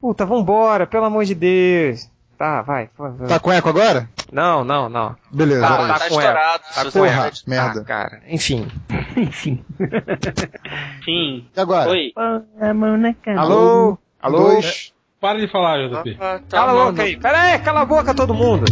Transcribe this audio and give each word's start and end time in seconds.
Puta, 0.00 0.24
vambora, 0.24 0.86
pelo 0.86 1.04
amor 1.04 1.24
de 1.24 1.34
Deus. 1.34 2.08
Tá, 2.38 2.62
vai. 2.62 2.88
Tá 3.28 3.38
com 3.38 3.52
eco 3.52 3.68
agora? 3.68 4.08
Não, 4.32 4.64
não, 4.64 4.88
não. 4.88 5.14
Beleza. 5.30 5.60
Tá, 5.60 5.76
tá 5.76 5.84
isso. 5.84 6.08
com 6.08 6.20
estourado, 6.20 6.62
eco. 6.64 6.74
Tá 6.74 6.90
com 6.90 7.04
eco. 7.04 7.36
merda. 7.46 7.80
Ah, 7.82 7.84
cara. 7.84 8.22
Enfim. 8.26 8.66
Enfim. 9.14 9.62
Sim. 11.04 11.46
E 11.54 11.60
agora? 11.60 11.90
Oi. 11.90 12.14
Alô? 13.36 13.98
Alô? 14.22 14.38
Dois. 14.38 14.94
Para 15.20 15.38
de 15.38 15.48
falar, 15.48 15.86
JP. 15.86 16.16
Ah, 16.18 16.40
tá, 16.48 16.56
Cala 16.56 16.72
a 16.72 16.84
boca 16.86 17.02
aí. 17.02 17.16
Pera 17.18 17.42
aí, 17.42 17.58
cala 17.58 17.80
a 17.82 17.84
boca 17.84 18.14
todo 18.14 18.32
mundo. 18.32 18.64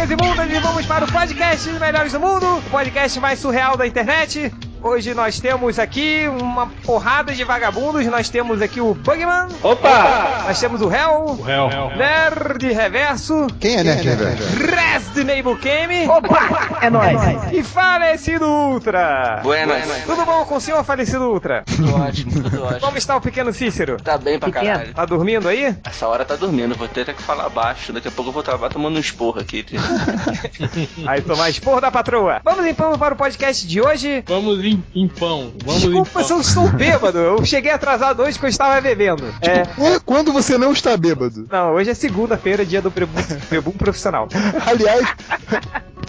As 0.00 0.08
suas 0.08 0.08
bocas 0.08 0.10
imundas 0.10 0.50
e 0.50 0.60
vamos 0.60 0.86
para 0.86 1.04
o 1.04 1.12
podcast 1.12 1.68
melhores 1.72 2.12
do 2.12 2.20
mundo, 2.20 2.46
o 2.58 2.62
podcast 2.70 3.20
mais 3.20 3.38
surreal 3.38 3.76
da 3.76 3.86
internet. 3.86 4.50
Hoje 4.82 5.12
nós 5.12 5.38
temos 5.38 5.78
aqui 5.78 6.26
uma 6.40 6.66
porrada 6.84 7.34
de 7.34 7.44
vagabundos. 7.44 8.06
Nós 8.06 8.30
temos 8.30 8.62
aqui 8.62 8.80
o 8.80 8.94
Bugman. 8.94 9.48
Opa! 9.62 10.44
Nós 10.46 10.58
temos 10.58 10.80
o 10.80 10.90
Hell. 10.90 11.36
O 11.38 11.42
réu. 11.42 11.68
Nerd 11.96 12.72
Reverso. 12.72 13.46
Quem 13.60 13.76
é 13.76 13.84
Nerd 13.84 14.08
Reverso? 14.08 14.44
Resident 14.56 15.60
Kemi. 15.60 16.08
Opa! 16.08 16.78
É 16.80 16.88
nóis. 16.90 17.20
E 17.52 17.62
Falecido 17.62 18.46
Ultra. 18.46 19.40
Buenas. 19.42 19.84
Tudo 20.06 20.24
bom 20.24 20.44
com 20.46 20.56
o 20.56 20.60
senhor 20.60 20.82
Falecido 20.84 21.24
Ultra? 21.30 21.62
Tudo 21.66 21.94
ótimo, 21.94 22.30
tudo 22.42 22.62
ótimo. 22.64 22.80
Como 22.80 22.96
está 22.96 23.16
o 23.16 23.20
pequeno 23.20 23.52
Cícero? 23.52 23.96
Tá 24.02 24.16
bem 24.16 24.38
pra 24.38 24.48
Pequeno. 24.50 24.66
caralho. 24.72 24.94
Tá 24.94 25.04
dormindo 25.04 25.48
aí? 25.48 25.74
Essa 25.84 26.06
hora 26.06 26.24
tá 26.24 26.36
dormindo, 26.36 26.74
vou 26.74 26.88
ter 26.88 27.04
que 27.12 27.22
falar 27.22 27.48
baixo. 27.50 27.92
Daqui 27.92 28.08
a 28.08 28.10
pouco 28.10 28.28
eu 28.30 28.32
vou 28.32 28.40
estar 28.40 28.56
tomando 28.70 28.96
um 28.96 29.00
esporro 29.00 29.40
aqui. 29.40 29.64
Aí 31.06 31.20
tomar 31.22 31.50
esporro 31.50 31.80
da 31.80 31.90
patroa. 31.90 32.40
Vamos 32.44 32.64
então 32.66 32.96
para 32.98 33.14
o 33.14 33.16
podcast 33.16 33.66
de 33.66 33.80
hoje. 33.80 34.22
Vamos 34.26 34.58
em, 34.72 34.84
em 34.94 35.08
pão. 35.08 35.52
Vamos 35.64 35.82
Desculpa 35.82 36.20
em 36.20 36.22
se 36.22 36.28
pão. 36.28 36.36
eu 36.36 36.40
estou 36.42 36.68
bêbado. 36.68 37.18
Eu 37.18 37.44
cheguei 37.44 37.70
atrasado 37.72 38.22
hoje 38.22 38.32
porque 38.32 38.46
eu 38.46 38.50
estava 38.50 38.80
bebendo. 38.80 39.24
É. 39.42 39.64
Qu- 39.66 40.00
Quando 40.04 40.32
você 40.32 40.56
não 40.58 40.72
está 40.72 40.96
bêbado? 40.96 41.46
Não, 41.50 41.72
hoje 41.74 41.90
é 41.90 41.94
segunda-feira, 41.94 42.64
dia 42.64 42.80
do 42.82 42.90
Prebum, 42.90 43.20
Prebum 43.48 43.72
profissional. 43.72 44.28
Aliás, 44.66 45.06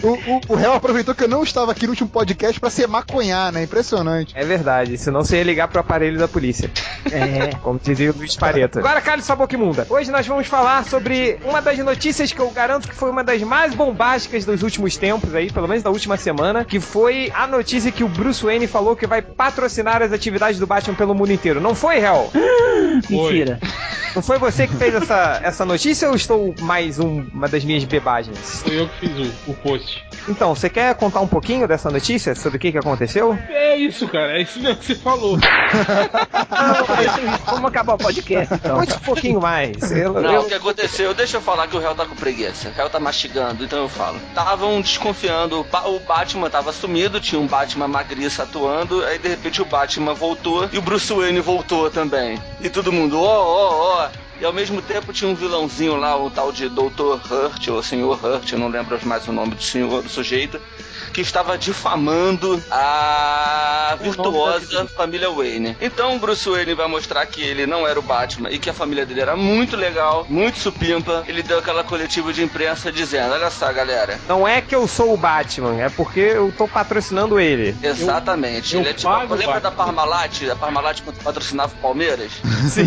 o, 0.03 0.07
o, 0.07 0.41
o 0.49 0.55
réu 0.55 0.73
aproveitou 0.73 1.13
que 1.13 1.23
eu 1.23 1.27
não 1.27 1.43
estava 1.43 1.71
aqui 1.71 1.85
no 1.85 1.91
último 1.91 2.09
podcast 2.09 2.59
pra 2.59 2.69
ser 2.69 2.87
maconhar, 2.87 3.51
né? 3.51 3.63
Impressionante. 3.63 4.33
É 4.35 4.43
verdade, 4.43 4.97
senão 4.97 5.23
você 5.23 5.37
ia 5.37 5.43
ligar 5.43 5.67
pro 5.67 5.79
aparelho 5.79 6.17
da 6.17 6.27
polícia. 6.27 6.71
É. 7.11 7.55
Como 7.61 7.79
dizia 7.81 8.11
o 8.11 8.15
Luiz 8.17 8.35
Pareto. 8.35 8.79
Agora, 8.79 8.99
cale 9.01 9.21
sua 9.21 9.35
boca 9.35 9.53
imunda. 9.55 9.85
Hoje 9.89 10.09
nós 10.11 10.25
vamos 10.25 10.47
falar 10.47 10.85
sobre 10.85 11.37
uma 11.45 11.61
das 11.61 11.77
notícias 11.79 12.31
que 12.31 12.39
eu 12.39 12.49
garanto 12.49 12.87
que 12.87 12.95
foi 12.95 13.09
uma 13.11 13.23
das 13.23 13.41
mais 13.43 13.73
bombásticas 13.75 14.45
dos 14.45 14.63
últimos 14.63 14.97
tempos 14.97 15.35
aí, 15.35 15.51
pelo 15.51 15.67
menos 15.67 15.83
da 15.83 15.89
última 15.91 16.17
semana, 16.17 16.65
que 16.65 16.79
foi 16.79 17.31
a 17.35 17.45
notícia 17.45 17.91
que 17.91 18.03
o 18.03 18.07
Bruce 18.09 18.43
Wayne 18.51 18.67
falou 18.67 18.95
que 18.95 19.07
vai 19.07 19.21
patrocinar 19.21 20.01
as 20.01 20.11
atividades 20.11 20.59
do 20.59 20.67
Batman 20.67 20.93
pelo 20.95 21.15
mundo 21.15 21.31
inteiro. 21.31 21.61
Não 21.61 21.73
foi, 21.73 21.99
Hel? 21.99 22.29
Mentira. 23.09 23.59
Não 24.13 24.21
foi 24.21 24.37
você 24.37 24.67
que 24.67 24.75
fez 24.75 24.93
essa, 24.93 25.39
essa 25.41 25.65
notícia 25.65 26.09
ou 26.09 26.15
estou 26.15 26.53
mais 26.59 26.99
um- 26.99 27.25
uma 27.33 27.47
das 27.47 27.63
minhas 27.63 27.83
bebagens? 27.85 28.61
Foi 28.61 28.77
eu 28.79 28.89
que 28.89 29.07
fiz 29.07 29.33
o, 29.47 29.51
o 29.51 29.53
post. 29.55 30.03
Então, 30.27 30.53
você 30.55 30.69
quer 30.69 30.93
contar 30.95 31.21
um 31.21 31.27
pouquinho 31.27 31.67
dessa 31.67 31.89
notícia? 31.89 32.35
Sobre 32.35 32.57
o 32.57 32.59
que, 32.59 32.71
que 32.71 32.77
aconteceu? 32.77 33.37
É 33.49 33.75
isso, 33.75 34.07
cara. 34.07 34.37
É 34.37 34.41
isso 34.41 34.59
mesmo 34.59 34.77
que 34.77 34.85
você 34.85 34.95
falou. 34.95 35.37
Vamos 37.45 37.65
acabar 37.65 37.93
o 37.93 37.97
podcast 37.97 38.53
então. 38.53 38.79
Conte 38.79 38.93
um 38.93 38.99
pouquinho 38.99 39.41
mais. 39.41 39.91
Eu- 39.91 40.13
Não, 40.13 40.33
eu- 40.33 40.41
o 40.41 40.47
que 40.47 40.53
aconteceu? 40.53 41.13
Deixa 41.13 41.37
eu 41.37 41.41
falar 41.41 41.67
que 41.67 41.75
o 41.75 41.79
réu 41.79 41.95
tá 41.95 42.05
com 42.05 42.15
preguiça. 42.15 42.69
O 42.69 42.73
réu 42.73 42.89
tá 42.89 42.99
mastigando, 42.99 43.63
então 43.63 43.79
eu 43.79 43.89
falo. 43.89 44.17
Estavam 44.29 44.79
desconfiando, 44.81 45.61
o 45.61 45.63
Ba- 45.63 45.87
o 45.87 45.99
Batman 45.99 46.49
tava 46.49 46.71
sumido, 46.71 47.19
tinha 47.19 47.39
um 47.39 47.47
Batman 47.47 47.87
magriça 47.87 48.43
atuando, 48.43 49.03
aí 49.05 49.17
de 49.17 49.27
repente 49.27 49.61
o 49.61 49.65
Batman 49.65 50.13
voltou 50.13 50.69
e 50.71 50.77
o 50.77 50.81
Bruce 50.81 51.11
Wayne 51.13 51.39
voltou 51.41 51.89
também. 51.89 52.39
E 52.61 52.69
todo 52.69 52.91
mundo, 52.91 53.19
ó, 53.21 53.25
ó, 53.25 54.05
ó. 54.05 54.09
E 54.41 54.45
ao 54.45 54.51
mesmo 54.51 54.81
tempo 54.81 55.13
tinha 55.13 55.29
um 55.29 55.35
vilãozinho 55.35 55.95
lá, 55.97 56.17
o 56.17 56.31
tal 56.31 56.51
de 56.51 56.67
Dr. 56.67 57.19
Hurt, 57.29 57.67
ou 57.67 57.83
Senhor 57.83 58.19
Hurt, 58.25 58.51
eu 58.51 58.57
não 58.57 58.69
lembro 58.69 58.97
mais 59.05 59.27
o 59.27 59.31
nome 59.31 59.53
do 59.53 59.61
senhor, 59.61 60.01
do 60.01 60.09
sujeito, 60.09 60.59
que 61.13 61.21
estava 61.21 61.59
difamando 61.59 62.59
a 62.71 63.95
virtuosa 64.01 64.87
família 64.87 65.29
Wayne. 65.29 65.77
Então 65.79 66.15
o 66.15 66.19
Bruce 66.19 66.49
Wayne 66.49 66.73
vai 66.73 66.87
mostrar 66.87 67.23
que 67.27 67.41
ele 67.41 67.67
não 67.67 67.85
era 67.85 67.99
o 67.99 68.01
Batman 68.01 68.49
e 68.49 68.57
que 68.57 68.67
a 68.69 68.73
família 68.73 69.05
dele 69.05 69.21
era 69.21 69.35
muito 69.35 69.75
legal, 69.75 70.25
muito 70.27 70.57
supimpa. 70.57 71.23
Ele 71.27 71.43
deu 71.43 71.59
aquela 71.59 71.83
coletiva 71.83 72.33
de 72.33 72.43
imprensa 72.43 72.91
dizendo: 72.91 73.33
Olha 73.33 73.51
só, 73.51 73.71
galera. 73.71 74.19
Não 74.27 74.47
é 74.47 74.59
que 74.61 74.73
eu 74.73 74.87
sou 74.87 75.13
o 75.13 75.17
Batman, 75.17 75.79
é 75.79 75.89
porque 75.89 76.19
eu 76.19 76.51
tô 76.57 76.67
patrocinando 76.67 77.39
ele. 77.39 77.75
Exatamente. 77.83 78.73
eu 78.73 78.81
ele 78.81 78.89
é 78.89 78.93
tipo, 78.93 79.11
lembra 79.11 79.59
da 79.59 79.69
Batman. 79.69 79.71
Parmalat? 79.71 80.49
A 80.49 80.55
Parmalat 80.55 81.01
quando 81.03 81.21
patrocinava 81.21 81.73
o 81.73 81.77
Palmeiras? 81.77 82.31
Sim, 82.71 82.85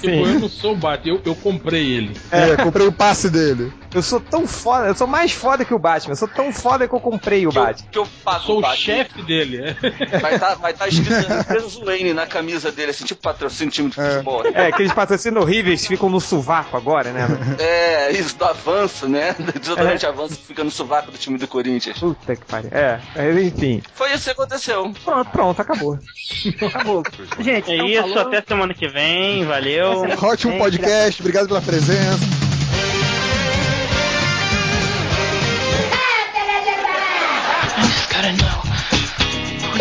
Tipo, 0.00 0.14
eu 0.14 0.26
sim. 0.26 0.38
não 0.38 0.48
sou 0.48 0.72
o 0.72 0.76
Eu, 1.04 1.20
eu 1.24 1.34
comprei 1.34 1.92
ele. 1.92 2.16
É, 2.30 2.56
comprei 2.56 2.86
o 2.86 2.92
passe 2.92 3.30
dele. 3.30 3.72
Eu 3.94 4.02
sou 4.02 4.18
tão 4.20 4.46
foda, 4.46 4.86
eu 4.86 4.94
sou 4.94 5.06
mais 5.06 5.32
foda 5.32 5.64
que 5.64 5.74
o 5.74 5.78
Batman. 5.78 6.12
Eu 6.12 6.16
sou 6.16 6.28
tão 6.28 6.52
foda 6.52 6.88
que 6.88 6.94
eu 6.94 7.00
comprei 7.00 7.46
o 7.46 7.50
Que 7.50 7.58
eu, 7.58 7.62
Batman. 7.64 7.88
que 7.92 7.98
eu 7.98 8.08
pago 8.24 8.44
Sou 8.44 8.58
o 8.58 8.60
Batman. 8.62 8.76
chefe 8.76 9.22
dele. 9.22 9.58
é. 9.58 10.18
Vai 10.18 10.34
estar 10.34 10.54
vai 10.54 10.72
tá 10.72 10.88
escrito 10.88 11.84
Wayne 11.84 12.14
na 12.14 12.26
camisa 12.26 12.72
dele, 12.72 12.90
assim, 12.92 13.04
tipo 13.04 13.20
patrocínio 13.20 13.70
time 13.72 13.90
de 13.90 14.00
É. 14.00 14.10
futebol. 14.12 14.46
É, 14.46 14.66
aqueles 14.68 14.92
patrocínios 14.92 15.42
horríveis 15.42 15.86
ficam 15.86 16.08
no 16.08 16.20
sovaco 16.20 16.76
agora, 16.76 17.12
né? 17.12 17.26
É, 17.58 18.10
isso 18.12 18.36
do 18.36 18.44
avanço, 18.44 19.08
né? 19.08 19.36
É. 19.52 19.58
Desodorante 19.58 20.06
avanço 20.06 20.36
que 20.36 20.46
fica 20.46 20.64
no 20.64 20.70
sovaco 20.70 21.10
do 21.10 21.18
time 21.18 21.36
do 21.38 21.46
Corinthians. 21.46 21.98
Puta 21.98 22.34
que 22.36 22.44
pariu. 22.46 22.70
É, 22.72 23.00
enfim. 23.42 23.82
Foi 23.94 24.12
isso 24.12 24.24
que 24.24 24.30
aconteceu. 24.30 24.90
Pronto, 25.04 25.30
pronto, 25.30 25.60
acabou. 25.60 25.98
Acabou. 26.66 27.02
Gente, 27.38 27.70
É 27.70 27.74
então 27.74 27.86
isso, 27.86 28.02
falou- 28.14 28.18
até 28.28 28.42
semana 28.46 28.72
que 28.74 28.88
vem. 28.88 29.44
Valeu. 29.44 30.04
Ótimo 30.22 30.56
podcast, 30.58 31.20
obrigado 31.20 31.48
pela 31.48 31.60
presença. 31.60 32.51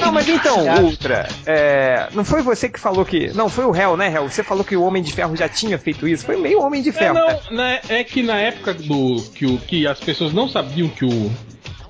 Não, 0.02 0.12
mas 0.12 0.28
então, 0.28 0.84
Ultra, 0.84 1.28
é, 1.46 2.08
não 2.14 2.26
foi 2.26 2.42
você 2.42 2.68
que 2.68 2.80
falou 2.80 3.06
que. 3.06 3.28
Não, 3.34 3.48
foi 3.50 3.66
o 3.66 3.76
Hell, 3.76 3.96
né, 3.96 4.12
Hell? 4.14 4.28
Você 4.30 4.44
falou 4.44 4.64
que 4.64 4.76
o 4.76 4.84
Homem 4.84 5.02
de 5.04 5.12
Ferro 5.14 5.36
já 5.36 5.48
tinha 5.48 5.78
feito 5.78 6.08
isso. 6.08 6.26
Foi 6.26 6.36
meio 6.38 6.62
Homem 6.62 6.82
de 6.82 6.90
É, 6.90 6.94
Ferro. 6.94 7.14
né? 7.14 7.40
não, 7.50 7.58
né, 7.58 7.80
é 7.90 8.04
que 8.04 8.22
na 8.24 8.38
época 8.40 8.74
do 8.74 9.22
que, 9.36 9.46
o, 9.46 9.58
que 9.58 9.86
as 9.88 10.00
pessoas 10.00 10.34
não 10.34 10.48
sabiam 10.50 10.90
que 10.90 11.06
o, 11.06 11.32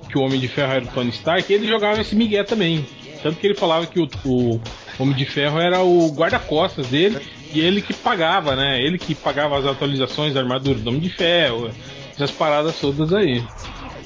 que 0.08 0.18
o 0.18 0.22
Homem 0.22 0.38
de 0.38 0.48
Ferro 0.48 0.72
era 0.72 0.84
o 0.84 0.88
Tony 0.88 1.10
Stark, 1.10 1.50
ele 1.52 1.66
jogava 1.66 2.00
esse 2.00 2.14
migué 2.14 2.42
também. 2.44 2.86
Tanto 3.22 3.38
que 3.38 3.46
ele 3.46 3.54
falava 3.54 3.86
que 3.86 4.00
o, 4.00 4.08
o 4.24 4.60
Homem 4.98 5.14
de 5.14 5.24
Ferro 5.24 5.58
era 5.60 5.80
o 5.80 6.08
guarda-costas 6.12 6.86
dele 6.88 7.18
e 7.52 7.60
ele 7.60 7.80
que 7.82 7.92
pagava, 7.94 8.56
né? 8.56 8.80
Ele 8.80 8.98
que 8.98 9.14
pagava 9.14 9.58
as 9.58 9.64
atualizações 9.66 10.34
da 10.34 10.40
armadura 10.40 10.78
do 10.78 10.88
Homem 10.88 11.00
de 11.00 11.10
Ferro, 11.10 11.70
essas 12.14 12.30
paradas 12.30 12.76
todas 12.80 13.12
aí. 13.12 13.42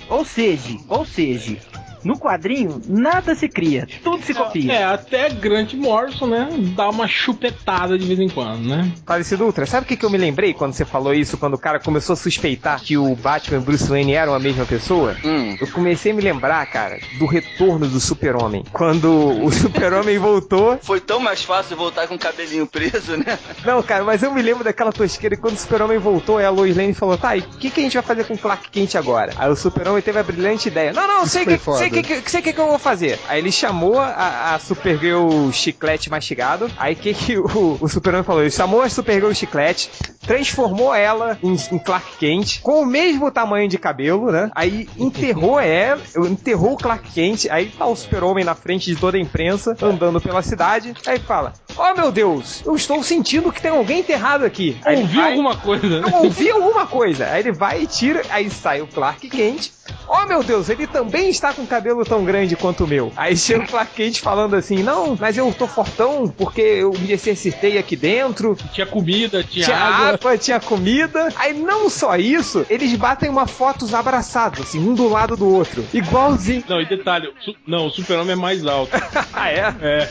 Ou 0.08 0.24
seja, 0.24 0.76
ou 0.88 1.04
seja, 1.04 1.56
no 2.04 2.18
quadrinho 2.18 2.80
nada 2.86 3.34
se 3.34 3.48
cria, 3.48 3.86
tudo 4.02 4.22
se 4.22 4.34
copia. 4.34 4.72
É, 4.72 4.84
até 4.84 5.30
Grant 5.30 5.74
Morrison, 5.74 6.26
né? 6.26 6.48
Dá 6.74 6.88
uma 6.88 7.08
chupetada 7.08 7.98
de 7.98 8.06
vez 8.06 8.18
em 8.18 8.28
quando, 8.28 8.68
né? 8.68 8.90
Falecido 9.06 9.44
Ultra, 9.44 9.66
sabe 9.66 9.84
o 9.84 9.88
que, 9.88 9.96
que 9.96 10.04
eu 10.04 10.10
me 10.10 10.18
lembrei 10.18 10.52
quando 10.52 10.72
você 10.72 10.84
falou 10.84 11.14
isso? 11.14 11.36
Quando 11.36 11.54
o 11.54 11.58
cara 11.58 11.78
começou 11.78 12.14
a 12.14 12.16
suspeitar 12.16 12.80
que 12.80 12.96
o 12.96 13.14
Batman 13.14 13.58
e 13.58 13.60
o 13.60 13.62
Bruce 13.62 13.88
Wayne 13.88 14.12
eram 14.12 14.34
a 14.34 14.38
mesma 14.38 14.64
pessoa? 14.64 15.16
Hum. 15.24 15.56
Eu 15.60 15.66
comecei 15.68 16.12
a 16.12 16.14
me 16.14 16.22
lembrar, 16.22 16.64
cara, 16.66 16.98
do 17.18 17.26
retorno 17.26 17.86
do 17.88 18.00
Super-Homem. 18.00 18.64
Quando 18.72 19.44
o 19.44 19.50
Super-Homem 19.50 20.18
voltou. 20.18 20.78
Foi 20.82 21.00
tão 21.00 21.20
mais 21.20 21.42
fácil 21.42 21.76
voltar 21.76 22.06
com 22.06 22.14
o 22.14 22.18
cabelinho 22.18 22.66
preso, 22.66 23.16
né? 23.16 23.38
Não, 23.64 23.82
cara, 23.82 24.04
mas 24.04 24.22
eu 24.22 24.32
me 24.32 24.42
lembro 24.42 24.64
daquela 24.64 24.92
tosqueira 24.92 25.34
e 25.34 25.38
quando 25.38 25.54
o 25.54 25.58
Super-Homem 25.58 25.98
voltou, 25.98 26.38
aí 26.38 26.44
a 26.44 26.50
Lois 26.50 26.76
Lane 26.76 26.94
falou: 26.94 27.16
tá, 27.16 27.36
e 27.36 27.40
o 27.40 27.42
que, 27.44 27.70
que 27.70 27.80
a 27.80 27.82
gente 27.82 27.94
vai 27.94 28.02
fazer 28.02 28.24
com 28.24 28.34
o 28.34 28.38
Clark 28.38 28.70
Kent 28.70 28.94
agora? 28.94 29.32
Aí 29.36 29.50
o 29.50 29.56
Super-Homem 29.56 30.02
teve 30.02 30.18
a 30.18 30.22
brilhante 30.22 30.68
ideia: 30.68 30.92
não, 30.92 31.06
não, 31.06 31.26
sei 31.26 31.44
que, 31.44 31.58
foda. 31.58 31.78
Sei 31.90 32.02
que, 32.02 32.20
que, 32.22 32.30
sei 32.30 32.42
que, 32.42 32.52
que 32.52 32.60
eu 32.60 32.66
vou 32.68 32.78
fazer. 32.78 33.18
Aí 33.28 33.38
ele 33.38 33.52
chamou 33.52 33.98
a, 34.00 34.54
a 34.54 34.58
Supergirl 34.58 35.50
Chiclete 35.52 36.10
mastigado. 36.10 36.70
Aí 36.76 36.94
o 36.94 36.96
que, 36.96 37.14
que 37.14 37.38
o, 37.38 37.78
o 37.80 37.88
Super-Homem 37.88 38.24
falou? 38.24 38.42
Ele 38.42 38.50
chamou 38.50 38.82
a 38.82 38.88
Supergirl 38.88 39.32
Chiclete, 39.32 39.90
transformou 40.26 40.94
ela 40.94 41.38
em, 41.42 41.54
em 41.72 41.78
Clark 41.78 42.16
Kent, 42.18 42.60
com 42.60 42.82
o 42.82 42.86
mesmo 42.86 43.30
tamanho 43.30 43.68
de 43.68 43.78
cabelo, 43.78 44.30
né? 44.32 44.50
Aí 44.54 44.88
enterrou 44.98 45.58
ela, 45.60 46.00
enterrou 46.28 46.72
o 46.72 46.76
Clark 46.76 47.10
Kent. 47.12 47.46
Aí 47.50 47.66
tá 47.66 47.86
o 47.86 47.96
Super-Homem 47.96 48.44
na 48.44 48.54
frente 48.54 48.86
de 48.92 48.96
toda 48.96 49.16
a 49.16 49.20
imprensa, 49.20 49.76
andando 49.82 50.20
pela 50.20 50.42
cidade. 50.42 50.94
Aí 51.06 51.18
fala: 51.18 51.52
Oh 51.76 51.94
meu 51.94 52.10
Deus, 52.10 52.62
eu 52.66 52.74
estou 52.74 53.02
sentindo 53.02 53.52
que 53.52 53.60
tem 53.62 53.70
alguém 53.70 54.00
enterrado 54.00 54.44
aqui. 54.44 54.76
Aí 54.84 54.94
ele 54.96 55.02
Ouviu 55.02 55.20
vai- 55.20 55.30
alguma 55.30 55.56
coisa, 55.56 55.86
eu 55.86 56.14
ouvi 56.24 56.50
alguma 56.50 56.86
coisa. 56.86 57.26
Aí 57.26 57.40
ele 57.40 57.52
vai 57.52 57.82
e 57.82 57.86
tira, 57.86 58.22
aí 58.30 58.50
sai 58.50 58.80
o 58.80 58.86
Clark 58.86 59.28
Kent, 59.28 59.70
Oh 60.08 60.24
meu 60.26 60.42
Deus, 60.42 60.68
ele 60.68 60.86
também 60.86 61.28
está 61.30 61.52
com 61.52 61.64
cabelo 61.66 61.75
tão 62.04 62.24
grande 62.24 62.56
quanto 62.56 62.84
o 62.84 62.86
meu. 62.86 63.12
Aí 63.16 63.36
chega 63.36 63.64
o 63.64 63.66
Clark 63.66 63.92
Kent 63.94 64.20
falando 64.20 64.54
assim: 64.54 64.82
Não, 64.82 65.16
mas 65.18 65.36
eu 65.36 65.52
tô 65.52 65.66
fortão 65.66 66.28
porque 66.28 66.60
eu 66.60 66.92
me 66.92 67.12
exercitei 67.12 67.78
aqui 67.78 67.96
dentro. 67.96 68.56
Tinha 68.72 68.86
comida, 68.86 69.42
tinha, 69.42 69.64
Tinha 69.64 69.76
água. 69.76 70.08
água, 70.14 70.38
tinha 70.38 70.60
comida. 70.60 71.28
Aí 71.36 71.52
não 71.52 71.88
só 71.88 72.16
isso, 72.16 72.64
eles 72.68 72.94
batem 72.94 73.28
uma 73.28 73.46
fotos 73.46 73.94
abraçados, 73.94 74.60
assim, 74.60 74.78
um 74.78 74.94
do 74.94 75.08
lado 75.08 75.36
do 75.36 75.48
outro. 75.48 75.84
Igualzinho. 75.92 76.64
Não, 76.68 76.80
e 76.80 76.86
detalhe, 76.86 77.32
não, 77.66 77.86
o 77.86 77.90
super-homem 77.90 78.32
é 78.32 78.36
mais 78.36 78.64
alto. 78.66 78.92
Ah, 79.38 79.50
é? 79.50 79.74
É. 79.82 80.08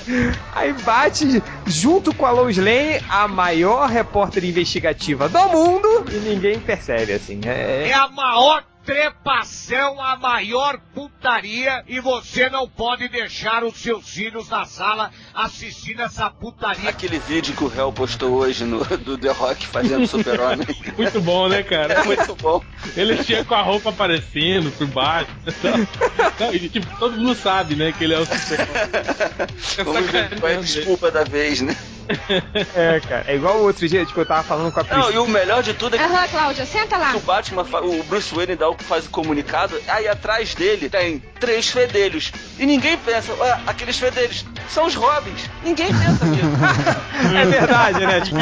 Aí 0.53 0.73
bate 0.73 1.41
junto 1.65 2.13
com 2.13 2.25
a 2.27 2.31
Lois 2.31 2.57
Lane, 2.57 3.01
a 3.09 3.27
maior 3.27 3.89
repórter 3.89 4.45
investigativa 4.45 5.27
do 5.27 5.39
mundo, 5.49 6.05
e 6.11 6.15
ninguém 6.17 6.59
percebe, 6.59 7.13
assim. 7.13 7.39
É, 7.43 7.87
É 7.89 7.93
a 7.93 8.07
maior 8.09 8.63
trepação, 8.85 10.01
a 10.01 10.15
maior 10.15 10.79
putaria 10.93 11.83
e 11.87 11.99
você 11.99 12.49
não 12.49 12.69
pode 12.69 13.07
deixar 13.09 13.63
os 13.63 13.77
seus 13.77 14.07
filhos 14.07 14.47
na 14.47 14.63
sala 14.63 15.11
assistindo 15.33 16.01
essa 16.01 16.29
putaria. 16.29 16.89
Aquele 16.89 17.17
vídeo 17.17 17.55
que 17.55 17.63
o 17.63 17.67
réu 17.67 17.91
postou 17.91 18.33
hoje 18.33 18.63
no, 18.63 18.83
do 18.97 19.17
The 19.17 19.31
Rock 19.31 19.65
fazendo 19.65 20.07
super-homem. 20.07 20.67
Muito 20.95 21.19
bom, 21.19 21.49
né, 21.49 21.63
cara? 21.63 21.95
É 21.95 22.03
muito 22.03 22.35
bom. 22.35 22.63
Ele 22.95 23.21
chega 23.23 23.43
com 23.43 23.55
a 23.55 23.61
roupa 23.61 23.89
aparecendo 23.89 24.71
por 24.71 24.87
baixo. 24.87 25.31
Não, 26.39 26.53
e, 26.53 26.69
tipo, 26.69 26.87
todo 26.99 27.17
mundo 27.17 27.35
sabe, 27.35 27.75
né, 27.75 27.91
que 27.91 28.03
ele 28.03 28.13
é 28.13 28.19
o 28.19 28.25
super 28.25 28.67
Vamos 29.83 30.11
ver 30.11 30.39
qual 30.39 30.51
é 30.51 30.55
a 30.57 30.59
desculpa 30.59 31.09
da 31.09 31.23
vez, 31.23 31.61
né? 31.61 31.75
é, 32.75 32.99
cara. 33.07 33.25
É 33.27 33.35
igual 33.35 33.57
o 33.57 33.63
outro 33.63 33.87
dia, 33.87 34.05
tipo, 34.05 34.19
eu 34.19 34.25
tava 34.25 34.43
falando 34.43 34.71
com 34.71 34.79
a 34.79 34.83
Não, 34.83 34.89
Priscila. 34.89 35.13
e 35.13 35.17
o 35.17 35.27
melhor 35.27 35.63
de 35.63 35.73
tudo 35.73 35.95
é 35.95 35.99
que 35.99 36.03
Aham, 36.03 36.27
Cláudia, 36.27 36.65
senta 36.65 36.97
lá. 36.97 37.15
o 37.15 37.19
Batman, 37.19 37.63
o 37.81 38.03
Bruce 38.03 38.33
Wayne 38.33 38.55
dá 38.55 38.69
o 38.69 38.75
faz 38.77 39.05
o 39.05 39.09
comunicado, 39.09 39.75
aí 39.87 40.07
atrás 40.07 40.53
dele 40.55 40.89
tem 40.89 41.21
três 41.39 41.69
fedelhos. 41.69 42.31
E 42.59 42.65
ninguém 42.65 42.97
pensa, 42.97 43.33
ué, 43.33 43.59
aqueles 43.67 43.97
fedelhos 43.97 44.45
são 44.69 44.85
os 44.85 44.95
Robins. 44.95 45.49
Ninguém 45.63 45.87
pensa 45.87 46.25
nisso. 46.25 46.45
É 47.35 47.45
verdade, 47.45 48.05
né? 48.05 48.21
Tipo, 48.21 48.37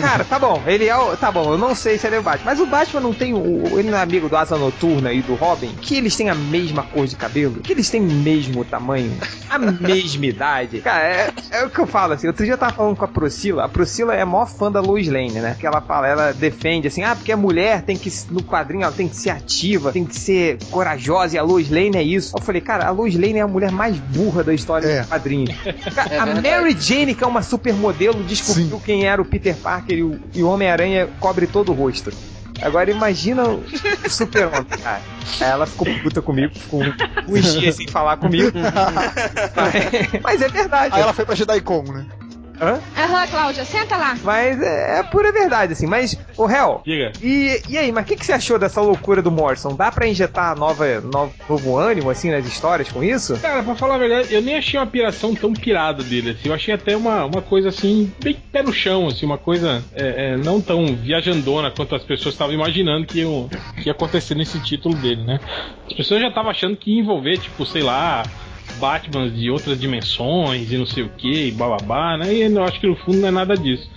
cara, 0.00 0.24
tá 0.24 0.38
bom, 0.38 0.62
ele 0.66 0.86
é 0.86 0.96
o. 0.96 1.16
Tá 1.16 1.30
bom, 1.30 1.52
eu 1.52 1.58
não 1.58 1.74
sei 1.74 1.98
se 1.98 2.06
ele 2.06 2.16
é 2.16 2.18
o 2.20 2.22
Batman, 2.22 2.44
mas 2.50 2.60
o 2.60 2.66
Batman 2.66 3.00
não 3.00 3.12
tem. 3.12 3.34
O, 3.34 3.78
ele 3.78 3.90
não 3.90 3.98
é 3.98 4.02
amigo 4.02 4.28
do 4.28 4.36
Asa 4.36 4.56
Noturna 4.56 5.12
e 5.12 5.20
do 5.22 5.34
Robin, 5.34 5.74
que 5.80 5.96
eles 5.96 6.16
têm 6.16 6.30
a 6.30 6.34
mesma 6.34 6.82
cor 6.84 7.06
de 7.06 7.16
cabelo, 7.16 7.60
que 7.60 7.72
eles 7.72 7.90
têm 7.90 8.00
o 8.00 8.04
mesmo 8.10 8.64
tamanho, 8.64 9.16
a 9.50 9.58
mesma 9.58 10.26
idade. 10.26 10.80
Cara, 10.80 11.02
é, 11.04 11.32
é 11.50 11.64
o 11.64 11.70
que 11.70 11.78
eu 11.78 11.86
falo 11.86 12.14
assim. 12.14 12.26
Outro 12.28 12.44
dia 12.44 12.54
eu 12.54 12.58
tava 12.62 12.72
falando 12.74 12.96
com 12.96 13.04
a 13.04 13.08
Priscila, 13.08 13.64
a 13.64 13.68
Priscila 13.68 14.14
é 14.14 14.22
a 14.22 14.26
maior 14.26 14.46
fã 14.46 14.70
da 14.70 14.80
Lois 14.80 15.08
Lane, 15.08 15.32
né? 15.40 15.56
Que 15.58 15.66
ela 15.66 15.80
fala, 15.80 16.06
ela 16.06 16.32
defende 16.32 16.86
assim, 16.86 17.02
ah, 17.02 17.14
porque 17.16 17.32
a 17.32 17.36
mulher 17.36 17.82
tem 17.82 17.96
que, 17.96 18.10
no 18.30 18.42
quadrinho, 18.42 18.84
ela 18.84 18.92
tem 18.92 19.08
que 19.08 19.16
ser 19.16 19.30
ativa, 19.30 19.90
tem 19.92 20.04
que 20.04 20.14
ser 20.16 20.58
corajosa, 20.70 21.34
e 21.34 21.38
a 21.38 21.42
Lois 21.42 21.68
Lane 21.70 21.96
é 21.96 22.02
isso. 22.02 22.36
Eu 22.36 22.42
falei, 22.42 22.60
cara, 22.60 22.86
a 22.86 22.90
Lois 22.90 23.14
Lane 23.14 23.38
é 23.38 23.40
a 23.40 23.48
mulher 23.48 23.72
mais 23.72 23.96
burra 23.98 24.44
da 24.44 24.54
história 24.54 24.86
É. 24.86 25.00
do 25.02 25.08
quadrinho. 25.08 25.52
Cara, 25.94 26.14
É 26.14 26.18
a. 26.18 26.26
Mary 26.26 26.76
Jane, 26.78 27.14
que 27.14 27.24
é 27.24 27.26
uma 27.26 27.42
supermodelo, 27.42 28.22
descobriu 28.22 28.80
quem 28.84 29.04
era 29.06 29.20
o 29.20 29.24
Peter 29.24 29.56
Parker 29.56 29.98
e 29.98 30.02
o, 30.02 30.20
e 30.34 30.42
o 30.42 30.48
Homem-Aranha 30.48 31.08
cobre 31.18 31.46
todo 31.46 31.72
o 31.72 31.74
rosto. 31.74 32.12
Agora 32.60 32.90
imagina 32.90 33.42
o 33.48 33.64
super-homem, 34.08 34.64
cara. 34.82 35.00
Aí 35.40 35.50
ela 35.50 35.66
ficou 35.66 35.86
puta 36.02 36.22
comigo, 36.22 36.54
ficou 36.56 36.80
uns 37.28 37.54
dias 37.58 37.74
sem 37.74 37.88
falar 37.88 38.16
comigo. 38.18 38.52
Mas, 39.56 40.22
mas 40.22 40.42
é 40.42 40.48
verdade. 40.48 40.94
Aí 40.94 41.02
ela 41.02 41.12
foi 41.12 41.24
pra 41.24 41.34
JediCon, 41.34 41.82
né? 41.92 42.06
Hã? 42.62 42.78
Aham, 42.96 43.26
Cláudia, 43.26 43.64
senta 43.64 43.96
lá. 43.96 44.16
Mas 44.22 44.60
é, 44.62 45.00
é 45.00 45.02
pura 45.02 45.32
verdade, 45.32 45.72
assim. 45.72 45.86
Mas, 45.86 46.16
o 46.36 46.48
Hel, 46.48 46.80
Diga. 46.86 47.12
e, 47.20 47.60
e 47.68 47.76
aí, 47.76 47.90
mas 47.90 48.04
o 48.04 48.06
que, 48.06 48.14
que 48.16 48.24
você 48.24 48.32
achou 48.32 48.56
dessa 48.56 48.80
loucura 48.80 49.20
do 49.20 49.32
Morrison? 49.32 49.74
Dá 49.74 49.90
pra 49.90 50.06
injetar 50.06 50.56
nova, 50.56 51.00
novo, 51.00 51.34
novo 51.48 51.76
ânimo, 51.76 52.08
assim, 52.08 52.30
nas 52.30 52.46
histórias 52.46 52.88
com 52.88 53.02
isso? 53.02 53.36
Cara, 53.40 53.64
pra 53.64 53.74
falar 53.74 53.96
a 53.96 53.98
verdade, 53.98 54.32
eu 54.32 54.40
nem 54.40 54.54
achei 54.56 54.78
uma 54.78 54.86
piração 54.86 55.34
tão 55.34 55.52
pirada 55.52 56.04
dele, 56.04 56.30
assim. 56.30 56.48
Eu 56.48 56.54
achei 56.54 56.72
até 56.72 56.96
uma, 56.96 57.24
uma 57.24 57.42
coisa, 57.42 57.70
assim, 57.70 58.12
bem 58.20 58.34
pé 58.52 58.62
no 58.62 58.72
chão, 58.72 59.08
assim, 59.08 59.26
uma 59.26 59.38
coisa 59.38 59.82
é, 59.92 60.34
é, 60.34 60.36
não 60.36 60.60
tão 60.60 60.94
viajandona 60.94 61.68
quanto 61.70 61.96
as 61.96 62.04
pessoas 62.04 62.34
estavam 62.36 62.54
imaginando 62.54 63.06
que, 63.06 63.18
iam- 63.22 63.48
que 63.82 63.86
ia 63.88 63.92
acontecer 63.92 64.36
nesse 64.36 64.60
título 64.60 64.94
dele, 64.94 65.24
né? 65.24 65.40
As 65.90 65.96
pessoas 65.96 66.20
já 66.20 66.28
estavam 66.28 66.50
achando 66.52 66.76
que 66.76 66.92
ia 66.94 67.00
envolver, 67.00 67.38
tipo, 67.38 67.66
sei 67.66 67.82
lá, 67.82 68.22
Batman 68.82 69.30
de 69.30 69.48
outras 69.48 69.78
dimensões 69.78 70.72
e 70.72 70.76
não 70.76 70.84
sei 70.84 71.04
o 71.04 71.08
que, 71.10 71.46
e 71.46 71.52
bababá, 71.52 72.16
né? 72.16 72.34
E 72.34 72.42
eu 72.42 72.64
acho 72.64 72.80
que 72.80 72.88
no 72.88 72.96
fundo 72.96 73.18
não 73.18 73.28
é 73.28 73.30
nada 73.30 73.56
disso. 73.56 73.88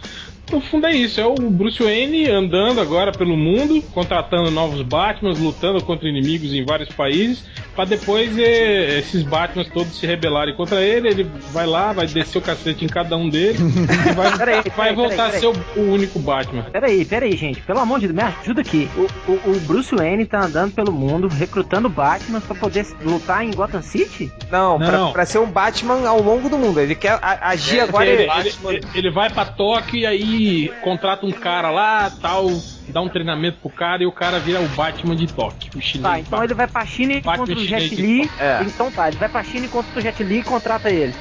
No 0.51 0.61
fundo 0.61 0.85
é 0.85 0.93
isso, 0.95 1.19
é 1.19 1.25
o 1.25 1.33
Bruce 1.35 1.81
Wayne 1.81 2.29
andando 2.29 2.79
agora 2.79 3.11
pelo 3.11 3.35
mundo, 3.35 3.81
contratando 3.93 4.51
novos 4.51 4.81
Batmans, 4.83 5.39
lutando 5.39 5.83
contra 5.83 6.07
inimigos 6.07 6.53
em 6.53 6.63
vários 6.63 6.89
países, 6.89 7.43
pra 7.73 7.83
depois 7.83 8.37
eh, 8.37 8.99
esses 8.99 9.23
Batmans 9.23 9.67
todos 9.69 9.97
se 9.97 10.05
rebelarem 10.05 10.55
contra 10.55 10.81
ele, 10.81 11.07
ele 11.07 11.23
vai 11.51 11.65
lá, 11.65 11.91
vai 11.93 12.05
descer 12.05 12.37
o 12.37 12.41
cacete 12.41 12.85
em 12.85 12.87
cada 12.87 13.17
um 13.17 13.27
deles 13.27 13.59
e 13.59 14.13
vai, 14.13 14.31
Peraí, 14.37 14.55
vai 14.61 14.63
peraí, 14.71 14.95
voltar 14.95 15.15
peraí, 15.31 15.35
a 15.35 15.39
ser 15.39 15.47
o, 15.47 15.55
o 15.77 15.91
único 15.91 16.19
Batman. 16.19 16.61
Peraí, 16.71 17.03
peraí, 17.05 17.35
gente. 17.35 17.61
Pelo 17.61 17.79
amor 17.79 17.99
de 17.99 18.07
Deus, 18.07 18.15
me 18.15 18.33
ajuda 18.41 18.61
aqui. 18.61 18.87
O, 18.95 19.31
o, 19.31 19.51
o 19.55 19.59
Bruce 19.61 19.95
Wayne 19.95 20.25
tá 20.27 20.45
andando 20.45 20.73
pelo 20.73 20.91
mundo 20.91 21.27
recrutando 21.27 21.89
Batman 21.89 22.39
pra 22.39 22.55
poder 22.55 22.85
lutar 23.03 23.43
em 23.43 23.49
Gotham 23.51 23.81
City? 23.81 24.31
Não, 24.51 24.77
pra- 24.77 24.91
Não. 24.91 25.11
Pra, 25.11 25.25
ser 25.25 25.39
um 25.39 25.47
Batman 25.47 26.07
ao 26.07 26.21
longo 26.21 26.49
do 26.49 26.57
mundo. 26.57 26.79
Ele 26.79 26.93
quer 26.93 27.17
a- 27.21 27.49
agir 27.49 27.79
É, 27.79 27.81
agora. 27.81 28.05
ele, 28.05 28.23
Ele, 28.31 28.51
ele- 28.69 28.81
ele 28.93 29.11
vai 29.11 29.29
pra 29.31 29.43
Tóquio 29.45 29.99
e 29.99 30.05
aí 30.05 30.34
contrata 30.81 31.25
um 31.25 31.31
cara 31.31 31.69
lá, 31.69 32.09
tal, 32.09 32.47
dá 32.87 33.01
um 33.01 33.09
treinamento 33.09 33.59
pro 33.59 33.69
cara 33.69 34.03
e 34.03 34.05
o 34.05 34.11
cara 34.11 34.39
vira 34.39 34.59
o 34.59 34.67
Batman 34.69 35.15
de 35.15 35.27
Tóquio, 35.27 35.71
o 35.75 35.81
chinês. 35.81 36.03
Tá, 36.03 36.19
então 36.19 36.43
ele 36.43 36.53
vai 36.53 36.67
pra 36.67 36.85
China 36.85 37.13
e 37.13 37.21
Batman 37.21 37.43
encontra 37.43 37.55
o 37.55 37.65
Jet 37.65 37.95
Li. 37.95 38.31
É. 38.39 38.63
Então 38.63 38.91
tá, 38.91 39.07
ele 39.07 39.17
vai 39.17 39.29
pra 39.29 39.43
China 39.43 39.65
e 39.65 39.67
encontra 39.67 39.99
o 39.99 40.01
Jet 40.01 40.23
Li 40.23 40.39
e 40.39 40.43
contrata 40.43 40.89
ele. 40.89 41.13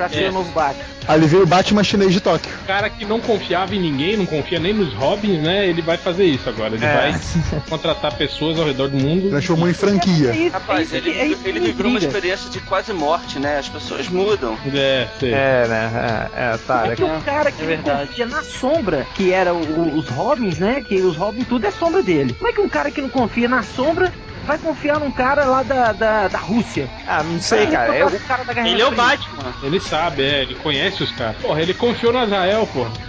Pra 0.00 0.08
ser 0.08 0.24
É. 0.24 0.28
o 0.30 0.32
novo 0.32 0.50
Batman. 0.52 0.84
Ali 1.06 1.26
veio 1.26 1.42
o 1.42 1.46
Batman 1.46 1.84
chinês 1.84 2.10
de 2.14 2.20
Tóquio. 2.22 2.50
O 2.62 2.66
cara 2.66 2.88
que 2.88 3.04
não 3.04 3.20
confiava 3.20 3.74
em 3.74 3.80
ninguém, 3.80 4.16
não 4.16 4.24
confia 4.24 4.58
nem 4.58 4.72
nos 4.72 4.94
Robins, 4.94 5.42
né? 5.42 5.66
Ele 5.68 5.82
vai 5.82 5.98
fazer 5.98 6.24
isso 6.24 6.48
agora. 6.48 6.74
Ele 6.74 6.82
É. 6.86 7.10
vai 7.10 7.20
contratar 7.68 8.14
pessoas 8.16 8.58
ao 8.58 8.64
redor 8.64 8.88
do 8.88 8.96
mundo. 8.96 9.28
Transformou 9.28 9.68
em 9.68 9.74
franquia. 9.74 10.30
É 10.30 10.48
Rapaz, 10.48 10.90
é 10.94 10.96
ele, 10.96 11.10
é 11.18 11.26
isso 11.26 11.42
que 11.42 11.48
ele 11.50 11.60
me 11.60 11.66
viveu 11.66 11.88
uma 11.88 11.98
experiência 11.98 12.48
de 12.48 12.60
quase 12.60 12.94
morte, 12.94 13.38
né? 13.38 13.58
As 13.58 13.68
pessoas 13.68 14.08
mudam. 14.08 14.56
É, 14.74 15.06
sei. 15.18 15.34
É, 15.34 15.66
né? 15.68 16.28
É, 16.34 16.54
é, 16.54 16.56
tá. 16.66 16.78
Como 16.80 16.92
é 16.92 16.96
que 16.96 17.04
o 17.04 17.20
cara 17.20 17.52
que 17.52 17.62
é 17.62 17.76
confia 17.76 18.26
na 18.26 18.42
sombra, 18.42 19.06
que 19.14 19.32
era 19.34 19.52
o- 19.52 19.58
o- 19.58 19.98
os 19.98 20.08
Robins, 20.08 20.58
né? 20.58 20.82
Que 20.82 20.94
os 21.02 21.14
Robins 21.14 21.46
tudo 21.46 21.66
é 21.66 21.70
sombra 21.70 22.02
dele. 22.02 22.32
Como 22.38 22.48
é 22.48 22.54
que 22.54 22.60
um 22.62 22.68
cara 22.70 22.90
que 22.90 23.02
não 23.02 23.10
confia 23.10 23.48
na 23.50 23.62
sombra 23.62 24.10
vai 24.50 24.58
confiar 24.58 24.98
num 24.98 25.12
cara 25.12 25.44
lá 25.44 25.62
da, 25.62 25.92
da, 25.92 26.28
da 26.28 26.38
Rússia? 26.38 26.90
Ah, 27.06 27.22
não 27.22 27.40
sei, 27.40 27.68
cara. 27.68 27.86
confiar 27.86 28.00
Eu, 28.02 28.10
no 28.10 28.20
cara 28.20 28.44
da 28.44 28.68
Ele 28.68 28.82
é 28.82 28.86
o. 28.86 28.90
Batman. 28.90 29.54
Ele 29.62 29.80
sabe, 29.80 30.22
é, 30.22 30.42
ele 30.42 30.56
conhece 30.56 31.02
os 31.04 31.12
caras. 31.12 31.36
Porra, 31.36 31.62
ele 31.62 31.72
confiou 31.72 32.12
no 32.12 32.18
Azrael, 32.18 32.66
porra. 32.66 32.90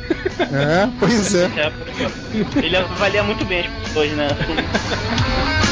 É, 0.41 0.89
pois 0.99 1.35
é. 1.35 1.45
É, 1.45 1.71
ele 2.57 2.75
avalia 2.75 3.23
muito 3.23 3.45
bem 3.45 3.61
as 3.61 3.67
pessoas, 3.87 4.11
né? 4.11 4.27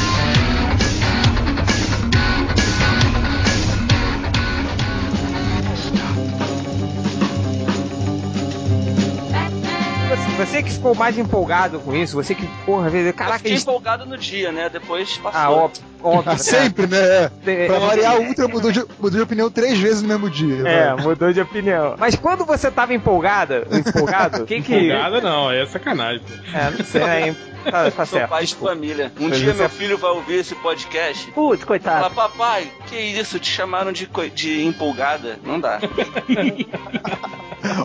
você, 10.46 10.63
que 10.63 10.72
ficou 10.72 10.96
mais 10.96 11.17
empolgado 11.17 11.79
com 11.79 11.96
isso, 11.96 12.15
você 12.15 12.34
que, 12.34 12.48
porra, 12.65 12.89
vê- 12.89 13.10
Eu 13.10 13.13
caraca, 13.13 13.38
fiquei 13.38 13.51
eles... 13.53 13.63
empolgado 13.63 14.05
no 14.05 14.17
dia, 14.17 14.51
né? 14.51 14.69
Depois 14.69 15.17
passou. 15.17 15.39
Ah, 15.39 15.50
óbvio, 15.51 15.84
óbvio. 16.03 16.31
Ah, 16.31 16.38
Sempre, 16.39 16.88
né? 16.88 16.98
É. 16.98 17.29
É, 17.46 17.67
Pra 17.67 17.79
variar, 17.79 18.13
a 18.15 18.19
Ultra 18.19 18.48
mudou 18.48 18.72
de, 18.72 18.79
mudou 19.00 19.12
de 19.12 19.22
opinião 19.22 19.50
três 19.51 19.77
vezes 19.77 20.01
no 20.01 20.08
mesmo 20.08 20.29
dia. 20.29 20.67
É, 20.67 20.93
vai. 20.96 21.03
mudou 21.05 21.31
de 21.34 21.41
opinião. 21.41 21.96
Mas 21.98 22.15
quando 22.15 22.46
você 22.46 22.72
tava 22.72 22.93
empolgada, 22.93 23.67
empolgado, 23.72 24.43
o 24.43 24.46
que 24.46 24.62
que... 24.62 24.74
Empolgada 24.75 25.22
não, 25.22 25.51
é 25.51 25.65
sacanagem. 25.65 26.22
pô. 26.22 26.58
É, 26.58 26.72
não 26.72 26.86
sei, 26.86 27.01
né? 27.03 27.36
Tá, 27.63 27.92
tá 27.92 28.06
Sou 28.06 28.20
certo. 28.20 28.30
pai 28.30 28.46
de 28.46 28.56
família. 28.56 29.12
Um 29.20 29.30
dia 29.30 29.54
meu 29.54 29.70
filho 29.70 29.98
vai 29.98 30.12
ouvir 30.12 30.39
esse 30.39 30.56
podcast. 30.56 31.32
Putz, 31.32 31.63
Fala, 31.63 31.68
coitado. 31.68 32.16
papai, 32.16 32.72
que 32.88 32.96
isso? 32.98 33.39
Te 33.39 33.50
chamaram 33.51 33.92
de, 33.92 34.10
de 34.34 34.66
empolgada? 34.66 35.39
Não 35.44 35.60
dá. 35.60 35.80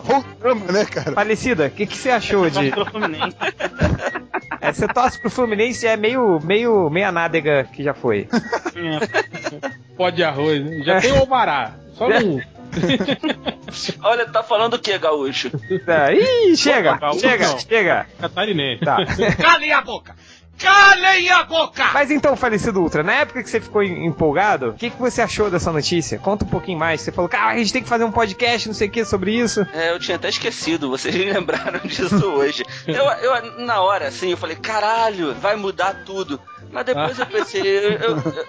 Ou 0.09 0.23
drama, 0.39 0.71
né, 0.71 0.85
cara? 0.85 1.11
Falecida, 1.11 1.67
o 1.67 1.69
que, 1.69 1.85
que 1.85 1.97
você 1.97 2.09
achou 2.09 2.49
de... 2.49 2.71
Pro 2.71 2.85
Fluminense. 2.85 3.35
É, 4.61 4.73
você 4.73 4.87
torce 4.87 5.19
pro 5.19 5.29
Fluminense 5.29 5.85
é 5.85 5.95
meio, 5.95 6.39
meio, 6.43 6.89
meia 6.89 7.11
nádega 7.11 7.67
que 7.71 7.83
já 7.83 7.93
foi. 7.93 8.27
É. 8.75 9.69
Pó 9.95 10.09
de 10.09 10.23
arroz, 10.23 10.63
né? 10.63 10.81
Já 10.83 10.99
tem 10.99 11.11
o 11.11 11.17
Alvará. 11.19 11.73
Só 11.93 12.07
um. 12.07 12.41
Olha, 14.03 14.25
tá 14.27 14.43
falando 14.43 14.75
o 14.75 14.79
que, 14.79 14.97
gaúcho? 14.97 15.49
Tá, 15.85 16.11
Ih, 16.13 16.55
chega, 16.55 16.97
Gaúcho 16.97 17.19
chega, 17.19 17.47
não. 17.47 17.59
chega. 17.59 18.07
Catarinense. 18.19 18.83
Tá. 18.85 18.97
Calem 19.41 19.71
a 19.71 19.81
boca! 19.81 20.15
Calem 20.57 21.29
a 21.29 21.43
boca! 21.43 21.83
Mas 21.93 22.09
então, 22.09 22.37
falecido 22.37 22.79
Ultra, 22.81 23.03
na 23.03 23.13
época 23.15 23.43
que 23.43 23.49
você 23.49 23.59
ficou 23.59 23.83
em- 23.83 24.05
empolgado, 24.05 24.69
o 24.69 24.73
que, 24.73 24.89
que 24.89 24.97
você 24.97 25.21
achou 25.21 25.51
dessa 25.51 25.69
notícia? 25.71 26.17
Conta 26.17 26.45
um 26.45 26.47
pouquinho 26.47 26.79
mais. 26.79 27.01
Você 27.01 27.11
falou, 27.11 27.27
cara, 27.27 27.51
a 27.51 27.57
gente 27.57 27.73
tem 27.73 27.83
que 27.83 27.89
fazer 27.89 28.05
um 28.05 28.11
podcast, 28.11 28.67
não 28.69 28.73
sei 28.73 28.87
o 28.87 28.91
que, 28.91 29.03
sobre 29.03 29.33
isso. 29.33 29.67
É, 29.73 29.91
eu 29.91 29.99
tinha 29.99 30.15
até 30.15 30.29
esquecido, 30.29 30.89
vocês 30.89 31.13
me 31.15 31.25
lembraram 31.25 31.79
disso 31.81 32.25
hoje. 32.25 32.63
Eu, 32.87 33.03
eu, 33.03 33.59
na 33.65 33.81
hora, 33.81 34.07
assim, 34.07 34.31
eu 34.31 34.37
falei, 34.37 34.55
caralho, 34.55 35.33
vai 35.35 35.57
mudar 35.57 36.03
tudo. 36.05 36.39
Mas 36.71 36.85
depois 36.85 37.19
eu 37.19 37.25
pensei, 37.25 37.61
eu- 37.61 37.91
eu- 37.91 38.15
eu- 38.17 38.45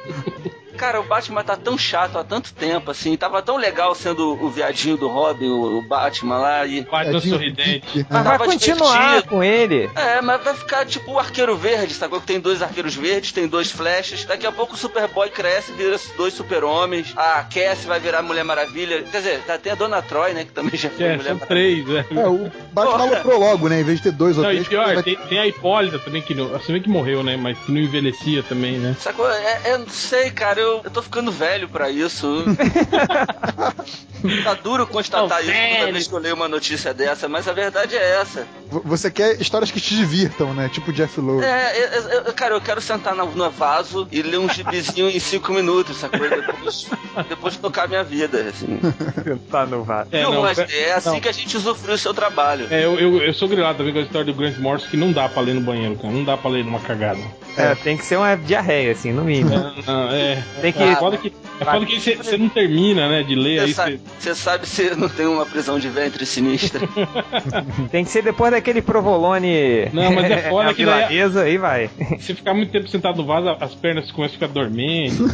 cara, 0.77 1.01
o 1.01 1.05
Batman 1.05 1.43
tá 1.43 1.57
tão 1.57 1.77
chato 1.77 2.19
há 2.19 2.25
tanto 2.25 2.53
tempo, 2.55 2.91
assim, 2.91 3.17
tava 3.17 3.43
tão 3.43 3.57
legal 3.57 3.95
sendo 3.95 4.33
o 4.43 4.49
viadinho 4.51 4.97
do 4.97 5.09
Robin, 5.09 5.49
o, 5.49 5.79
o 5.79 5.83
Batman 5.83 6.39
lá, 6.39 6.67
e. 6.67 6.83
Batman 6.83 7.21
sorridente. 7.21 7.99
Né? 7.99 8.07
Mas 8.11 8.23
vai 8.25 8.39
Tava 8.39 8.45
continuar 8.51 8.99
divertido. 9.07 9.29
com 9.29 9.43
ele. 9.45 9.91
É, 9.95 10.21
mas 10.21 10.43
vai 10.45 10.55
ficar 10.55 10.85
tipo 10.87 11.13
o 11.13 11.19
arqueiro 11.19 11.57
verde, 11.57 11.95
sacou? 11.95 12.21
Que 12.21 12.27
tem 12.27 12.41
dois 12.41 12.63
arqueiros 12.63 12.95
verdes, 12.95 13.33
tem 13.33 13.47
dois 13.49 13.71
flashes. 13.71 14.25
Daqui 14.25 14.47
a 14.47 14.53
pouco 14.53 14.75
o 14.75 14.77
Superboy 14.77 15.31
cresce, 15.31 15.73
vira 15.73 15.97
dois 16.17 16.35
super-homens. 16.35 17.13
A 17.17 17.43
Cassie 17.45 17.87
vai 17.87 17.99
virar 18.01 18.23
Mulher 18.23 18.45
Maravilha. 18.45 19.03
Quer 19.05 19.19
dizer, 19.19 19.41
tá 19.47 19.55
até 19.55 19.71
a 19.71 19.75
Dona 19.75 20.03
Troy, 20.03 20.33
né? 20.33 20.45
Que 20.45 20.53
também 20.53 20.77
já 20.79 20.91
foi 20.91 21.05
É, 21.05 21.17
Mulher 21.17 21.25
são 21.31 21.35
Maravilha. 21.39 21.47
três, 21.47 21.87
né? 21.87 22.05
É, 22.23 22.29
o 22.29 22.51
Batman 22.73 23.03
aloprou 23.03 23.39
logo, 23.39 23.69
né? 23.69 23.81
Em 23.81 23.85
vez 23.85 23.99
de 23.99 24.05
ter 24.05 24.13
dois 24.13 24.37
ou 24.37 24.43
Não, 24.45 24.51
e 24.51 24.55
três. 24.57 24.69
pior, 24.69 24.95
vai- 24.95 25.03
tem, 25.03 25.17
tem 25.17 25.39
a 25.39 25.47
Hipólita 25.47 25.99
também, 25.99 26.23
que 26.23 26.35
não, 26.35 26.49
vê 26.59 26.81
que 26.81 26.89
morreu, 26.89 27.23
né? 27.23 27.37
Mas 27.37 27.57
que 27.59 27.73
não 27.73 27.81
envelhecia 27.81 28.43
também, 28.43 28.79
né? 28.79 28.97
Sacou? 29.01 29.31
É, 29.31 29.61
é, 29.65 29.79
não 29.79 29.89
sei, 29.89 30.31
cara, 30.31 30.61
eu, 30.61 30.66
eu 30.85 30.91
tô 30.91 31.03
ficando 31.03 31.31
velho 31.33 31.69
pra 31.69 31.91
isso. 31.91 32.45
tá 34.45 34.55
duro 34.55 34.87
constatar 34.87 35.41
isso 35.43 35.53
toda 35.81 35.93
vez 35.93 36.07
que 36.09 36.15
eu 36.15 36.19
leio 36.19 36.35
uma 36.35 36.49
notícia 36.49 36.93
dessa, 36.93 37.29
mas 37.29 37.47
a 37.49 37.53
verdade 37.53 37.95
é 37.97 38.21
essa. 38.21 38.47
Você 38.85 39.11
quer 39.11 39.41
histórias 39.41 39.71
que 39.71 39.81
te 39.81 39.95
divirtam, 39.95 40.53
né? 40.55 40.69
Tipo 40.69 40.93
Jeff 40.93 41.21
Lowe. 41.21 41.45
É, 41.45 41.73
eu- 41.79 41.89
eu- 42.03 42.21
eu- 42.27 42.33
cara, 42.33 42.55
eu 42.55 42.61
quero 42.61 42.81
sentar 42.81 43.15
na- 43.15 43.25
no 43.25 43.51
vaso 43.51 44.09
e 44.11 44.23
ler 44.23 44.39
um 44.39 44.49
gibizinho 44.49 45.09
em 45.09 45.21
cinco 45.21 45.53
minutos, 45.53 45.97
sacou? 45.97 46.25
E 46.27 46.31
Depois, 46.31 46.87
depois 47.29 47.57
tocar 47.57 47.89
minha 47.89 48.03
vida, 48.05 48.41
assim. 48.49 48.79
Tá 49.51 49.65
no 49.67 49.85
vaso. 49.85 50.09
É, 50.13 50.21
Viu, 50.21 50.33
não, 50.33 50.43
mas 50.43 50.59
é- 50.59 50.67
é 50.89 50.95
assim 50.95 51.11
não. 51.11 51.21
que 51.21 51.29
a 51.29 51.33
gente 51.33 51.57
usufrui 51.57 51.95
o 51.95 51.99
seu 51.99 52.13
trabalho. 52.13 52.67
É, 52.71 52.85
eu, 52.85 52.99
eu, 52.99 53.23
eu 53.23 53.35
sou 53.35 53.49
grilado 53.49 53.79
também 53.79 53.93
com 53.93 53.99
a 54.01 54.03
história 54.03 54.25
do 54.25 54.35
Grant 54.35 54.57
Morrison 54.59 54.89
que 54.89 54.97
não 54.97 55.13
dá 55.13 55.29
pra 55.29 55.43
ler 55.43 55.55
no 55.55 55.61
banheiro, 55.61 55.97
cara. 55.97 56.13
Não 56.13 56.25
dá 56.25 56.37
pra 56.37 56.51
ler 56.51 56.65
numa 56.65 56.81
cagada. 56.81 57.21
É, 57.57 57.75
tem 57.75 57.97
que 57.97 58.05
ser 58.05 58.17
uma 58.17 58.37
diarreia, 58.37 58.93
assim, 58.93 59.13
no 59.13 59.25
mínimo. 59.25 59.55
É, 59.55 59.73
não, 59.87 60.11
é, 60.11 60.43
Tem 60.61 60.73
que- 60.73 60.83
é 60.83 60.97
foda 60.97 61.17
que, 61.17 61.33
é 61.61 61.65
foda 61.65 61.87
que 61.87 62.01
você, 62.01 62.15
você 62.17 62.37
não 62.37 62.49
termina, 62.49 63.09
né, 63.09 63.23
de 63.23 63.35
ler, 63.35 63.61
aí 63.61 63.69
Você 63.69 63.75
sabe, 63.75 64.01
você... 64.19 64.35
você 64.35 64.35
sabe 64.35 64.69
se 64.69 64.95
não 64.97 65.09
tem 65.09 65.27
uma 65.27 65.47
prisão 65.47 65.79
de 65.79 65.89
ventre 65.89 66.25
sinistra. 66.27 66.81
Tem 67.91 68.05
que 68.05 68.11
ser 68.11 68.23
depois 68.23 68.51
daquele 68.53 68.83
provolone. 68.83 69.89
Não, 69.93 70.13
mas 70.13 70.31
é 70.31 70.49
foda 70.51 70.65
na 70.69 70.75
que 70.75 70.85
daí- 70.85 71.23
aí 71.45 71.59
vai. 71.59 71.91
Se 72.21 72.35
ficar 72.35 72.55
muito 72.55 72.71
tempo 72.73 72.89
sentado 72.89 73.17
no 73.17 73.25
vaso, 73.27 73.49
as 73.61 73.75
pernas 73.75 74.11
começam 74.13 74.37
a 74.37 74.39
ficar 74.41 74.49
dormentes. 74.49 75.19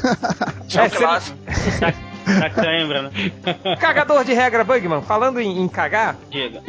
É, 0.74 0.78
É, 0.78 0.82
um 0.84 0.90
clássico. 0.90 1.36
Da 2.26 2.50
cãibra, 2.50 3.02
né? 3.02 3.10
Cagador 3.80 4.24
de 4.24 4.32
regra, 4.32 4.64
Bugman. 4.64 5.02
Falando 5.02 5.40
em, 5.40 5.60
em 5.60 5.68
cagar, 5.68 6.16
Diga. 6.30 6.62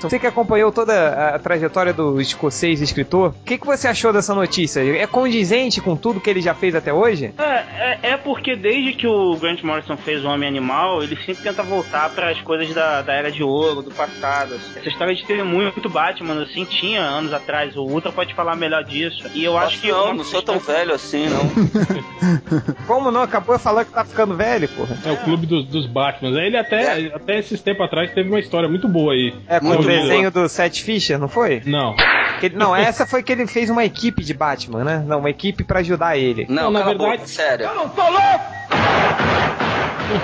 você 0.00 0.18
que 0.18 0.26
acompanhou 0.26 0.70
toda 0.70 1.34
a, 1.34 1.38
trajetória 1.38 1.92
do 1.92 2.20
escocês 2.20 2.80
escritor, 2.80 3.30
o 3.30 3.44
que, 3.44 3.58
que 3.58 3.66
você 3.66 3.88
achou 3.88 4.12
dessa 4.12 4.34
notícia? 4.34 4.80
É 4.80 5.06
condizente 5.06 5.80
com 5.80 5.96
tudo 5.96 6.20
que 6.20 6.28
ele 6.28 6.40
já 6.40 6.54
fez 6.54 6.74
até 6.74 6.92
hoje? 6.92 7.32
É, 7.38 7.42
é, 7.42 7.98
é 8.12 8.16
porque 8.16 8.54
desde 8.54 8.92
que 8.92 9.06
o 9.06 9.36
Grant 9.36 9.62
Morrison 9.62 9.96
fez 9.96 10.24
o 10.24 10.28
Homem 10.28 10.48
Animal, 10.48 11.02
ele 11.02 11.16
sempre 11.16 11.42
tenta 11.42 11.62
voltar 11.62 12.10
para 12.10 12.30
as 12.30 12.40
coisas 12.42 12.72
da, 12.74 13.02
da 13.02 13.12
Era 13.12 13.30
de 13.30 13.42
Ouro, 13.42 13.82
do 13.82 13.90
passado. 13.90 14.54
Essa 14.76 14.88
história 14.88 15.14
de 15.14 15.24
ter 15.24 15.42
muito 15.44 15.88
Batman, 15.88 16.42
assim, 16.42 16.64
tinha 16.64 17.00
anos 17.00 17.32
atrás. 17.32 17.76
O 17.76 17.82
Ultra 17.82 18.12
pode 18.12 18.34
falar 18.34 18.56
melhor 18.56 18.84
disso. 18.84 19.24
E 19.34 19.44
eu 19.44 19.56
acho 19.56 19.70
Acho 19.70 19.80
que... 19.80 19.92
não, 19.92 20.14
não 20.14 20.24
sou 20.24 20.42
tão 20.42 20.58
velho 20.58 20.94
assim, 20.94 21.28
não. 21.28 21.40
Como 22.86 23.10
não? 23.10 23.22
Acabou 23.22 23.56
de 23.56 23.62
falar 23.62 23.84
que 23.84 23.92
tá 23.92 24.04
ficando 24.04 24.36
velho, 24.36 24.68
porra. 24.68 24.96
É 25.04 25.10
o 25.12 25.16
clube 25.18 25.46
dos, 25.46 25.64
dos 25.66 25.86
Batman. 25.86 26.30
Ele 26.40 26.56
até, 26.56 27.06
até 27.14 27.38
esses 27.38 27.60
tempos 27.60 27.84
atrás 27.86 28.12
teve 28.12 28.28
uma 28.28 28.38
história 28.40 28.68
muito 28.68 28.86
boa 28.88 29.12
aí. 29.12 29.34
É 29.48 29.58
com 29.60 29.68
o 29.70 29.82
desenho 29.84 30.30
do 30.30 30.48
Seth 30.48 30.76
Fisher, 30.80 31.18
não 31.18 31.28
foi? 31.28 31.62
Não. 31.64 31.94
Que 32.40 32.48
não, 32.50 32.74
essa 32.74 33.06
foi 33.06 33.22
que 33.22 33.30
ele 33.32 33.46
fez 33.46 33.68
uma 33.70 33.84
equipe 33.84 34.22
de 34.24 34.32
Batman, 34.34 34.84
né? 34.84 35.04
Não, 35.06 35.18
uma 35.18 35.30
equipe 35.30 35.62
pra 35.64 35.80
ajudar 35.80 36.16
ele. 36.16 36.46
Não, 36.48 36.64
Não, 36.64 36.70
na 36.70 36.82
verdade- 36.82 37.16
boca, 37.18 37.26
sério. 37.26 37.66
Eu 37.66 37.74
não 37.74 37.88
tô 37.88 38.02
louco! 38.02 38.60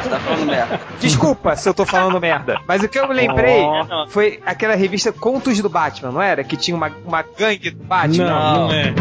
Você 0.02 0.08
tá 0.08 0.18
falando 0.18 0.46
merda. 0.46 0.80
Desculpa 0.98 1.54
se 1.54 1.68
eu 1.68 1.72
tô 1.74 1.86
falando 1.86 2.20
merda, 2.20 2.58
mas 2.66 2.82
o 2.82 2.88
que 2.88 2.98
eu 2.98 3.06
me 3.06 3.14
lembrei 3.14 3.62
Oh. 3.62 4.08
foi 4.08 4.40
aquela 4.44 4.74
revista 4.74 5.12
Contos 5.12 5.60
do 5.62 5.68
Batman, 5.68 6.10
não 6.10 6.20
era? 6.20 6.42
Que 6.42 6.56
tinha 6.56 6.76
uma, 6.76 6.90
uma 7.04 7.22
gangue 7.22 7.70
do 7.70 7.84
Batman. 7.84 8.24
Não, 8.30 8.60
não 8.68 8.72
é. 8.72 8.92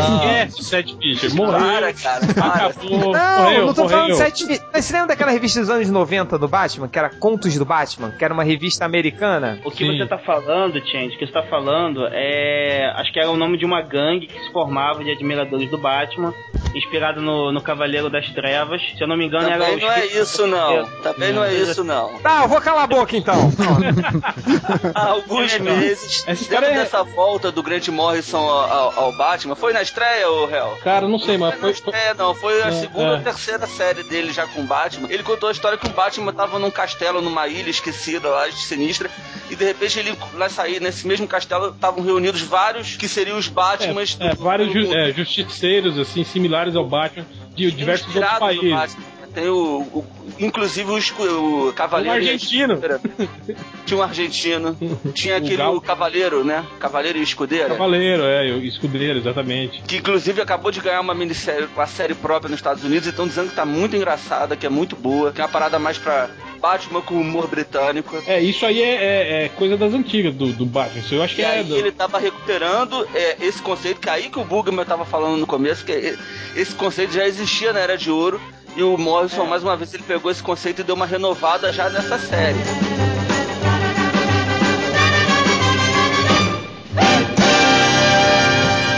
Esquece 0.00 0.60
o 0.60 0.64
Seth 0.64 0.96
Fisher. 1.00 1.34
Morreu. 1.34 1.60
Para, 1.60 1.92
cara, 1.92 2.26
para. 2.34 2.66
Acabou. 2.66 3.12
Não, 3.12 3.42
morreu, 3.42 3.66
não 3.66 3.74
tô 3.74 3.88
falando 3.88 4.10
morreu. 4.10 4.16
de 4.30 4.38
Seth 4.38 4.38
Fisher. 4.48 4.62
Mas 4.72 4.84
você 4.84 4.92
lembra 4.92 5.08
daquela 5.08 5.30
revista 5.30 5.60
dos 5.60 5.70
anos 5.70 5.88
90 5.90 6.38
do 6.38 6.48
Batman, 6.48 6.88
que 6.88 6.98
era 6.98 7.08
Contos 7.10 7.54
do 7.56 7.64
Batman, 7.64 8.10
que 8.12 8.24
era 8.24 8.32
uma 8.34 8.44
revista 8.44 8.84
americana? 8.84 9.60
O 9.64 9.70
que 9.70 9.84
Sim. 9.84 9.96
você 9.98 10.06
tá 10.06 10.18
falando, 10.18 10.80
Change, 10.86 11.14
o 11.16 11.18
que 11.18 11.26
você 11.26 11.32
tá 11.32 11.42
falando 11.44 12.06
é. 12.12 12.92
Acho 12.96 13.12
que 13.12 13.18
era 13.20 13.30
o 13.30 13.36
nome 13.36 13.56
de 13.58 13.64
uma 13.64 13.82
gangue 13.82 14.26
que 14.26 14.40
se 14.40 14.52
formava 14.52 15.02
de 15.04 15.10
admiradores 15.10 15.70
do 15.70 15.78
Batman, 15.78 16.32
inspirado 16.74 17.20
no, 17.20 17.52
no 17.52 17.60
Cavaleiro 17.60 18.08
das 18.10 18.28
Trevas. 18.30 18.80
Se 18.96 19.02
eu 19.02 19.08
não 19.08 19.16
me 19.16 19.26
engano, 19.26 19.48
era 19.48 19.58
Também 19.64 19.76
o 19.76 19.80
não 19.80 19.92
é 19.92 20.06
isso, 20.06 20.46
não. 20.46 20.86
Também 21.02 21.32
não 21.32 21.44
é 21.44 21.54
isso, 21.54 21.84
não. 21.84 22.18
Tá, 22.20 22.42
eu 22.42 22.48
vou 22.48 22.60
calar 22.60 22.84
a 22.84 22.86
boca 22.86 23.16
então. 23.16 23.34
Há 24.94 25.06
alguns 25.08 25.52
É 25.54 25.58
meses, 25.58 26.24
dentro 26.48 26.66
é- 26.66 26.74
dessa 26.74 27.02
volta 27.02 27.50
do 27.50 27.62
Grant 27.62 27.88
Morrison 27.88 28.38
ao, 28.38 28.70
ao- 28.72 28.98
ao 29.04 29.12
Batman, 29.12 29.54
foi 29.54 29.72
na 29.72 29.82
estreia, 29.90 30.30
ô 30.30 30.48
Hel? 30.48 30.78
Cara, 30.82 31.06
não 31.08 31.18
sei, 31.18 31.36
mas 31.36 31.54
foi. 31.58 31.70
estreia, 31.72 32.14
não. 32.14 32.34
Foi 32.34 32.62
a 32.62 32.68
É, 32.68 32.72
segunda 32.72 33.02
é. 33.06 33.10
ou 33.12 33.20
terceira 33.20 33.66
série 33.66 34.02
dele 34.04 34.32
já 34.32 34.46
com 34.46 34.60
o 34.60 34.64
Batman. 34.64 35.08
Ele 35.10 35.22
contou 35.22 35.48
a 35.48 35.52
história 35.52 35.76
que 35.76 35.86
o 35.86 35.90
Batman 35.90 36.32
tava 36.32 36.58
num 36.58 36.70
castelo, 36.70 37.20
numa 37.20 37.46
ilha 37.48 37.70
esquecida 37.70 38.28
lá, 38.28 38.50
sinistra, 38.52 39.10
e 39.50 39.56
de 39.56 39.64
repente 39.64 39.98
ele 39.98 40.16
vai 40.34 40.48
sair 40.48 40.80
nesse 40.80 41.06
mesmo 41.06 41.26
castelo, 41.26 41.70
estavam 41.70 42.02
reunidos 42.02 42.40
vários 42.42 42.96
que 42.96 43.08
seriam 43.08 43.36
os 43.36 43.48
Batmans 43.48 44.16
É, 44.20 44.28
é, 44.28 44.34
do- 44.34 44.42
vários 44.42 44.72
ju- 44.72 44.86
do- 44.86 44.96
é, 44.96 45.12
justiceiros, 45.12 45.98
assim, 45.98 46.24
similares 46.24 46.74
ao 46.76 46.86
Batman, 46.86 47.26
de 47.54 47.70
diversos 47.70 48.14
outros 48.14 48.38
países. 48.38 48.96
Tem 49.34 49.48
o, 49.48 49.80
o- 49.92 50.04
inclusive 50.38 50.90
o, 50.90 50.98
escu- 50.98 51.22
o 51.22 51.68
Um 51.68 51.72
cavaleiro. 51.72 52.16
argentino. 52.16 52.80
Tinha 53.86 53.98
um 53.98 54.02
argentino. 54.02 54.76
Tinha 55.14 55.36
aquele 55.36 55.62
o 55.62 55.80
cavaleiro, 55.80 56.44
né? 56.44 56.64
Cavaleiro 56.78 57.18
e 57.18 57.22
escudeira. 57.22 57.68
Cavaleiro, 57.70 58.22
é, 58.24 58.52
o 58.52 58.62
escudeiro, 58.64 59.18
exatamente. 59.18 59.82
Que 59.82 59.96
inclusive 59.96 60.40
acabou 60.40 60.70
de 60.70 60.80
ganhar 60.80 61.00
uma 61.00 61.14
minissérie, 61.14 61.68
uma 61.74 61.86
série 61.86 62.14
própria 62.14 62.48
nos 62.50 62.58
Estados 62.58 62.84
Unidos 62.84 63.06
e 63.06 63.10
estão 63.10 63.26
dizendo 63.26 63.50
que 63.50 63.56
tá 63.56 63.64
muito 63.64 63.96
engraçada, 63.96 64.56
que 64.56 64.66
é 64.66 64.68
muito 64.70 64.96
boa, 64.96 65.32
que 65.32 65.40
é 65.40 65.44
uma 65.44 65.50
parada 65.50 65.78
mais 65.78 65.98
pra 65.98 66.28
Batman 66.60 67.00
com 67.00 67.14
humor 67.14 67.46
britânico. 67.48 68.22
É, 68.26 68.40
isso 68.40 68.64
aí 68.66 68.82
é, 68.82 68.94
é- 68.94 69.44
é 69.44 69.48
coisa 69.48 69.76
das 69.76 69.92
antigas 69.94 70.34
do, 70.34 70.52
do 70.52 70.66
Batman. 70.66 71.00
Isso 71.00 71.14
eu 71.14 71.22
acho 71.22 71.34
que 71.34 71.40
E 71.40 71.44
é. 71.44 71.48
aí 71.48 71.64
do- 71.64 71.74
ele 71.76 71.90
tava 71.90 72.18
recuperando 72.18 73.08
é, 73.14 73.36
esse 73.40 73.60
conceito, 73.62 73.98
que 74.00 74.08
é 74.08 74.12
aí 74.12 74.28
que 74.28 74.38
o 74.38 74.44
Bugman 74.44 74.84
tava 74.84 75.04
falando 75.04 75.36
no 75.38 75.46
começo, 75.46 75.84
que 75.84 75.92
é- 75.92 76.16
esse 76.54 76.74
conceito 76.74 77.12
já 77.14 77.26
existia 77.26 77.72
na 77.72 77.80
Era 77.80 77.96
de 77.96 78.10
Ouro, 78.10 78.40
e 78.76 78.82
o 78.82 78.96
Morrison, 78.96 79.44
mais 79.46 79.62
uma 79.62 79.76
vez, 79.76 79.92
ele 79.94 80.02
pegou 80.02 80.30
esse 80.30 80.42
conceito 80.42 80.80
e 80.80 80.84
deu 80.84 80.94
uma 80.94 81.06
renovada 81.06 81.72
já 81.72 81.88
nessa 81.88 82.18
série. 82.18 82.58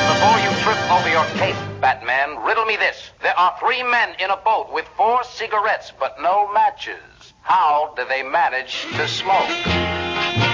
Before 0.08 0.38
you 0.40 0.50
trip 0.62 0.78
over 0.90 1.10
your 1.10 1.26
cape, 1.38 1.56
Batman, 1.80 2.38
riddle 2.46 2.66
me 2.66 2.76
this. 2.76 3.12
There 3.20 3.34
are 3.36 3.54
three 3.58 3.82
men 3.82 4.14
in 4.18 4.30
a 4.30 4.36
boat 4.36 4.72
with 4.72 4.84
four 4.96 5.24
cigarettes 5.24 5.92
but 5.98 6.20
no 6.20 6.52
matches. 6.52 7.34
How 7.42 7.92
do 7.96 8.04
they 8.06 8.22
manage 8.22 8.86
to 8.96 9.08
smoke? 9.08 10.51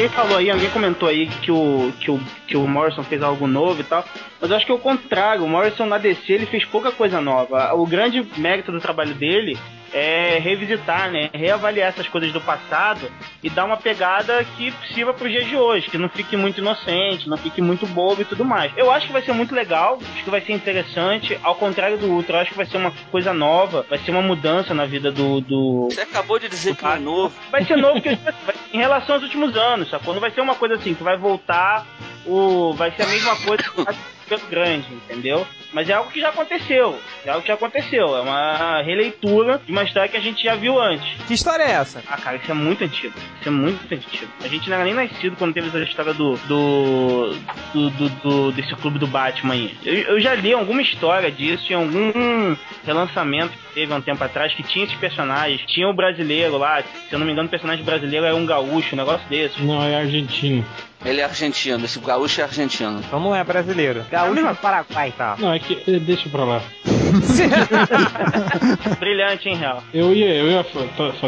Ninguém 0.00 0.16
falou 0.16 0.38
aí, 0.38 0.50
alguém 0.50 0.70
comentou 0.70 1.06
aí 1.06 1.26
que 1.26 1.52
o, 1.52 1.92
que, 2.00 2.10
o, 2.10 2.18
que 2.46 2.56
o 2.56 2.66
Morrison 2.66 3.02
fez 3.02 3.22
algo 3.22 3.46
novo 3.46 3.82
e 3.82 3.84
tal. 3.84 4.02
Mas 4.40 4.48
eu 4.48 4.56
acho 4.56 4.64
que 4.64 4.72
é 4.72 4.74
o 4.74 4.78
contrário. 4.78 5.44
O 5.44 5.48
Morrison 5.48 5.84
na 5.84 5.98
DC 5.98 6.32
ele 6.32 6.46
fez 6.46 6.64
pouca 6.64 6.90
coisa 6.90 7.20
nova. 7.20 7.74
O 7.74 7.86
grande 7.86 8.26
mérito 8.38 8.72
do 8.72 8.80
trabalho 8.80 9.12
dele 9.12 9.58
é 9.92 10.38
revisitar, 10.38 11.10
né? 11.10 11.30
Reavaliar 11.32 11.88
essas 11.88 12.08
coisas 12.08 12.32
do 12.32 12.40
passado 12.40 13.10
e 13.42 13.50
dar 13.50 13.64
uma 13.64 13.76
pegada 13.76 14.44
que 14.56 14.72
sirva 14.92 15.12
pro 15.12 15.28
dia 15.28 15.44
de 15.44 15.56
hoje, 15.56 15.90
que 15.90 15.98
não 15.98 16.08
fique 16.08 16.36
muito 16.36 16.58
inocente, 16.58 17.28
não 17.28 17.36
fique 17.36 17.60
muito 17.60 17.86
bobo 17.86 18.22
e 18.22 18.24
tudo 18.24 18.44
mais. 18.44 18.72
Eu 18.76 18.90
acho 18.90 19.06
que 19.06 19.12
vai 19.12 19.22
ser 19.22 19.32
muito 19.32 19.54
legal, 19.54 19.98
acho 20.14 20.24
que 20.24 20.30
vai 20.30 20.40
ser 20.40 20.52
interessante. 20.52 21.38
Ao 21.42 21.54
contrário 21.54 21.98
do 21.98 22.06
Ultra, 22.06 22.36
eu 22.36 22.40
acho 22.40 22.50
que 22.50 22.56
vai 22.56 22.66
ser 22.66 22.76
uma 22.76 22.92
coisa 23.10 23.32
nova, 23.32 23.84
vai 23.88 23.98
ser 23.98 24.10
uma 24.10 24.22
mudança 24.22 24.74
na 24.74 24.86
vida 24.86 25.10
do, 25.10 25.40
do, 25.40 25.88
Você 25.90 26.02
acabou 26.02 26.38
de 26.38 26.48
dizer 26.48 26.76
que 26.76 26.84
é 26.84 26.98
novo. 26.98 27.34
Vai 27.50 27.64
ser 27.64 27.76
novo 27.76 28.00
que 28.00 28.10
em 28.72 28.78
relação 28.78 29.16
aos 29.16 29.24
últimos 29.24 29.56
anos, 29.56 29.90
sacou? 29.90 30.14
Não 30.14 30.20
vai 30.20 30.30
ser 30.30 30.40
uma 30.40 30.54
coisa 30.54 30.76
assim 30.76 30.94
que 30.94 31.02
vai 31.02 31.16
voltar 31.16 31.86
o. 32.30 32.72
Vai 32.74 32.90
ser 32.92 33.02
a 33.02 33.06
mesma 33.06 33.36
coisa 33.36 33.62
que 33.62 33.82
vai 33.82 33.94
ser 34.28 34.40
grande, 34.50 34.86
entendeu? 34.92 35.46
Mas 35.72 35.88
é 35.88 35.92
algo 35.92 36.10
que 36.10 36.20
já 36.20 36.28
aconteceu. 36.30 36.98
É 37.24 37.30
algo 37.30 37.42
que 37.42 37.48
já 37.48 37.54
aconteceu. 37.54 38.16
É 38.16 38.20
uma 38.20 38.82
releitura 38.82 39.60
de 39.64 39.70
uma 39.72 39.84
história 39.84 40.08
que 40.08 40.16
a 40.16 40.20
gente 40.20 40.42
já 40.42 40.54
viu 40.56 40.80
antes. 40.80 41.06
Que 41.26 41.34
história 41.34 41.62
é 41.64 41.70
essa? 41.72 42.02
Ah, 42.08 42.16
cara, 42.16 42.36
isso 42.36 42.50
é 42.50 42.54
muito 42.54 42.82
antigo. 42.84 43.14
Isso 43.40 43.48
é 43.48 43.52
muito 43.52 43.92
antigo. 43.94 44.30
A 44.42 44.48
gente 44.48 44.68
não 44.68 44.76
era 44.76 44.84
nem 44.84 44.94
nascido 44.94 45.36
quando 45.36 45.54
teve 45.54 45.68
essa 45.68 45.78
história 45.78 46.12
do. 46.14 46.36
do. 46.48 47.34
do, 47.72 47.90
do- 47.90 48.08
do- 48.08 48.52
desse 48.52 48.74
clube 48.76 48.98
do 48.98 49.06
Batman 49.06 49.54
aí. 49.54 49.76
Eu, 49.84 49.94
eu 49.94 50.20
já 50.20 50.34
li 50.34 50.52
alguma 50.52 50.82
história 50.82 51.30
disso 51.30 51.72
em 51.72 51.76
algum 51.76 52.56
relançamento 52.84 53.52
que 53.52 53.74
teve 53.74 53.92
há 53.92 53.96
um 53.96 54.00
tempo 54.00 54.22
atrás 54.24 54.52
que 54.54 54.62
tinha 54.62 54.84
esses 54.84 54.96
personagens. 54.96 55.60
Tinha 55.66 55.88
o 55.88 55.94
brasileiro 55.94 56.58
lá, 56.58 56.82
se 56.82 57.12
eu 57.12 57.18
não 57.18 57.26
me 57.26 57.32
engano, 57.32 57.46
o 57.46 57.50
personagem 57.50 57.84
brasileiro 57.84 58.26
era 58.26 58.34
um 58.34 58.46
gaúcho, 58.46 58.94
um 58.94 58.98
negócio 58.98 59.26
desse. 59.28 59.62
Não, 59.62 59.82
é 59.82 59.96
argentino. 59.96 60.64
Ele 61.04 61.20
é 61.20 61.24
argentino, 61.24 61.84
esse 61.84 61.98
gaúcho 61.98 62.40
é 62.40 62.44
argentino. 62.44 63.00
Então 63.06 63.18
não 63.20 63.34
é 63.34 63.42
brasileiro. 63.42 64.04
Gaúcho 64.10 64.46
do 64.46 64.54
Paraguai. 64.56 65.12
Tá. 65.16 65.36
Não, 65.38 65.52
é 65.52 65.58
que. 65.58 65.82
eh, 65.90 65.98
Deixa 65.98 66.28
pra 66.28 66.44
lá. 66.44 66.62
Brilhante, 68.98 69.48
hein, 69.48 69.56
Real? 69.56 69.82
Eu 69.92 70.12
ia, 70.14 70.34
eu 70.34 70.50
ia 70.50 70.64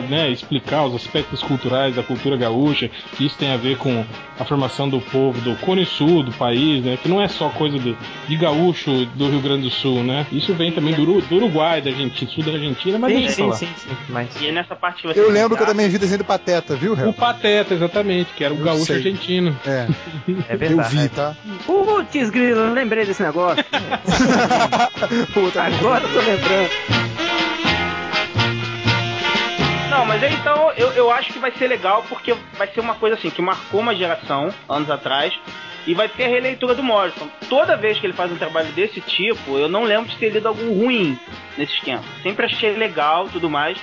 né, 0.08 0.30
explicar 0.30 0.84
os 0.84 0.94
aspectos 0.94 1.42
culturais 1.42 1.94
da 1.94 2.02
cultura 2.02 2.36
gaúcha, 2.36 2.90
que 3.16 3.26
isso 3.26 3.36
tem 3.38 3.52
a 3.52 3.56
ver 3.56 3.76
com 3.76 4.04
a 4.38 4.44
formação 4.44 4.88
do 4.88 5.00
povo 5.00 5.40
do 5.40 5.54
Cone 5.56 5.84
Sul 5.84 6.22
do 6.22 6.32
país, 6.32 6.84
né? 6.84 6.98
Que 7.00 7.08
não 7.08 7.20
é 7.20 7.28
só 7.28 7.48
coisa 7.50 7.78
de, 7.78 7.96
de 8.28 8.36
gaúcho 8.36 9.06
do 9.14 9.28
Rio 9.28 9.40
Grande 9.40 9.62
do 9.62 9.70
Sul, 9.70 10.02
né? 10.02 10.26
Isso 10.32 10.54
vem 10.54 10.72
também 10.72 10.94
do, 10.94 11.20
do 11.20 11.34
Uruguai, 11.36 11.80
da 11.80 11.90
Argentina, 11.90 12.30
sul 12.30 12.42
da 12.44 12.52
Argentina, 12.52 12.98
mas 12.98 13.12
Sim, 13.12 13.18
deixa 13.18 13.34
sim, 13.34 13.46
lá. 13.46 13.56
sim, 13.56 13.68
sim. 13.76 13.90
Mas. 14.08 14.40
E 14.40 14.48
é 14.48 14.52
nessa 14.52 14.74
parte 14.74 15.06
Eu 15.14 15.30
lembro 15.30 15.56
que 15.56 15.62
eu 15.62 15.66
também 15.66 15.88
vi 15.88 15.98
desenho 15.98 16.18
do 16.18 16.24
Pateta, 16.24 16.74
viu, 16.76 16.92
O 16.92 16.94
Real? 16.94 17.12
Pateta, 17.12 17.74
exatamente, 17.74 18.32
que 18.34 18.44
era 18.44 18.52
o 18.54 18.58
Eu 18.58 18.64
gaúcho 18.64 18.86
sei. 18.86 18.96
argentino. 18.96 19.56
É, 19.66 19.86
É 20.48 20.54
eu 20.54 20.58
verdade. 20.58 20.96
vi, 20.96 21.08
tá? 21.08 21.34
Putz, 21.66 22.30
grilo, 22.30 22.60
eu 22.60 22.72
lembrei 22.72 23.04
desse 23.04 23.22
negócio. 23.22 23.64
Puta, 25.34 25.62
Agora 25.78 26.04
eu 26.04 26.12
tô 26.12 26.20
lembrando. 26.20 26.70
Não, 29.90 30.06
mas 30.06 30.22
então 30.22 30.72
eu, 30.72 30.90
eu 30.92 31.10
acho 31.10 31.32
que 31.32 31.38
vai 31.38 31.52
ser 31.52 31.68
legal 31.68 32.04
porque 32.08 32.34
vai 32.56 32.66
ser 32.68 32.80
uma 32.80 32.94
coisa 32.94 33.16
assim 33.16 33.30
que 33.30 33.42
marcou 33.42 33.80
uma 33.80 33.94
geração 33.94 34.52
anos 34.68 34.90
atrás 34.90 35.32
e 35.86 35.94
vai 35.94 36.08
ter 36.08 36.24
a 36.24 36.28
releitura 36.28 36.74
do 36.74 36.82
Morrison. 36.82 37.28
Toda 37.48 37.76
vez 37.76 37.98
que 37.98 38.06
ele 38.06 38.12
faz 38.12 38.30
um 38.32 38.36
trabalho 38.36 38.72
desse 38.72 39.00
tipo, 39.00 39.58
eu 39.58 39.68
não 39.68 39.84
lembro 39.84 40.10
de 40.10 40.16
ter 40.16 40.30
lido 40.30 40.48
algo 40.48 40.72
ruim 40.72 41.18
nesse 41.58 41.74
esquema. 41.74 42.02
Sempre 42.22 42.46
achei 42.46 42.72
legal 42.72 43.28
tudo 43.28 43.50
mais. 43.50 43.78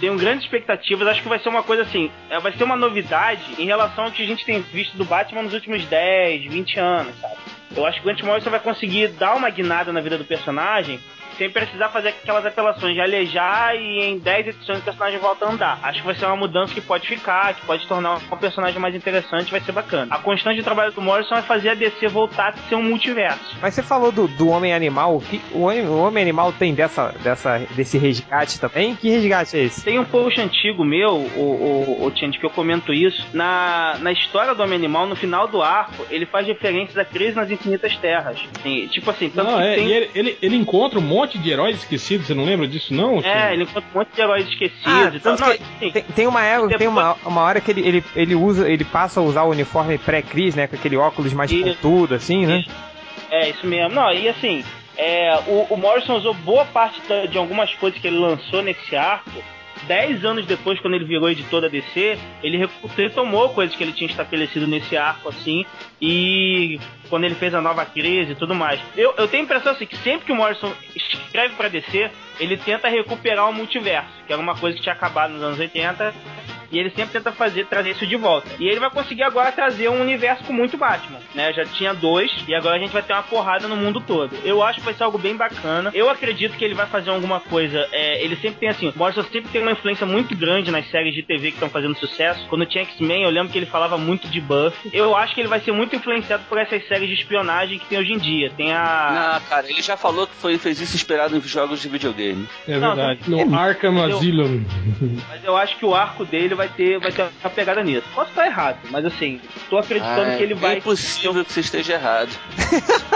Tenho 0.00 0.16
grandes 0.16 0.44
expectativas, 0.44 1.06
acho 1.06 1.22
que 1.22 1.28
vai 1.28 1.38
ser 1.38 1.48
uma 1.48 1.62
coisa 1.62 1.82
assim, 1.82 2.10
é, 2.28 2.40
vai 2.40 2.52
ser 2.52 2.64
uma 2.64 2.74
novidade 2.74 3.54
em 3.56 3.66
relação 3.66 4.04
ao 4.04 4.10
que 4.10 4.20
a 4.20 4.26
gente 4.26 4.44
tem 4.44 4.60
visto 4.60 4.96
do 4.96 5.04
Batman 5.04 5.42
nos 5.42 5.54
últimos 5.54 5.84
10, 5.84 6.50
20 6.50 6.80
anos, 6.80 7.14
sabe? 7.20 7.36
Eu 7.76 7.86
acho 7.86 8.00
que 8.00 8.08
o 8.08 8.12
Grant 8.12 8.22
Morrison 8.24 8.50
vai 8.50 8.58
conseguir 8.58 9.08
dar 9.08 9.34
uma 9.34 9.48
guinada 9.48 9.92
na 9.92 10.00
vida 10.00 10.18
do 10.18 10.24
personagem 10.24 10.98
sem 11.36 11.50
precisar 11.50 11.88
fazer 11.88 12.08
aquelas 12.08 12.44
apelações 12.44 12.94
de 12.94 13.00
alejar 13.00 13.74
e 13.76 14.00
em 14.00 14.18
10 14.18 14.48
edições 14.48 14.78
o 14.78 14.82
personagem 14.82 15.18
volta 15.18 15.46
a 15.46 15.50
andar. 15.50 15.78
Acho 15.82 16.00
que 16.00 16.06
vai 16.06 16.14
ser 16.14 16.26
uma 16.26 16.36
mudança 16.36 16.74
que 16.74 16.80
pode 16.80 17.06
ficar, 17.06 17.54
que 17.54 17.66
pode 17.66 17.86
tornar 17.86 18.16
um 18.16 18.36
personagem 18.36 18.80
mais 18.80 18.94
interessante, 18.94 19.50
vai 19.50 19.60
ser 19.60 19.72
bacana. 19.72 20.14
A 20.14 20.18
constante 20.18 20.56
de 20.56 20.62
trabalho 20.62 20.92
do 20.92 21.00
Morrison 21.00 21.36
é 21.36 21.42
fazer 21.42 21.70
a 21.70 21.74
DC 21.74 22.08
voltar 22.08 22.50
a 22.50 22.68
ser 22.68 22.74
um 22.74 22.82
multiverso. 22.82 23.56
Mas 23.60 23.74
você 23.74 23.82
falou 23.82 24.12
do, 24.12 24.26
do 24.28 24.48
Homem 24.48 24.72
Animal. 24.74 25.20
Que, 25.20 25.40
o, 25.52 25.62
Homem, 25.62 25.86
o 25.86 25.98
Homem 25.98 26.22
Animal 26.22 26.52
tem 26.52 26.74
dessa, 26.74 27.14
dessa, 27.22 27.58
desse 27.74 27.98
resgate 27.98 28.60
também? 28.60 28.94
Que 28.94 29.10
resgate 29.10 29.56
é 29.56 29.64
esse? 29.64 29.82
Tem 29.82 29.98
um 29.98 30.04
post 30.04 30.40
antigo 30.40 30.84
meu, 30.84 31.14
o, 31.14 31.96
o, 32.00 32.06
o 32.06 32.10
Tiante, 32.10 32.38
que 32.38 32.46
eu 32.46 32.50
comento 32.50 32.92
isso. 32.92 33.26
Na, 33.32 33.96
na 34.00 34.12
história 34.12 34.54
do 34.54 34.62
Homem 34.62 34.76
Animal, 34.76 35.06
no 35.06 35.16
final 35.16 35.48
do 35.48 35.62
arco, 35.62 36.04
ele 36.10 36.26
faz 36.26 36.46
referências 36.46 36.96
à 36.98 37.04
crise 37.04 37.36
nas 37.36 37.50
infinitas 37.50 37.96
terras. 37.96 38.40
E, 38.64 38.88
tipo 38.88 39.10
assim, 39.10 39.30
tanto 39.30 39.50
Não, 39.50 39.58
que 39.58 39.64
é, 39.64 39.74
tem. 39.74 39.86
e 39.86 39.92
ele, 39.92 40.10
ele, 40.14 40.38
ele 40.42 40.56
encontra 40.56 40.98
um 40.98 41.02
monte 41.02 41.21
de 41.26 41.50
heróis 41.50 41.76
esquecidos, 41.78 42.26
você 42.26 42.34
não 42.34 42.44
lembra 42.44 42.66
disso, 42.68 42.92
não? 42.94 43.20
É, 43.22 43.52
ele 43.52 43.62
encontra 43.64 43.84
um 43.94 43.98
monte 43.98 44.08
de 44.14 44.20
heróis 44.20 44.48
esquecidos 44.48 44.84
Ah, 44.86 45.10
e 45.14 45.20
tal. 45.20 45.36
tanto 45.36 45.40
Não, 45.40 45.48
assim, 45.52 45.90
Tem, 45.92 46.02
tem 46.02 46.26
uma, 46.26 46.44
é- 46.44 46.54
Depois- 46.60 46.76
tem 46.78 46.88
uma, 46.88 47.16
uma 47.24 47.40
hora 47.42 47.60
que 47.60 47.70
ele, 47.70 47.86
ele, 47.86 48.04
ele 48.16 48.34
usa, 48.34 48.68
ele 48.70 48.84
passa 48.84 49.20
a 49.20 49.22
usar 49.22 49.42
o 49.44 49.50
uniforme 49.50 49.98
pré-cris, 49.98 50.54
né? 50.54 50.66
Com 50.66 50.76
aquele 50.76 50.96
óculos 50.96 51.32
mais 51.32 51.50
Isso. 51.50 51.64
pontudo, 51.64 52.14
assim, 52.14 52.46
né? 52.46 52.64
É, 53.30 53.48
isso 53.50 53.66
mesmo. 53.66 53.94
Não, 53.94 54.12
e 54.12 54.28
assim, 54.28 54.62
é, 54.96 55.38
o, 55.46 55.66
o 55.70 55.76
Morrison 55.76 56.14
usou 56.16 56.34
boa 56.34 56.64
parte 56.66 57.00
da- 57.08 57.26
de 57.26 57.38
algumas 57.38 57.72
coisas 57.74 57.98
que 58.00 58.06
ele 58.06 58.18
lançou 58.18 58.62
nesse 58.62 58.94
arco. 58.94 59.30
Dez 59.86 60.24
anos 60.24 60.46
depois, 60.46 60.80
quando 60.80 60.94
ele 60.94 61.04
virou 61.04 61.30
editor 61.30 61.60
da 61.60 61.68
DC, 61.68 62.18
ele 62.42 62.68
retomou 62.96 63.50
coisas 63.50 63.74
que 63.74 63.82
ele 63.82 63.92
tinha 63.92 64.08
estabelecido 64.08 64.66
nesse 64.66 64.96
arco, 64.96 65.28
assim, 65.28 65.64
e 66.00 66.78
quando 67.08 67.24
ele 67.24 67.34
fez 67.34 67.54
a 67.54 67.60
nova 67.60 67.84
crise 67.84 68.32
e 68.32 68.34
tudo 68.34 68.54
mais. 68.54 68.80
Eu, 68.96 69.14
eu 69.16 69.28
tenho 69.28 69.42
a 69.42 69.46
impressão 69.46 69.72
assim, 69.72 69.86
que 69.86 69.96
sempre 69.96 70.26
que 70.26 70.32
o 70.32 70.36
Morrison 70.36 70.72
escreve 70.94 71.54
pra 71.54 71.68
DC, 71.68 72.10
ele 72.38 72.56
tenta 72.56 72.88
recuperar 72.88 73.48
o 73.48 73.52
multiverso, 73.52 74.08
que 74.26 74.32
era 74.32 74.40
uma 74.40 74.56
coisa 74.56 74.76
que 74.76 74.82
tinha 74.82 74.94
acabado 74.94 75.32
nos 75.32 75.42
anos 75.42 75.58
80, 75.58 76.14
e 76.72 76.78
ele 76.78 76.90
sempre 76.90 77.12
tenta 77.12 77.30
fazer 77.32 77.66
trazer 77.66 77.90
isso 77.90 78.06
de 78.06 78.16
volta. 78.16 78.48
E 78.58 78.66
ele 78.66 78.80
vai 78.80 78.90
conseguir 78.90 79.22
agora 79.22 79.52
trazer 79.52 79.88
um 79.88 80.00
universo 80.00 80.42
com 80.44 80.52
muito 80.52 80.76
Batman, 80.76 81.18
né? 81.34 81.52
Já 81.52 81.64
tinha 81.64 81.92
dois 81.94 82.30
e 82.48 82.54
agora 82.54 82.76
a 82.76 82.78
gente 82.78 82.92
vai 82.92 83.02
ter 83.02 83.12
uma 83.12 83.22
porrada 83.22 83.68
no 83.68 83.76
mundo 83.76 84.00
todo. 84.00 84.34
Eu 84.44 84.62
acho 84.62 84.78
que 84.80 84.84
vai 84.84 84.94
ser 84.94 85.04
algo 85.04 85.18
bem 85.18 85.36
bacana. 85.36 85.90
Eu 85.94 86.08
acredito 86.10 86.56
que 86.56 86.64
ele 86.64 86.74
vai 86.74 86.86
fazer 86.86 87.10
alguma 87.10 87.38
coisa. 87.40 87.86
é, 87.92 88.24
ele 88.24 88.36
sempre 88.36 88.58
tem 88.60 88.68
assim, 88.68 88.88
o 88.88 88.92
Morrison 88.96 89.22
sempre 89.24 89.50
tem 89.50 89.60
uma 89.62 89.72
influência 89.72 90.06
muito 90.06 90.34
grande 90.36 90.70
nas 90.70 90.88
séries 90.90 91.14
de 91.14 91.22
TV 91.22 91.48
que 91.50 91.56
estão 91.56 91.68
fazendo 91.68 91.96
sucesso. 91.98 92.46
Quando 92.48 92.64
tinha 92.66 92.84
X-Men, 92.84 93.22
eu 93.24 93.30
lembro 93.30 93.52
que 93.52 93.58
ele 93.58 93.66
falava 93.66 93.98
muito 93.98 94.26
de 94.28 94.40
Buffy. 94.40 94.90
Eu 94.92 95.14
acho 95.14 95.34
que 95.34 95.40
ele 95.40 95.48
vai 95.48 95.60
ser 95.60 95.72
muito 95.72 95.94
influenciado 95.94 96.44
por 96.48 96.58
essas 96.58 96.86
séries 96.88 97.08
de 97.08 97.14
espionagem 97.14 97.78
que 97.78 97.86
tem 97.86 97.98
hoje 97.98 98.12
em 98.12 98.18
dia. 98.18 98.50
Tem 98.56 98.72
a 98.72 99.38
Não, 99.42 99.48
cara, 99.48 99.68
ele 99.68 99.82
já 99.82 99.96
falou 99.96 100.26
que 100.26 100.34
foi, 100.36 100.56
fez 100.58 100.80
isso 100.80 100.96
inspirado 100.96 101.36
em 101.36 101.40
jogos 101.42 101.80
de 101.82 101.88
videogame. 101.88 102.48
É 102.66 102.78
Não, 102.78 102.94
verdade. 102.94 103.20
não- 103.28 103.44
No 103.46 103.58
Arkham 103.58 104.02
Asylum. 104.04 104.64
Mas 105.28 105.44
eu 105.44 105.56
acho 105.56 105.76
que 105.76 105.84
o 105.84 105.94
arco 105.94 106.24
dele 106.24 106.54
vai 106.54 106.61
ter, 106.68 106.98
vai 106.98 107.12
ter 107.12 107.22
uma 107.42 107.50
pegada 107.50 107.82
nisso. 107.82 108.06
Posso 108.14 108.30
estar 108.30 108.46
errado, 108.46 108.78
mas 108.90 109.04
assim, 109.04 109.40
tô 109.70 109.78
acreditando 109.78 110.30
Ai, 110.30 110.36
que 110.36 110.42
ele 110.42 110.54
vai. 110.54 110.74
É 110.74 110.78
impossível 110.78 111.44
que 111.44 111.52
você 111.52 111.60
esteja 111.60 111.94
errado. 111.94 112.30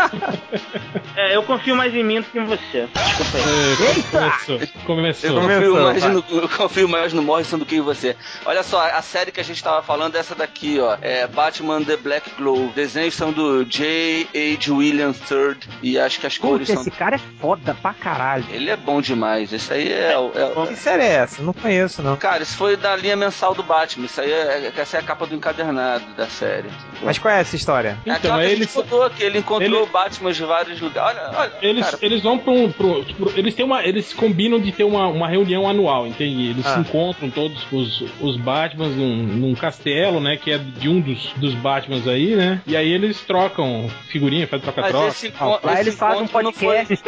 É, 1.17 1.35
eu 1.35 1.43
confio 1.43 1.75
mais 1.75 1.95
em 1.95 2.05
mim 2.05 2.21
do 2.21 2.27
que 2.27 2.39
em 2.39 2.45
você. 2.45 2.87
Desculpa 2.93 3.39
aí. 3.39 4.03
Começou. 4.05 4.59
Eu 4.61 4.69
Começou. 4.85 5.41
confio, 5.41 5.73
Começou, 5.73 5.83
mais 5.85 6.03
vai. 6.03 6.13
no, 6.13 6.25
eu 6.29 6.49
confio 6.49 6.89
mais 6.89 7.13
no 7.15 7.23
Morrison 7.23 7.59
do 7.59 7.65
que 7.65 7.77
em 7.77 7.81
você. 7.81 8.15
Olha 8.45 8.63
só, 8.63 8.87
a 8.87 9.01
série 9.01 9.33
que 9.33 9.41
a 9.41 9.45
gente 9.45 9.63
tava 9.65 9.83
falando 9.83 10.15
é 10.17 10.19
essa 10.19 10.35
daqui, 10.35 10.79
ó. 10.79 10.97
É 11.01 11.27
Batman 11.27 11.83
The 11.83 11.97
Black 11.97 12.31
Glow. 12.37 12.71
Desenhos 12.75 13.15
são 13.15 13.33
do 13.33 13.65
J. 13.65 14.29
H. 14.35 14.71
Williams 14.75 15.19
III 15.31 15.57
e 15.83 15.99
acho 15.99 16.21
que 16.21 16.27
as 16.27 16.37
cores 16.37 16.69
Puta, 16.69 16.75
são. 16.75 16.83
esse 16.83 16.91
cara 16.91 17.17
é 17.17 17.21
foda 17.41 17.75
pra 17.81 17.95
caralho. 17.95 18.45
Ele 18.51 18.69
é 18.69 18.77
bom 18.77 19.01
demais. 19.01 19.51
Esse 19.55 19.73
aí 19.73 19.91
é, 19.91 20.19
o- 20.19 20.33
é 20.35 20.45
o- 20.45 20.67
Que 20.67 20.77
série 20.77 21.03
é 21.03 21.13
essa? 21.15 21.43
Não 21.43 21.55
conheço, 21.55 22.03
não. 22.03 22.17
Cara, 22.17 22.43
isso 22.43 22.57
foi 22.59 22.77
da 22.77 22.95
linha 22.95 23.17
mensal 23.17 23.36
do 23.55 23.63
Batman. 23.63 24.07
Isso 24.07 24.21
aí 24.21 24.31
é, 24.33 24.73
essa 24.77 24.97
é 24.97 25.01
a 25.01 25.03
capa 25.03 25.27
do 25.27 25.35
encadernado 25.35 26.05
da 26.17 26.27
série. 26.27 26.69
Mas 27.03 27.19
qual 27.19 27.33
é 27.35 27.41
essa 27.41 27.55
história? 27.57 27.99
É 28.07 28.11
Então, 28.13 28.35
a 28.37 28.45
ele 28.45 28.65
gente 28.65 28.73
contou 28.75 29.09
que 29.11 29.23
ele 29.23 29.39
encontrou 29.39 29.83
ele- 29.83 29.91
Batman 29.93 30.33
de 30.33 30.43
vários 30.45 30.81
lugares. 30.81 31.19
Olha, 31.21 31.39
olha. 31.39 31.53
Eles, 31.63 31.85
cara, 31.85 31.99
eles 32.03 32.23
vão 32.23 32.39
pra 32.39 32.53
um. 32.53 32.71
pro- 32.73 33.05
eles 33.37 33.55
têm 33.55 33.65
uma. 33.65 33.83
Eles 33.85 34.13
combinam 34.13 34.59
de 34.59 34.73
ter 34.73 34.85
uma, 34.85 35.07
uma 35.09 35.29
reunião 35.29 35.69
anual, 35.69 36.07
entende? 36.07 36.51
Eles 36.51 36.67
Ah. 36.67 36.75
se 36.75 36.81
encontram 36.81 37.31
todos 37.31 37.67
os, 37.73 38.03
os 38.21 38.37
Batmans 38.37 38.97
num, 38.97 39.17
num 39.23 39.55
castelo, 39.55 40.21
né? 40.21 40.37
Que 40.37 40.53
é 40.53 40.59
de 40.59 40.89
um 40.89 41.01
dos, 41.01 41.33
dos 41.37 41.55
Batmans 41.55 42.07
aí, 42.09 42.35
né? 42.37 42.61
E 42.67 42.77
aí 42.77 42.91
eles 42.91 43.21
trocam 43.21 43.89
figurinha, 44.09 44.47
fazem 44.47 44.65
mas 44.67 44.75
troca-troca. 44.75 45.09
esse, 45.09 45.33
Lá 45.41 45.73
esse 45.73 45.81
eles 45.83 45.95
fazem 45.95 46.23
um 46.23 46.25
encontro 46.25 46.43
não 46.43 46.53
foi- 46.53 46.77
podcast. 46.77 47.05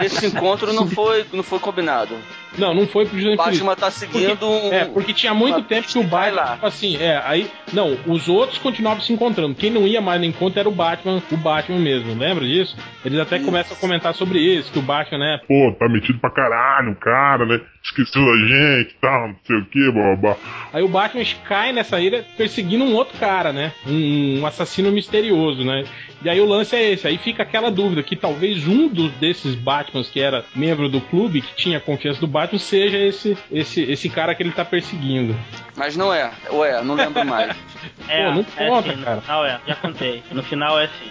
Esse 0.00 0.26
encontro 0.26 0.72
não 0.72 0.86
foi, 0.88 1.24
não 1.32 1.42
foi 1.42 1.58
combinado. 1.58 2.16
Não, 2.58 2.74
não 2.74 2.86
foi 2.86 3.06
pro 3.06 3.16
O 3.16 3.20
José 3.20 3.36
Batman 3.36 3.76
tá 3.76 3.90
seguindo 3.90 4.46
um. 4.60 4.72
É, 4.72 4.84
porque 4.84 5.12
tinha 5.12 5.34
muito 5.34 5.62
tempo 5.62 5.88
que 5.88 5.98
o 5.98 6.04
Batman, 6.04 6.40
lá. 6.40 6.52
tipo 6.54 6.66
assim, 6.66 6.96
é, 6.96 7.22
aí, 7.24 7.50
não, 7.72 7.96
os 8.06 8.28
outros 8.28 8.58
continuavam 8.58 9.02
se 9.02 9.12
encontrando. 9.12 9.54
Quem 9.54 9.70
não 9.70 9.86
ia 9.86 10.00
mais 10.00 10.20
no 10.20 10.26
encontro 10.26 10.60
era 10.60 10.68
o 10.68 10.72
Batman, 10.72 11.22
o 11.30 11.36
Batman 11.36 11.78
mesmo, 11.78 12.18
lembra 12.18 12.44
disso? 12.44 12.76
Eles 13.04 13.18
até 13.18 13.36
Isso. 13.36 13.46
começam 13.46 13.76
a 13.76 13.80
comentar 13.80 14.14
sobre 14.14 14.38
isso, 14.38 14.72
que 14.72 14.78
o 14.78 14.82
Batman, 14.82 15.18
né, 15.18 15.40
Pô, 15.46 15.74
tá 15.78 15.88
metido 15.88 16.18
pra 16.18 16.30
caralho, 16.30 16.92
o 16.92 16.96
cara, 16.96 17.46
né? 17.46 17.60
Esqueceu 17.82 18.22
da 18.24 18.36
gente 18.46 18.90
e 18.90 19.00
tal, 19.00 19.28
não 19.28 19.36
sei 19.44 19.56
o 19.56 19.64
que, 19.64 19.90
babá. 19.90 20.36
Aí 20.72 20.82
o 20.82 20.88
Batman 20.88 21.24
cai 21.48 21.72
nessa 21.72 21.98
ilha 22.00 22.24
perseguindo 22.36 22.84
um 22.84 22.94
outro 22.94 23.18
cara, 23.18 23.52
né? 23.52 23.72
Um, 23.86 24.40
um 24.40 24.46
assassino 24.46 24.92
misterioso, 24.92 25.64
né? 25.64 25.84
E 26.22 26.28
aí 26.28 26.40
o 26.40 26.46
lance 26.46 26.76
é 26.76 26.92
esse, 26.92 27.06
aí 27.06 27.16
fica 27.16 27.42
aquela 27.42 27.70
dúvida 27.70 28.02
que 28.02 28.14
talvez 28.14 28.66
um 28.66 28.88
dos 28.88 29.10
desses 29.12 29.54
Batmans 29.54 30.08
que 30.08 30.20
era 30.20 30.44
membro 30.54 30.88
do 30.88 31.00
clube, 31.00 31.40
que 31.40 31.54
tinha 31.54 31.80
confiança 31.80 32.20
do 32.20 32.26
Batman, 32.26 32.58
seja 32.58 32.98
esse 32.98 33.36
esse 33.50 33.82
esse 33.82 34.08
cara 34.08 34.34
que 34.34 34.42
ele 34.42 34.52
tá 34.52 34.64
perseguindo. 34.64 35.34
Mas 35.76 35.96
não 35.96 36.12
é. 36.12 36.30
Ou 36.50 36.64
é, 36.64 36.82
não 36.82 36.94
lembro 36.94 37.24
mais. 37.24 37.56
É, 38.08 38.26
Pô, 38.26 38.32
não 38.32 38.40
é 38.56 38.68
conta, 38.68 38.90
assim, 38.90 39.02
cara. 39.02 39.16
No 39.16 39.22
final 39.22 39.46
é, 39.46 39.60
já 39.66 39.74
contei. 39.76 40.22
No 40.32 40.42
final 40.42 40.80
é 40.80 40.84
assim. 40.84 41.10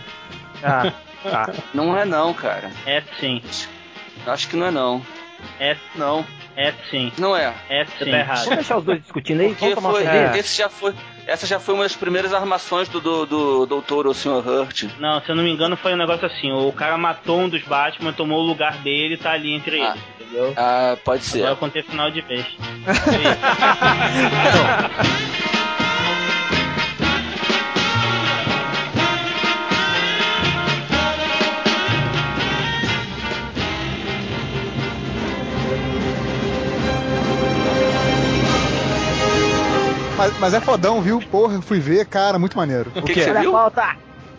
Ah, 0.62 0.94
tá. 1.24 1.54
Não 1.74 1.98
é 1.98 2.06
não, 2.06 2.34
cara. 2.34 2.70
É 2.86 3.02
sim. 3.20 3.42
Acho 4.28 4.50
que 4.50 4.56
não 4.56 4.68
é 4.68 4.72
não. 4.72 5.02
É, 5.60 5.76
Não, 5.96 6.26
é 6.62 6.74
sim. 6.90 7.12
não 7.18 7.36
é. 7.36 7.54
É 7.70 7.86
Você 7.86 8.06
sim. 8.06 8.12
tá 8.12 8.18
errado. 8.18 8.40
Vamos 8.44 8.56
deixar 8.58 8.78
os 8.78 8.84
dois 8.84 9.02
discutindo 9.02 9.42
aí? 9.42 9.50
Porque 9.50 9.74
Vamos 9.76 9.92
foi, 9.92 10.04
cerveja? 10.04 10.38
esse 10.40 10.58
já 10.58 10.70
foi, 10.70 10.94
essa 11.26 11.48
já 11.48 11.60
foi 11.60 11.74
uma 11.76 11.84
das 11.84 11.96
primeiras 11.96 12.34
armações 12.34 12.90
do, 12.90 13.00
do, 13.00 13.26
do 13.26 13.66
doutor 13.66 14.08
ou 14.08 14.14
Sr. 14.14 14.46
Hurt. 14.46 14.84
Não, 15.00 15.22
se 15.22 15.30
eu 15.30 15.36
não 15.36 15.44
me 15.44 15.52
engano, 15.52 15.78
foi 15.78 15.94
um 15.94 15.98
negócio 15.98 16.26
assim: 16.28 16.52
o 16.52 16.72
cara 16.74 16.98
matou 16.98 17.40
um 17.40 17.48
dos 17.50 17.62
Batman, 17.64 18.12
tomou 18.14 18.40
o 18.40 18.46
lugar 18.46 18.74
dele 18.80 19.14
e 19.14 19.18
tá 19.18 19.32
ali 19.32 19.54
entre 19.54 19.82
Ah. 19.82 19.92
eles, 19.96 20.04
entendeu? 20.20 20.54
Ah, 20.58 20.98
pode 21.04 21.24
ser. 21.24 21.40
Agora 21.40 21.54
eu 21.54 21.58
contei 21.58 21.84
final 21.84 22.12
de 22.12 22.22
vez. 22.22 22.46
Mas 40.32 40.40
mas 40.40 40.54
é 40.54 40.60
fodão, 40.62 41.02
viu? 41.02 41.20
Porra, 41.32 41.56
eu 41.56 41.62
fui 41.62 41.80
ver, 41.80 42.06
cara, 42.06 42.38
muito 42.40 42.58
maneiro. 42.58 42.92
O 42.96 43.02
que, 43.04 43.14
que 43.14 43.22
você 43.22 43.30
Olha 43.30 43.40
a 43.40 43.42
viu? 43.42 43.52
pauta. 43.52 43.84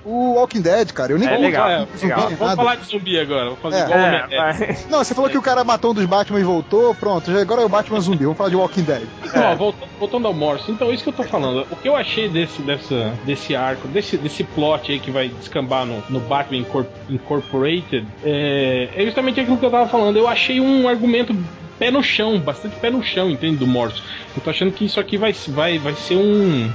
O 0.02 0.32
Walking 0.36 0.62
Dead, 0.62 0.92
cara, 0.92 1.12
eu 1.12 1.18
nem 1.18 1.28
É 1.28 1.36
legal, 1.36 1.68
É, 1.68 1.86
legal. 2.02 2.20
Vamos 2.22 2.40
nada. 2.40 2.56
falar 2.56 2.74
de 2.76 2.86
zumbi 2.86 3.18
agora. 3.20 3.48
Vou 3.48 3.56
fazer 3.56 3.76
É. 3.76 3.82
igual 3.82 3.98
É, 4.00 4.86
Não, 4.88 5.04
você 5.04 5.14
falou 5.14 5.28
que 5.28 5.36
o 5.36 5.42
cara 5.42 5.62
matou 5.62 5.90
um 5.90 5.94
dos 5.94 6.06
Batman 6.06 6.40
e 6.40 6.42
voltou, 6.42 6.94
pronto, 6.94 7.30
já, 7.30 7.38
agora 7.40 7.60
é 7.60 7.64
o 7.66 7.68
Batman 7.68 8.00
zumbi, 8.00 8.24
vamos 8.24 8.38
falar 8.38 8.48
de 8.48 8.56
Walking 8.56 8.82
Dead. 8.82 9.02
Ó, 9.36 9.54
voltando, 9.56 9.90
voltando 9.98 10.26
ao 10.26 10.32
Morrison, 10.32 10.72
então 10.72 10.90
isso 10.90 11.02
que 11.02 11.10
eu 11.10 11.12
tô 11.12 11.22
falando. 11.24 11.66
O 11.70 11.76
que 11.76 11.86
eu 11.86 11.94
achei 11.96 12.30
desse, 12.30 12.62
dessa, 12.62 13.12
desse 13.24 13.54
arco, 13.54 13.86
desse, 13.88 14.16
desse 14.16 14.42
plot 14.42 14.90
aí 14.90 14.98
que 14.98 15.10
vai 15.10 15.28
descambar 15.28 15.84
no, 15.84 16.02
no 16.08 16.18
Batman 16.20 16.56
Incor- 16.60 16.86
Incorporated, 17.10 18.06
é, 18.24 18.88
é 18.96 19.04
justamente 19.04 19.38
aquilo 19.38 19.58
que 19.58 19.66
eu 19.66 19.70
tava 19.70 19.86
falando. 19.88 20.16
Eu 20.16 20.26
achei 20.26 20.60
um 20.60 20.88
argumento 20.88 21.36
pé 21.80 21.90
no 21.90 22.02
chão, 22.02 22.38
bastante 22.38 22.76
pé 22.76 22.90
no 22.90 23.02
chão, 23.02 23.30
entende, 23.30 23.56
do 23.56 23.66
Morrison. 23.66 24.02
Eu 24.36 24.42
tô 24.42 24.50
achando 24.50 24.70
que 24.70 24.84
isso 24.84 25.00
aqui 25.00 25.16
vai, 25.16 25.32
vai, 25.48 25.78
vai 25.78 25.94
ser 25.94 26.14
um. 26.16 26.70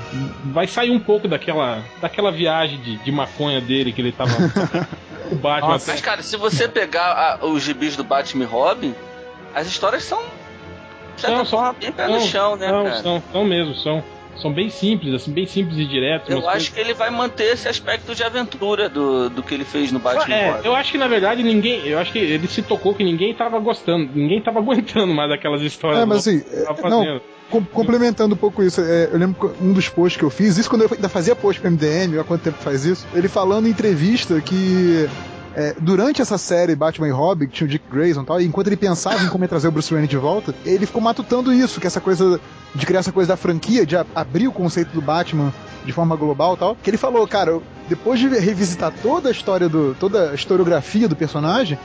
Vai 0.45 0.65
sair 0.67 0.89
um 0.89 0.99
pouco 0.99 1.27
daquela, 1.27 1.81
daquela 2.01 2.31
viagem 2.31 2.79
de, 2.81 2.97
de 2.97 3.11
maconha 3.11 3.61
dele 3.61 3.93
que 3.93 4.01
ele 4.01 4.11
tava. 4.11 4.31
o 5.31 5.35
Batman. 5.35 5.73
Nossa. 5.73 5.91
Mas, 5.91 6.01
cara, 6.01 6.21
se 6.23 6.35
você 6.35 6.67
pegar 6.67 7.37
a- 7.41 7.45
os 7.45 7.61
gibis 7.63 7.95
do 7.95 8.03
Batman 8.03 8.43
e 8.43 8.47
Robin, 8.47 8.93
as 9.53 9.67
histórias 9.67 10.03
são. 10.03 10.21
Certa 11.15 11.37
Não, 11.37 11.45
são- 11.45 11.73
bem 11.79 11.91
pé 11.91 12.07
no 12.07 12.19
chão, 12.19 12.57
né, 12.57 12.69
não, 12.69 12.83
cara? 12.83 13.01
são, 13.01 13.23
são 13.31 13.45
mesmo, 13.45 13.73
são. 13.75 14.03
São 14.37 14.51
bem 14.51 14.69
simples, 14.69 15.13
assim, 15.13 15.31
bem 15.31 15.45
simples 15.45 15.77
e 15.77 15.85
diretos. 15.85 16.29
Eu 16.29 16.47
acho 16.49 16.71
que 16.73 16.79
ele 16.79 16.93
vai 16.93 17.09
manter 17.09 17.53
esse 17.53 17.67
aspecto 17.67 18.13
de 18.13 18.23
aventura 18.23 18.89
do, 18.89 19.29
do 19.29 19.41
que 19.41 19.53
ele 19.53 19.63
fez 19.65 19.91
no 19.91 19.99
Batman 19.99 20.35
É, 20.35 20.61
eu 20.63 20.75
acho 20.75 20.91
que 20.91 20.97
na 20.97 21.07
verdade 21.07 21.41
ninguém. 21.43 21.85
Eu 21.85 21.99
acho 21.99 22.11
que 22.11 22.19
ele 22.19 22.47
se 22.47 22.61
tocou 22.61 22.93
que 22.93 23.03
ninguém 23.03 23.33
tava 23.33 23.59
gostando, 23.59 24.09
ninguém 24.13 24.41
tava 24.41 24.59
aguentando 24.65 25.13
mais 25.13 25.31
aquelas 25.31 25.61
histórias. 25.61 26.01
É, 26.01 26.05
mas 26.05 26.19
assim, 26.19 26.39
que 26.41 26.63
tava 26.63 26.87
é, 26.87 26.89
não. 26.89 27.21
Com- 27.49 27.63
complementando 27.63 28.33
um 28.33 28.37
pouco 28.37 28.63
isso, 28.63 28.81
é, 28.81 29.09
eu 29.11 29.19
lembro 29.19 29.49
que 29.49 29.63
um 29.63 29.71
dos 29.71 29.87
posts 29.87 30.17
que 30.17 30.25
eu 30.25 30.31
fiz, 30.31 30.57
isso 30.57 30.67
quando 30.67 30.81
eu 30.81 30.89
ainda 30.91 31.07
fazia 31.07 31.35
post 31.35 31.61
pro 31.61 31.69
MDM, 31.69 32.19
há 32.19 32.23
quanto 32.23 32.41
tempo 32.41 32.57
faz 32.57 32.85
isso, 32.85 33.07
ele 33.13 33.27
falando 33.27 33.67
em 33.67 33.69
entrevista 33.69 34.41
que 34.41 35.07
é, 35.55 35.73
durante 35.79 36.21
essa 36.21 36.37
série 36.37 36.75
Batman 36.75 37.07
e 37.07 37.11
Robin, 37.11 37.47
que 37.47 37.53
tinha 37.53 37.67
o 37.67 37.69
Dick 37.69 37.85
Grayson 37.89 38.23
e 38.23 38.25
tal, 38.25 38.41
e 38.41 38.45
enquanto 38.45 38.67
ele 38.67 38.75
pensava 38.75 39.23
em 39.23 39.29
como 39.29 39.47
trazer 39.47 39.69
o 39.69 39.71
Bruce 39.71 39.91
Wayne 39.91 40.07
de 40.07 40.17
volta, 40.17 40.53
ele 40.65 40.85
ficou 40.85 41.01
matutando 41.01 41.53
isso, 41.53 41.79
que 41.79 41.87
essa 41.87 42.01
coisa 42.01 42.39
de 42.73 42.85
criar 42.85 42.99
essa 42.99 43.11
coisa 43.11 43.29
da 43.29 43.37
franquia, 43.37 43.85
de 43.85 43.95
abrir 44.13 44.47
o 44.47 44.51
conceito 44.51 44.89
do 44.89 45.01
Batman 45.01 45.53
de 45.85 45.93
forma 45.93 46.15
global 46.17 46.55
e 46.55 46.57
tal, 46.57 46.75
que 46.75 46.89
ele 46.89 46.97
falou, 46.97 47.25
cara, 47.25 47.61
depois 47.87 48.19
de 48.19 48.27
revisitar 48.27 48.91
toda 49.01 49.29
a 49.29 49.31
história 49.31 49.69
do, 49.69 49.95
toda 49.97 50.31
a 50.31 50.35
historiografia 50.35 51.07
do 51.07 51.15
personagem, 51.15 51.79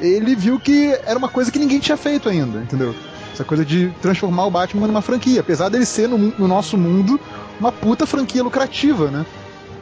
ele 0.00 0.34
viu 0.34 0.58
que 0.58 0.96
era 1.04 1.18
uma 1.18 1.28
coisa 1.28 1.52
que 1.52 1.58
ninguém 1.58 1.78
tinha 1.78 1.96
feito 1.96 2.28
ainda, 2.28 2.60
entendeu? 2.60 2.94
Essa 3.34 3.44
coisa 3.44 3.64
de 3.64 3.92
transformar 4.00 4.46
o 4.46 4.50
Batman 4.50 4.86
numa 4.86 5.02
franquia, 5.02 5.40
apesar 5.40 5.68
dele 5.68 5.84
ser 5.84 6.08
no, 6.08 6.16
no 6.16 6.48
nosso 6.48 6.78
mundo 6.78 7.20
uma 7.58 7.70
puta 7.70 8.06
franquia 8.06 8.42
lucrativa, 8.42 9.10
né? 9.10 9.26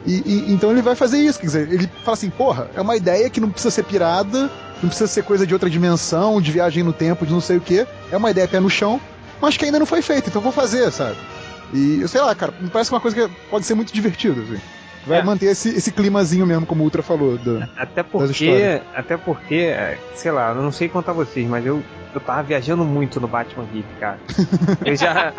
E, 0.05 0.11
e- 0.25 0.53
então 0.53 0.71
ele 0.71 0.81
vai 0.81 0.95
fazer 0.95 1.17
isso, 1.19 1.39
quer 1.39 1.45
dizer, 1.47 1.71
ele 1.71 1.89
fala 2.03 2.13
assim, 2.15 2.29
porra, 2.29 2.69
é 2.75 2.81
uma 2.81 2.95
ideia 2.95 3.29
que 3.29 3.39
não 3.41 3.49
precisa 3.51 3.71
ser 3.71 3.83
pirada, 3.83 4.49
não 4.81 4.89
precisa 4.89 5.07
ser 5.07 5.23
coisa 5.23 5.45
de 5.45 5.53
outra 5.53 5.69
dimensão, 5.69 6.41
de 6.41 6.51
viagem 6.51 6.83
no 6.83 6.93
tempo, 6.93 7.25
de 7.25 7.33
não 7.33 7.41
sei 7.41 7.57
o 7.57 7.61
que, 7.61 7.85
é 8.11 8.17
uma 8.17 8.31
ideia 8.31 8.47
pé 8.47 8.59
no 8.59 8.69
chão, 8.69 8.99
mas 9.41 9.57
que 9.57 9.65
ainda 9.65 9.79
não 9.79 9.85
foi 9.85 10.01
feita, 10.01 10.29
então 10.29 10.41
vou 10.41 10.51
fazer, 10.51 10.89
sabe? 10.91 11.17
E 11.73 12.03
sei 12.07 12.21
lá, 12.21 12.33
cara, 12.33 12.53
me 12.59 12.69
parece 12.69 12.91
uma 12.91 12.99
coisa 12.99 13.15
que 13.15 13.33
pode 13.49 13.65
ser 13.65 13.75
muito 13.75 13.93
divertida, 13.93 14.41
assim. 14.41 14.59
Vai 15.07 15.19
É. 15.19 15.23
manter 15.23 15.47
esse, 15.47 15.69
esse 15.69 15.91
climazinho 15.91 16.45
mesmo, 16.45 16.65
como 16.65 16.81
o 16.81 16.83
Ultra 16.85 17.01
falou. 17.01 17.37
do- 17.37 17.63
Até 17.77 18.03
porque, 18.03 18.81
até 18.93 19.17
porque, 19.17 19.73
sei 20.15 20.31
lá, 20.31 20.49
eu 20.49 20.61
não 20.61 20.71
sei 20.71 20.89
contar 20.89 21.13
vocês, 21.13 21.47
mas 21.47 21.65
eu, 21.65 21.81
eu 22.13 22.21
tava 22.21 22.43
viajando 22.43 22.83
muito 22.83 23.19
no 23.19 23.27
Batman 23.27 23.65
Hip, 23.73 23.85
cara. 23.99 24.19
Eu 24.85 24.95
já. 24.95 25.33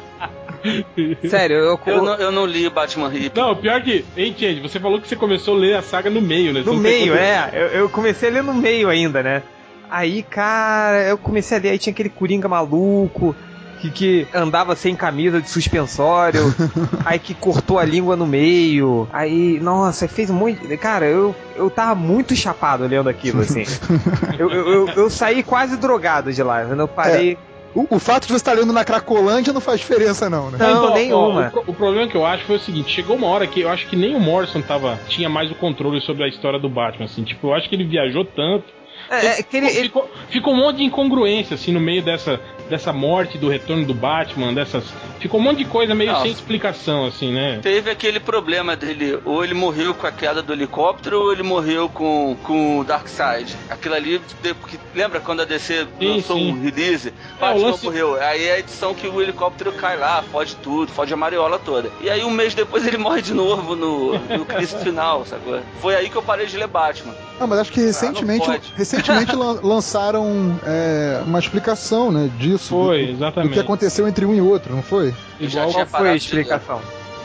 Sério, 1.28 1.56
eu, 1.56 1.80
Eu 1.86 2.02
não, 2.02 2.14
eu 2.16 2.30
não 2.32 2.44
li 2.46 2.68
Batman 2.68 3.12
Hip. 3.14 3.32
Não, 3.38 3.56
pior 3.56 3.80
que. 3.82 4.04
Hein, 4.16 4.34
Change, 4.38 4.60
você 4.60 4.78
falou 4.78 5.00
que 5.00 5.08
você 5.08 5.16
começou 5.16 5.56
a 5.56 5.58
ler 5.58 5.76
a 5.76 5.82
saga 5.82 6.10
no 6.10 6.20
meio, 6.20 6.52
né? 6.52 6.60
Você 6.62 6.70
no 6.70 6.76
meio, 6.76 7.14
é. 7.14 7.50
Eu, 7.52 7.66
eu 7.68 7.88
comecei 7.88 8.28
a 8.28 8.32
ler 8.32 8.42
no 8.42 8.52
meio 8.54 8.88
ainda, 8.88 9.22
né? 9.22 9.42
Aí, 9.90 10.22
cara, 10.22 11.02
eu 11.08 11.16
comecei 11.18 11.56
a 11.56 11.60
ler, 11.60 11.70
aí 11.70 11.78
tinha 11.78 11.92
aquele 11.92 12.08
Coringa 12.10 12.46
maluco. 12.48 13.34
Que, 13.80 13.90
que 13.90 14.26
andava 14.34 14.76
sem 14.76 14.94
camisa 14.94 15.40
de 15.40 15.48
suspensório, 15.48 16.54
aí 17.04 17.18
que 17.18 17.32
cortou 17.34 17.78
a 17.78 17.84
língua 17.84 18.14
no 18.16 18.26
meio, 18.26 19.08
aí, 19.12 19.58
nossa, 19.60 20.06
fez 20.06 20.28
um 20.28 20.34
monte. 20.34 20.66
de- 20.66 20.76
Cara, 20.76 21.06
eu, 21.06 21.34
eu 21.56 21.70
tava 21.70 21.94
muito 21.94 22.34
chapado 22.36 22.86
lendo 22.86 23.08
aquilo, 23.08 23.40
assim. 23.40 23.64
eu, 24.38 24.50
eu, 24.50 24.68
eu, 24.68 24.88
eu 24.90 25.10
saí 25.10 25.42
quase 25.42 25.76
drogado 25.76 26.32
de 26.32 26.42
lá, 26.42 26.64
quando 26.64 26.80
eu 26.80 26.88
parei. 26.88 27.38
O, 27.74 27.86
o 27.94 27.98
fato 28.00 28.22
de 28.26 28.32
você 28.32 28.36
estar 28.36 28.52
lendo 28.52 28.72
na 28.72 28.84
Cracolândia 28.84 29.52
não 29.52 29.60
faz 29.60 29.78
diferença, 29.78 30.28
não, 30.28 30.50
né? 30.50 30.58
Não, 30.58 30.70
Então, 30.76 30.90
ó, 30.90 30.94
nenhuma. 30.94 31.52
o, 31.66 31.70
o 31.70 31.74
problema 31.74 32.08
que 32.08 32.16
eu 32.16 32.26
acho 32.26 32.44
foi 32.44 32.56
o 32.56 32.60
seguinte: 32.60 32.90
chegou 32.92 33.14
uma 33.16 33.28
hora 33.28 33.46
que 33.46 33.60
eu 33.60 33.68
acho 33.70 33.86
que 33.86 33.94
nem 33.96 34.14
o 34.14 34.20
Morrison 34.20 34.60
tava, 34.60 34.98
tinha 35.08 35.28
mais 35.28 35.50
o 35.52 35.54
controle 35.54 36.00
sobre 36.00 36.24
a 36.24 36.28
história 36.28 36.58
do 36.58 36.68
Batman, 36.68 37.04
assim. 37.04 37.22
Tipo, 37.22 37.46
eu 37.48 37.54
acho 37.54 37.68
que 37.68 37.76
ele 37.76 37.84
viajou 37.84 38.24
tanto. 38.24 38.64
É, 39.08 39.38
é 39.38 39.42
que 39.42 39.56
ele, 39.56 39.66
ele- 39.68 39.82
ficou, 39.84 40.10
ficou 40.28 40.52
um 40.52 40.56
monte 40.56 40.76
de 40.78 40.82
incongruência, 40.84 41.54
assim, 41.54 41.72
no 41.72 41.80
meio 41.80 42.02
dessa, 42.02 42.40
dessa 42.70 42.92
morte, 42.92 43.36
do 43.36 43.48
retorno 43.48 43.84
do 43.84 43.92
Batman, 43.94 44.54
dessas. 44.54 44.84
Ficou 45.18 45.38
um 45.38 45.42
monte 45.42 45.58
de 45.58 45.64
coisa 45.66 45.94
meio 45.94 46.12
Não. 46.12 46.22
sem 46.22 46.30
explicação, 46.30 47.04
assim, 47.06 47.32
né? 47.32 47.58
Teve 47.62 47.90
aquele 47.90 48.18
problema 48.20 48.74
dele, 48.74 49.18
ou 49.24 49.44
ele 49.44 49.52
morreu 49.54 49.92
com 49.92 50.06
a 50.06 50.12
queda 50.12 50.40
do 50.40 50.52
helicóptero, 50.52 51.20
ou 51.20 51.32
ele 51.32 51.42
morreu 51.42 51.88
com, 51.88 52.36
com 52.44 52.78
o 52.78 52.84
Darkseid. 52.84 53.54
Aquilo 53.68 53.94
ali, 53.94 54.20
porque 54.60 54.78
lembra 54.94 55.20
quando 55.20 55.40
a 55.42 55.44
DC 55.44 55.86
Sim, 55.98 56.14
lançou 56.16 56.36
sim. 56.38 56.52
um 56.52 56.62
release? 56.62 57.08
É, 57.08 57.40
Batman 57.40 57.60
o 57.60 57.70
lance- 57.70 57.84
morreu. 57.84 58.14
Aí 58.22 58.44
é 58.44 58.54
a 58.54 58.58
edição 58.60 58.94
que 58.94 59.06
o 59.06 59.20
helicóptero 59.20 59.72
cai 59.72 59.98
lá, 59.98 60.22
fode 60.30 60.56
tudo, 60.56 60.90
fode 60.92 61.12
a 61.12 61.16
mariola 61.16 61.58
toda. 61.58 61.90
E 62.00 62.08
aí 62.08 62.24
um 62.24 62.30
mês 62.30 62.54
depois 62.54 62.86
ele 62.86 62.96
morre 62.98 63.20
de 63.20 63.34
novo 63.34 63.74
no, 63.76 64.18
no 64.18 64.44
crise 64.46 64.76
final, 64.78 65.26
sacou? 65.26 65.60
Foi 65.82 65.94
aí 65.96 66.08
que 66.08 66.16
eu 66.16 66.22
parei 66.22 66.46
de 66.46 66.56
ler 66.56 66.68
Batman. 66.68 67.14
Não, 67.38 67.46
mas 67.46 67.58
acho 67.60 67.72
que 67.72 67.80
recentemente, 67.80 68.50
Ah, 68.50 68.58
recentemente 68.76 69.34
lan- 69.34 69.60
lançaram 69.62 70.58
é, 70.62 71.22
uma 71.26 71.38
explicação, 71.38 72.12
né, 72.12 72.30
disso. 72.38 72.59
Foi, 72.68 73.00
do, 73.00 73.06
do 73.06 73.12
exatamente. 73.12 73.52
que 73.54 73.60
aconteceu 73.60 74.06
entre 74.08 74.24
um 74.26 74.34
e 74.34 74.40
outro, 74.40 74.74
não 74.74 74.82
foi? 74.82 75.14
Eu 75.40 75.48
já 75.48 75.62
Igual, 75.66 75.86
qual 75.86 76.00
foi 76.00 76.10
a 76.10 76.14
explicação? 76.16 76.80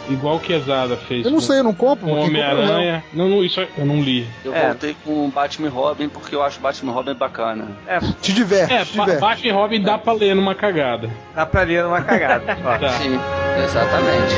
igual 0.09 0.39
que 0.39 0.53
Exada 0.53 0.95
fez. 0.95 1.25
Eu 1.25 1.31
não 1.31 1.39
com- 1.39 1.45
sei, 1.45 1.59
eu 1.59 1.63
não 1.63 1.73
compro. 1.73 2.05
O 2.07 2.09
é 2.09 2.13
o 2.13 2.23
Homem-Aranha. 2.25 3.03
Não, 3.13 3.27
não, 3.27 3.43
isso 3.43 3.59
eu 3.77 3.85
não 3.85 3.99
li. 4.01 4.27
Eu 4.43 4.53
É. 4.53 4.67
voltei 4.67 4.95
com 5.03 5.25
o 5.25 5.29
Batman 5.29 5.67
e 5.67 5.69
Robin 5.69 6.07
porque 6.09 6.35
eu 6.35 6.43
acho 6.43 6.59
o 6.59 6.61
Batman 6.61 6.91
e 6.91 6.95
Robin 6.95 7.13
bacana. 7.15 7.67
É. 7.87 7.99
Te 8.21 8.31
diverte, 8.33 8.73
É, 8.73 8.85
te 8.85 8.91
diverte. 8.91 9.19
Batman 9.19 9.47
e 9.47 9.51
Robin 9.51 9.81
dá 9.81 9.97
pra 9.97 10.13
ler 10.13 10.35
numa 10.35 10.53
cagada. 10.55 11.09
dá 11.35 11.45
pra 11.45 11.63
ler 11.63 11.83
numa 11.83 12.01
cagada. 12.01 12.55
Tá. 12.79 12.89
Sim, 12.99 13.19
exatamente. 13.63 14.35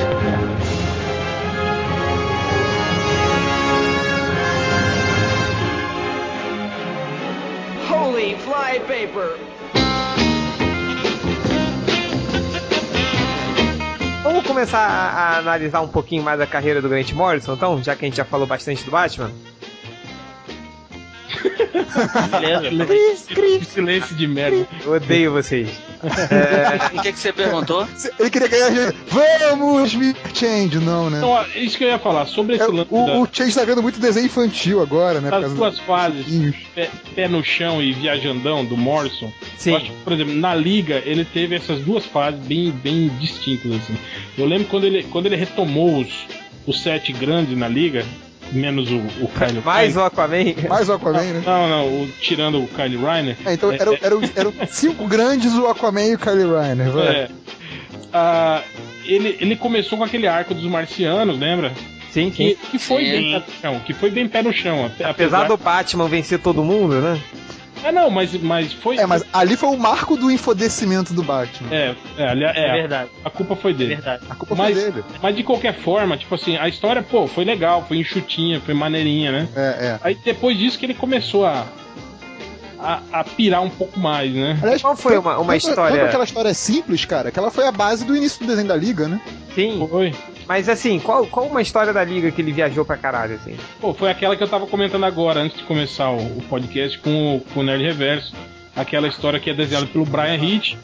Holy 7.89 8.35
flypaper! 8.35 9.37
Vamos 14.37 14.51
começar 14.51 14.77
a, 14.77 15.09
a 15.09 15.37
analisar 15.39 15.81
um 15.81 15.87
pouquinho 15.87 16.21
mais 16.21 16.39
a 16.39 16.45
carreira 16.45 16.79
do 16.79 16.87
Grant 16.87 17.11
Morrison, 17.11 17.55
então, 17.55 17.83
já 17.83 17.95
que 17.95 18.05
a 18.05 18.07
gente 18.07 18.17
já 18.17 18.23
falou 18.23 18.45
bastante 18.45 18.83
do 18.83 18.91
Batman. 18.91 19.31
Beleza. 22.41 23.65
Silêncio 23.65 24.15
de 24.15 24.27
merda. 24.27 24.67
Eu 24.85 24.93
odeio 24.93 25.31
vocês. 25.33 25.69
O 26.93 27.01
que, 27.01 27.11
que 27.13 27.19
você 27.19 27.33
perguntou? 27.33 27.87
Ele 28.19 28.29
queria 28.29 28.47
ganhar 28.47 28.69
dinheiro. 28.69 28.95
Vamos, 29.07 29.95
me 29.95 30.15
Change, 30.33 30.77
não, 30.79 31.09
né? 31.09 31.17
Então, 31.17 31.45
isso 31.55 31.77
que 31.77 31.83
eu 31.83 31.87
ia 31.89 31.97
falar, 31.99 32.25
sobre 32.27 32.55
esse 32.55 32.63
É, 32.63 32.67
lance 32.67 32.87
o, 32.91 33.05
da- 33.05 33.17
o 33.19 33.27
Change 33.31 33.55
tá 33.55 33.65
vendo 33.65 33.81
muito 33.81 33.99
desenho 33.99 34.27
infantil 34.27 34.81
agora, 34.81 35.19
né? 35.19 35.29
causa 35.29 35.49
duas 35.49 35.75
dos 35.75 35.83
fases, 35.85 36.25
pé, 36.75 36.89
pé 37.15 37.27
no 37.27 37.43
chão 37.43 37.81
e 37.81 37.93
viajandão 37.93 38.63
do 38.63 38.77
Morrison. 38.77 39.31
Sim. 39.57 39.71
Eu 39.71 39.77
acho 39.77 39.85
que, 39.87 39.91
por 40.03 40.13
exemplo, 40.13 40.35
na 40.35 40.53
liga 40.53 41.01
ele 41.05 41.25
teve 41.25 41.55
essas 41.55 41.79
duas 41.81 42.05
fases 42.05 42.39
bem, 42.41 42.71
bem 42.71 43.09
distintas 43.19 43.71
assim. 43.73 43.95
Eu 44.37 44.45
lembro 44.45 44.67
quando 44.67 44.85
ele, 44.85 45.03
quando 45.03 45.25
ele 45.25 45.35
retomou 45.35 46.01
os, 46.01 46.09
os 46.67 46.81
sete 46.81 47.11
grandes 47.11 47.57
na 47.57 47.67
liga, 47.67 48.05
menos 48.51 48.89
o, 48.91 48.97
o 48.97 49.27
Kyle 49.29 49.61
Mais 49.63 49.95
Reiner. 49.95 49.97
o 49.97 50.05
Aquaman. 50.05 50.69
Mais 50.69 50.89
o 50.89 50.93
Aquaman, 50.93 51.23
né? 51.23 51.43
Não, 51.45 51.67
não, 51.69 51.85
o- 51.87 52.09
tirando 52.21 52.61
o 52.63 52.67
Kyle 52.67 52.97
Reiner. 52.97 53.35
É, 53.45 53.53
então 53.53 53.71
eram 53.71 53.93
era, 54.01 54.17
eram 54.35 54.53
cinco 54.69 55.05
grandes 55.07 55.53
o 55.53 55.67
Aquaman 55.67 56.05
e 56.05 56.15
o 56.15 56.19
Kylie 56.19 56.45
Reiner, 56.45 56.91
vai. 56.91 57.07
É. 57.07 57.27
Ah, 58.13 58.61
ele, 59.05 59.37
ele 59.39 59.55
começou 59.55 59.97
com 59.97 60.03
aquele 60.03 60.27
arco 60.27 60.53
dos 60.53 60.63
marcianos, 60.65 61.37
lembra? 61.37 61.71
Sim, 62.11 62.31
Que, 62.31 62.51
sim. 62.51 62.57
que 62.71 62.79
foi 62.79 63.03
Sim. 63.05 63.11
bem 63.11 63.31
pé 63.31 63.39
no 63.39 63.61
chão, 63.61 63.79
que 63.85 63.93
foi 63.93 64.09
bem 64.09 64.27
pé 64.27 64.41
no 64.41 64.53
chão. 64.53 64.85
ape- 64.85 65.03
Apesar 65.03 65.47
do 65.47 65.57
Batman 65.57 66.07
vencer 66.07 66.39
todo 66.39 66.63
mundo, 66.63 66.95
né? 66.95 67.19
É, 67.83 67.91
não, 67.91 68.09
mas, 68.09 68.33
mas 68.41 68.73
foi. 68.73 68.97
É, 68.97 69.05
mas 69.05 69.23
ali 69.31 69.55
foi 69.55 69.69
o 69.69 69.77
marco 69.77 70.17
do 70.17 70.29
enfodecimento 70.31 71.13
do 71.13 71.23
Batman. 71.23 71.69
É, 71.73 71.95
é, 72.17 72.27
ali- 72.27 72.43
é, 72.43 72.51
É 72.69 72.71
verdade, 72.73 73.09
a 73.23 73.29
culpa 73.29 73.55
foi 73.55 73.71
é 73.71 73.73
dele. 73.75 73.95
verdade. 73.95 74.23
A 74.29 74.35
culpa 74.35 74.55
Mas- 74.55 74.75
foi 74.79 74.91
dele. 74.91 75.05
Mas 75.21 75.35
de 75.35 75.43
qualquer 75.43 75.73
forma, 75.79 76.17
tipo 76.17 76.33
assim, 76.35 76.57
a 76.57 76.67
história, 76.67 77.01
pô, 77.03 77.27
foi 77.27 77.45
legal, 77.45 77.85
foi 77.87 77.97
enxutinha, 77.97 78.59
foi 78.61 78.73
maneirinha, 78.73 79.31
né? 79.31 79.47
É, 79.55 79.61
é. 79.61 79.99
Aí 80.03 80.15
depois 80.15 80.57
disso 80.57 80.77
que 80.77 80.85
ele 80.85 80.93
começou 80.93 81.45
a. 81.45 81.65
a, 82.79 83.01
a 83.11 83.23
pirar 83.23 83.61
um 83.63 83.69
pouco 83.69 83.99
mais, 83.99 84.31
né? 84.33 84.57
Aliás, 84.61 84.81
Qual 84.81 84.95
foi 84.95 85.17
uma, 85.17 85.31
uma 85.33 85.39
lembra- 85.41 85.57
história. 85.57 85.93
Lembra 85.93 86.07
aquela 86.09 86.23
história 86.23 86.53
simples, 86.53 87.05
cara? 87.05 87.31
Que 87.31 87.39
ela 87.39 87.49
foi 87.51 87.65
a 87.67 87.71
base 87.71 88.05
do 88.05 88.15
início 88.15 88.39
do 88.39 88.47
desenho 88.47 88.67
da 88.67 88.75
Liga, 88.75 89.07
né? 89.07 89.19
Sim, 89.55 89.85
Foi. 89.89 90.13
Mas 90.47 90.69
assim, 90.69 90.99
qual, 90.99 91.25
qual 91.27 91.47
uma 91.47 91.61
história 91.61 91.91
da 91.91 92.03
liga 92.03 92.31
que 92.31 92.41
ele 92.41 92.51
viajou 92.51 92.85
pra 92.85 92.97
caralho, 92.97 93.35
assim? 93.35 93.55
Pô, 93.79 93.93
foi 93.93 94.09
aquela 94.09 94.35
que 94.35 94.43
eu 94.43 94.47
tava 94.47 94.65
comentando 94.67 95.05
agora, 95.05 95.41
antes 95.41 95.57
de 95.57 95.63
começar 95.63 96.09
o, 96.09 96.37
o 96.37 96.43
podcast 96.49 96.97
com 96.99 97.37
o, 97.37 97.41
com 97.53 97.59
o 97.59 97.63
Nerd 97.63 97.83
Reverso. 97.83 98.33
Aquela 98.75 99.07
história 99.07 99.39
que 99.39 99.49
é 99.49 99.53
desenhada 99.53 99.87
pelo 99.87 100.05
Brian 100.05 100.35
Hitch, 100.35 100.75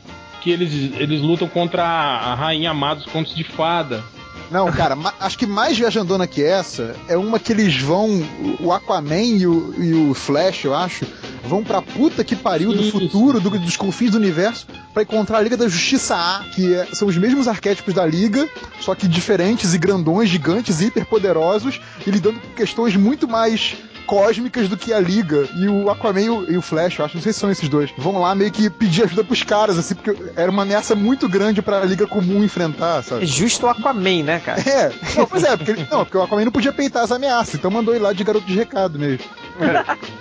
que 0.41 0.51
eles, 0.51 0.73
eles 0.99 1.21
lutam 1.21 1.47
contra 1.47 1.83
a, 1.83 2.31
a 2.31 2.35
Rainha 2.35 2.71
Amada 2.71 3.01
dos 3.01 3.11
Contos 3.11 3.33
de 3.35 3.43
Fada. 3.43 4.03
Não, 4.53 4.71
cara, 4.71 4.95
acho 5.19 5.37
que 5.37 5.47
mais 5.47 5.75
viajandona 5.77 6.27
que 6.27 6.43
essa 6.43 6.95
é 7.07 7.17
uma 7.17 7.39
que 7.39 7.51
eles 7.51 7.75
vão. 7.81 8.21
O 8.59 8.71
Aquaman 8.71 9.15
e 9.21 9.47
o, 9.47 9.73
e 9.83 9.93
o 10.09 10.13
Flash, 10.13 10.63
eu 10.65 10.75
acho, 10.75 11.05
vão 11.43 11.63
pra 11.63 11.81
puta 11.81 12.23
que 12.23 12.35
pariu 12.35 12.71
do 12.71 12.81
Isso. 12.81 12.91
futuro, 12.91 13.41
do- 13.41 13.49
dos 13.49 13.75
confins 13.75 14.11
do 14.11 14.17
universo, 14.17 14.67
pra 14.93 15.01
encontrar 15.01 15.39
a 15.39 15.41
Liga 15.41 15.57
da 15.57 15.67
Justiça 15.67 16.15
A, 16.15 16.43
que 16.53 16.71
é- 16.73 16.87
são 16.93 17.07
os 17.07 17.17
mesmos 17.17 17.47
arquétipos 17.47 17.95
da 17.95 18.05
Liga, 18.05 18.47
só 18.79 18.93
que 18.93 19.07
diferentes 19.07 19.73
e 19.73 19.77
grandões, 19.79 20.29
gigantes 20.29 20.81
e 20.81 20.85
hiperpoderosos, 20.85 21.81
e 22.05 22.11
lidando 22.11 22.39
com 22.39 22.49
questões 22.49 22.95
muito 22.95 23.27
mais 23.27 23.75
cósmicas 24.13 24.69
do 24.69 24.77
que 24.77 24.93
a 24.93 24.99
Liga. 24.99 25.47
E 25.55 25.67
o 25.67 25.89
Aquaman 25.89 26.21
e 26.21 26.29
o, 26.29 26.51
e 26.51 26.57
o 26.57 26.61
Flash, 26.61 26.99
eu 26.99 27.05
acho, 27.05 27.15
não 27.15 27.21
sei 27.23 27.33
se 27.33 27.39
são 27.39 27.49
esses 27.51 27.67
dois, 27.67 27.89
vão 27.97 28.19
lá 28.21 28.35
meio 28.35 28.51
que 28.51 28.69
pedir 28.69 29.03
ajuda 29.05 29.23
pros 29.23 29.41
caras, 29.43 29.77
assim, 29.77 29.95
porque 29.95 30.15
era 30.35 30.51
uma 30.51 30.61
ameaça 30.61 30.93
muito 30.93 31.27
grande 31.27 31.61
pra 31.61 31.83
Liga 31.83 32.05
comum 32.05 32.43
enfrentar, 32.43 33.01
sabe? 33.01 33.23
É 33.23 33.25
justo 33.25 33.65
o 33.65 33.69
Aquaman, 33.69 34.23
né, 34.23 34.39
cara? 34.39 34.61
É, 34.73 34.91
não, 35.17 35.25
pois 35.27 35.43
é, 35.43 35.55
porque, 35.57 35.71
ele- 35.71 35.87
não, 35.91 36.03
porque 36.05 36.17
o 36.17 36.21
Aquaman 36.23 36.45
não 36.45 36.51
podia 36.51 36.71
peitar 36.73 37.03
as 37.03 37.11
ameaças, 37.11 37.55
então 37.55 37.69
mandou 37.71 37.93
ele 37.95 38.03
lá 38.03 38.13
de 38.13 38.23
garoto 38.23 38.45
de 38.45 38.55
recado 38.55 38.97
mesmo. 38.99 39.25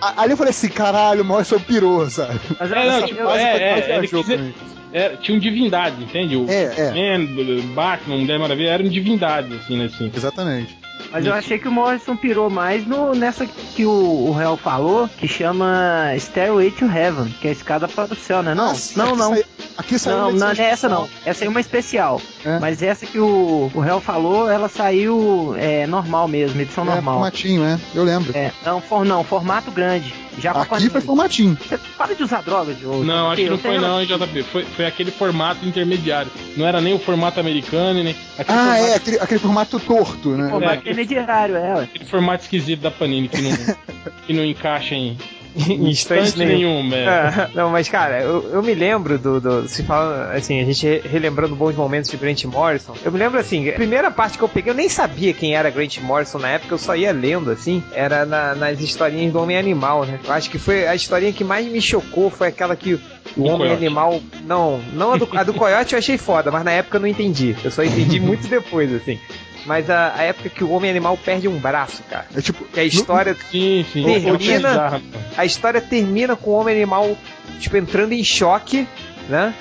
A- 0.01 0.23
Ali 0.23 0.33
eu 0.33 0.37
falei 0.37 0.51
assim, 0.51 0.69
caralho, 0.69 1.23
o 1.23 1.25
Morrison 1.25 1.59
pirou, 1.61 2.09
sabe? 2.09 2.39
Mas 2.59 2.71
É, 2.73 2.87
não, 2.87 3.07
tipo, 3.07 3.21
é, 3.31 3.43
é, 3.59 4.53
é, 4.93 5.09
tinha 5.17 5.37
um 5.37 5.41
divindade, 5.41 6.03
entende? 6.03 6.37
O 6.37 6.47
É, 6.49 6.65
é. 6.77 7.17
Man, 7.19 7.27
Batman, 7.75 8.19
Mulher 8.19 8.39
Maravilha, 8.39 8.71
eram 8.71 8.89
divindades, 8.89 9.53
assim, 9.61 9.77
né? 9.77 9.87
Assim. 9.87 10.11
Exatamente. 10.15 10.77
Mas 11.12 11.27
eu 11.27 11.35
achei 11.35 11.59
que 11.59 11.68
o 11.68 11.72
Morrison 11.72 12.16
pirou 12.16 12.48
mais 12.48 12.87
no, 12.87 13.14
nessa 13.14 13.46
que 13.46 13.85
o, 13.85 13.90
o 13.90 14.33
réu 14.33 14.57
falou, 14.57 15.07
que 15.09 15.29
chama 15.29 16.11
Stairway 16.16 16.70
to 16.70 16.87
Heaven, 16.87 17.31
que 17.40 17.48
é 17.48 17.51
a 17.51 17.53
escada 17.53 17.87
para 17.87 18.14
o 18.14 18.16
céu, 18.16 18.42
né? 18.42 18.55
Não, 18.55 18.72
não, 18.96 19.14
não. 19.14 19.35
Aqui 19.77 19.99
saiu 19.99 20.17
Não, 20.17 20.29
uma 20.31 20.33
não, 20.33 20.55
não 20.55 20.65
é 20.65 20.69
essa 20.71 20.89
não. 20.89 21.09
Essa 21.25 21.45
aí 21.45 21.47
é 21.47 21.51
uma 21.51 21.61
especial. 21.61 22.21
É. 22.45 22.59
Mas 22.59 22.83
essa 22.83 23.07
que 23.07 23.19
o, 23.19 23.71
o 23.75 23.81
réu 23.81 24.01
falou, 24.01 24.51
ela 24.51 24.69
saiu 24.69 25.55
é, 25.59 25.87
normal 25.87 26.29
mesmo, 26.29 26.61
edição 26.61 26.85
É, 26.85 26.89
normal. 26.95 27.15
formatinho, 27.15 27.65
é, 27.65 27.79
eu 27.95 28.05
lembro. 28.05 28.37
É, 28.37 28.53
não, 28.65 28.81
for, 28.81 29.05
não, 29.05 29.23
formato 29.25 29.71
grande. 29.71 30.13
Já 30.39 30.53
pra 30.55 30.63
Aqui 30.63 30.89
foi 30.89 31.01
formatinho. 31.03 31.59
Você 31.69 31.79
para 31.99 32.15
de 32.15 32.23
usar 32.23 32.41
droga, 32.43 32.73
Diogo. 32.73 33.05
Não, 33.05 33.31
acho 33.31 33.43
que 33.43 33.51
não 33.51 33.59
foi 33.59 33.79
não, 33.79 34.01
hein, 34.01 34.07
JP. 34.07 34.43
Foi, 34.45 34.65
foi 34.65 34.87
aquele 34.87 35.11
formato 35.11 35.65
intermediário. 35.67 36.31
Não 36.57 36.67
era 36.67 36.81
nem 36.81 36.95
o 36.95 36.99
formato 36.99 37.39
americano, 37.39 38.03
nem 38.03 38.17
aquele, 38.39 38.59
Ah, 38.59 38.63
formato, 38.65 38.85
é, 38.85 38.95
aquele, 38.95 39.19
aquele 39.21 39.41
formato 39.41 39.79
torto, 39.81 40.31
né? 40.31 40.49
Formato 40.49 40.73
É, 40.73 40.77
intermediário, 40.79 41.57
é, 41.57 41.75
ué. 41.75 41.83
aquele 41.85 42.05
formato 42.07 42.45
esquisito 42.45 42.81
da 42.81 42.91
Panini 42.91 43.29
que 43.29 43.43
não, 43.43 43.51
que 44.27 44.33
não 44.33 44.43
encaixa 44.45 44.95
em 44.95 45.19
em 45.57 45.88
instante 45.91 46.38
nenhum. 46.38 46.83
nenhum, 46.83 46.95
é. 46.95 47.05
É, 47.05 47.49
não, 47.55 47.71
mas 47.71 47.88
cara, 47.88 48.21
eu, 48.23 48.49
eu 48.53 48.62
me 48.62 48.75
lembro 48.75 49.19
do, 49.19 49.41
do. 49.41 49.69
Se 49.69 49.83
fala 49.83 50.33
assim, 50.35 50.61
a 50.61 50.65
gente 50.65 50.87
re- 50.87 51.03
relembrando 51.05 51.55
bons 51.55 51.75
momentos 51.75 52.11
de 52.11 52.17
Grant 52.17 52.45
Morrison. 52.45 52.95
Eu 53.05 53.12
me 53.12 53.19
lembro 53.19 53.38
assim, 53.38 53.69
a 53.69 53.73
primeira 53.73 54.11
parte 54.11 54.38
que 54.38 54.45
eu 54.45 54.49
peguei, 54.49 54.71
eu 54.73 54.77
nem 54.77 54.88
sabia 54.88 55.33
quem 55.33 55.55
era 55.55 55.69
Grant 55.71 55.99
Morrison 55.99 56.38
na 56.38 56.49
época, 56.51 56.75
eu 56.75 56.79
só 56.79 56.97
ia 56.97 57.12
lendo 57.12 57.51
assim, 57.51 57.83
era 57.93 58.25
na- 58.25 58.55
nas 58.55 58.81
historinhas 58.81 59.33
do 59.33 59.41
Homem 59.41 59.57
Animal, 59.59 60.05
né? 60.07 60.19
Eu 60.25 60.33
acho 60.33 60.49
que 60.51 60.59
foi 60.59 60.87
a 60.87 60.95
historinha 60.95 61.33
que 61.33 61.45
mais 61.45 61.67
me 61.67 61.81
chocou, 61.81 62.31
foi 62.31 62.49
aquela 62.49 62.75
que 62.75 62.95
o 62.95 63.01
Do 63.37 63.45
Homem 63.45 63.59
Coyote. 63.69 63.77
Animal. 63.77 64.21
Não, 64.47 64.81
não 64.93 65.12
a 65.12 65.17
do, 65.17 65.29
a 65.33 65.43
do 65.45 65.55
Coyote 65.55 65.93
eu 65.95 65.99
achei 65.99 66.17
foda, 66.19 66.51
mas 66.51 66.65
na 66.65 66.73
época 66.73 66.97
eu 66.97 67.01
não 67.01 67.09
entendi. 67.09 67.55
Eu 67.62 67.71
só 67.71 67.83
entendi 67.83 68.19
muito 68.21 68.49
depois, 68.49 68.93
assim. 68.95 69.19
Mas 69.66 69.88
a, 69.88 70.14
a 70.16 70.22
época 70.22 70.48
que 70.48 70.64
o 70.64 70.70
Homem 70.70 70.90
Animal 70.90 71.16
perde 71.16 71.46
um 71.48 71.57
braço, 71.59 72.03
cara. 72.11 72.27
É 72.37 72.40
tipo. 72.40 72.64
Que 72.64 72.81
a 72.81 72.85
história 72.85 73.37
Sim, 73.51 73.85
sim. 73.92 74.03
Termina- 74.05 75.01
pô. 75.01 75.18
a 75.37 75.44
história 75.44 75.81
termina 75.81 76.35
com 76.35 76.51
o 76.51 76.55
homem 76.55 76.75
animal, 76.75 77.16
tipo, 77.61 77.77
entrando 77.77 78.12
em 78.12 78.25
choque, 78.25 78.87
né? 79.29 79.55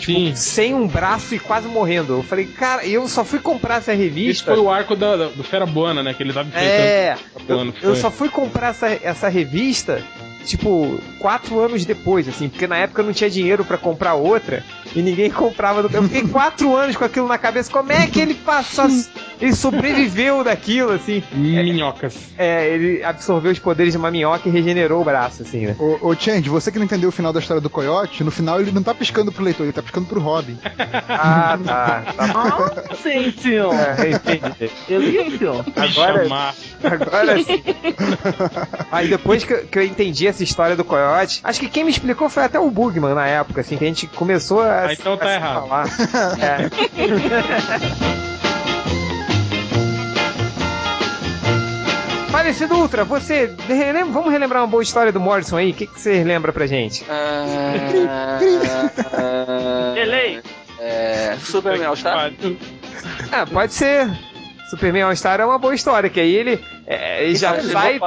Sim. 0.00 0.32
Sem 0.34 0.74
um 0.74 0.86
braço 0.86 1.34
e 1.34 1.38
quase 1.38 1.68
morrendo. 1.68 2.14
Eu 2.14 2.22
falei, 2.22 2.46
cara, 2.46 2.84
eu 2.86 3.08
só 3.08 3.24
fui 3.24 3.38
comprar 3.38 3.76
essa 3.76 3.92
Esse 3.92 4.02
revista. 4.02 4.52
foi 4.52 4.60
o 4.62 4.70
arco 4.70 4.96
da, 4.96 5.16
da- 5.16 5.28
do 5.28 5.44
Fera 5.44 5.64
Buana, 5.66 6.02
né? 6.02 6.12
Que 6.14 6.22
ele 6.22 6.32
tava 6.32 6.48
enfrentando. 6.48 6.70
É, 6.72 7.16
Buana, 7.46 7.72
eu 7.82 7.90
foi. 7.92 7.96
só 8.00 8.10
fui 8.10 8.28
comprar 8.28 8.68
essa, 8.70 8.88
essa 8.88 9.28
revista, 9.28 10.02
tipo, 10.44 10.98
quatro 11.20 11.60
anos 11.60 11.84
depois, 11.84 12.26
assim, 12.28 12.48
porque 12.48 12.66
na 12.66 12.78
época 12.78 13.00
eu 13.02 13.06
não 13.06 13.12
tinha 13.12 13.30
dinheiro 13.30 13.64
pra 13.64 13.78
comprar 13.78 14.14
outra 14.14 14.64
e 14.94 15.00
ninguém 15.02 15.30
comprava. 15.32 15.82
Do... 15.84 15.96
Eu 15.96 16.02
fiquei 16.04 16.22
quatro 16.28 16.74
anos 16.76 16.96
com 16.96 17.04
aquilo 17.04 17.28
na 17.28 17.38
cabeça. 17.38 17.70
Como 17.70 17.92
é 17.92 18.06
que 18.08 18.20
ele 18.20 18.34
passou? 18.34 18.88
Ele 19.42 19.54
sobreviveu 19.54 20.42
daquilo, 20.44 20.92
assim. 20.92 21.22
Minhocas. 21.34 22.16
É, 22.38 22.68
ele 22.68 23.02
absorveu 23.04 23.50
os 23.50 23.58
poderes 23.58 23.92
de 23.92 23.98
uma 23.98 24.10
minhoca 24.10 24.48
e 24.48 24.52
regenerou 24.52 25.02
o 25.02 25.04
braço, 25.04 25.42
assim, 25.42 25.66
né? 25.66 25.76
Ô, 25.78 25.98
ô 26.10 26.14
Change, 26.14 26.48
você 26.48 26.70
que 26.70 26.78
não 26.78 26.84
entendeu 26.86 27.08
o 27.08 27.12
final 27.12 27.32
da 27.32 27.40
história 27.40 27.60
do 27.60 27.68
Coyote, 27.68 28.22
no 28.22 28.30
final 28.30 28.60
ele 28.60 28.70
não 28.70 28.82
tá 28.82 28.94
piscando 28.94 29.32
pro 29.32 29.42
leitor, 29.44 29.64
ele 29.64 29.72
tá 29.72 29.82
piscando 29.82 30.06
pro 30.06 30.20
Robin. 30.20 30.56
Ah, 31.08 31.58
tá. 31.64 32.02
tá. 32.02 32.14
Ah, 32.18 32.94
sim, 33.02 33.32
senhor. 33.32 33.74
É, 33.74 34.10
entendi. 34.12 34.70
Delício. 34.88 35.64
Agora, 35.76 36.22
Chamar. 36.22 36.54
agora 36.84 37.42
sim. 37.42 37.62
Aí 38.92 39.08
depois 39.08 39.42
que 39.44 39.52
eu, 39.52 39.64
que 39.66 39.78
eu 39.78 39.82
entendi 39.84 40.26
essa 40.26 40.42
história 40.44 40.76
do 40.76 40.84
coiote, 40.84 41.40
acho 41.42 41.58
que 41.58 41.68
quem 41.68 41.82
me 41.84 41.90
explicou 41.90 42.28
foi 42.28 42.44
até 42.44 42.60
o 42.60 42.70
Bugman 42.70 43.14
na 43.14 43.26
época, 43.26 43.60
assim, 43.62 43.76
que 43.76 43.84
a 43.84 43.88
gente 43.88 44.06
começou 44.06 44.60
a, 44.62 44.86
Ah, 44.86 44.92
então 44.92 45.16
tá 45.16 45.26
a 45.28 45.34
errado. 45.34 45.68
falar. 45.68 45.86
É. 48.18 48.21
Falecido 52.42 52.74
Ultra, 52.74 53.04
você. 53.04 53.46
Vamos 54.10 54.32
relembrar 54.32 54.62
uma 54.62 54.66
boa 54.66 54.82
história 54.82 55.12
do 55.12 55.20
Morrison 55.20 55.58
aí? 55.58 55.70
O 55.70 55.74
que, 55.74 55.86
que 55.86 56.00
você 56.00 56.24
lembra 56.24 56.52
pra 56.52 56.66
gente? 56.66 57.06
Ah, 57.08 58.40
Delay. 59.94 60.40
é, 60.80 61.36
Superman 61.38 61.86
All 61.86 61.94
Star? 61.94 62.32
Ah, 63.30 63.46
pode 63.46 63.72
ser. 63.72 64.10
Superman 64.68 65.02
All-Star 65.02 65.38
é 65.40 65.44
uma 65.44 65.58
boa 65.58 65.72
história, 65.74 66.10
que 66.10 66.18
aí 66.18 66.34
ele, 66.34 66.58
é, 66.84 67.24
ele 67.24 67.36
já 67.36 67.60
sai 67.60 68.00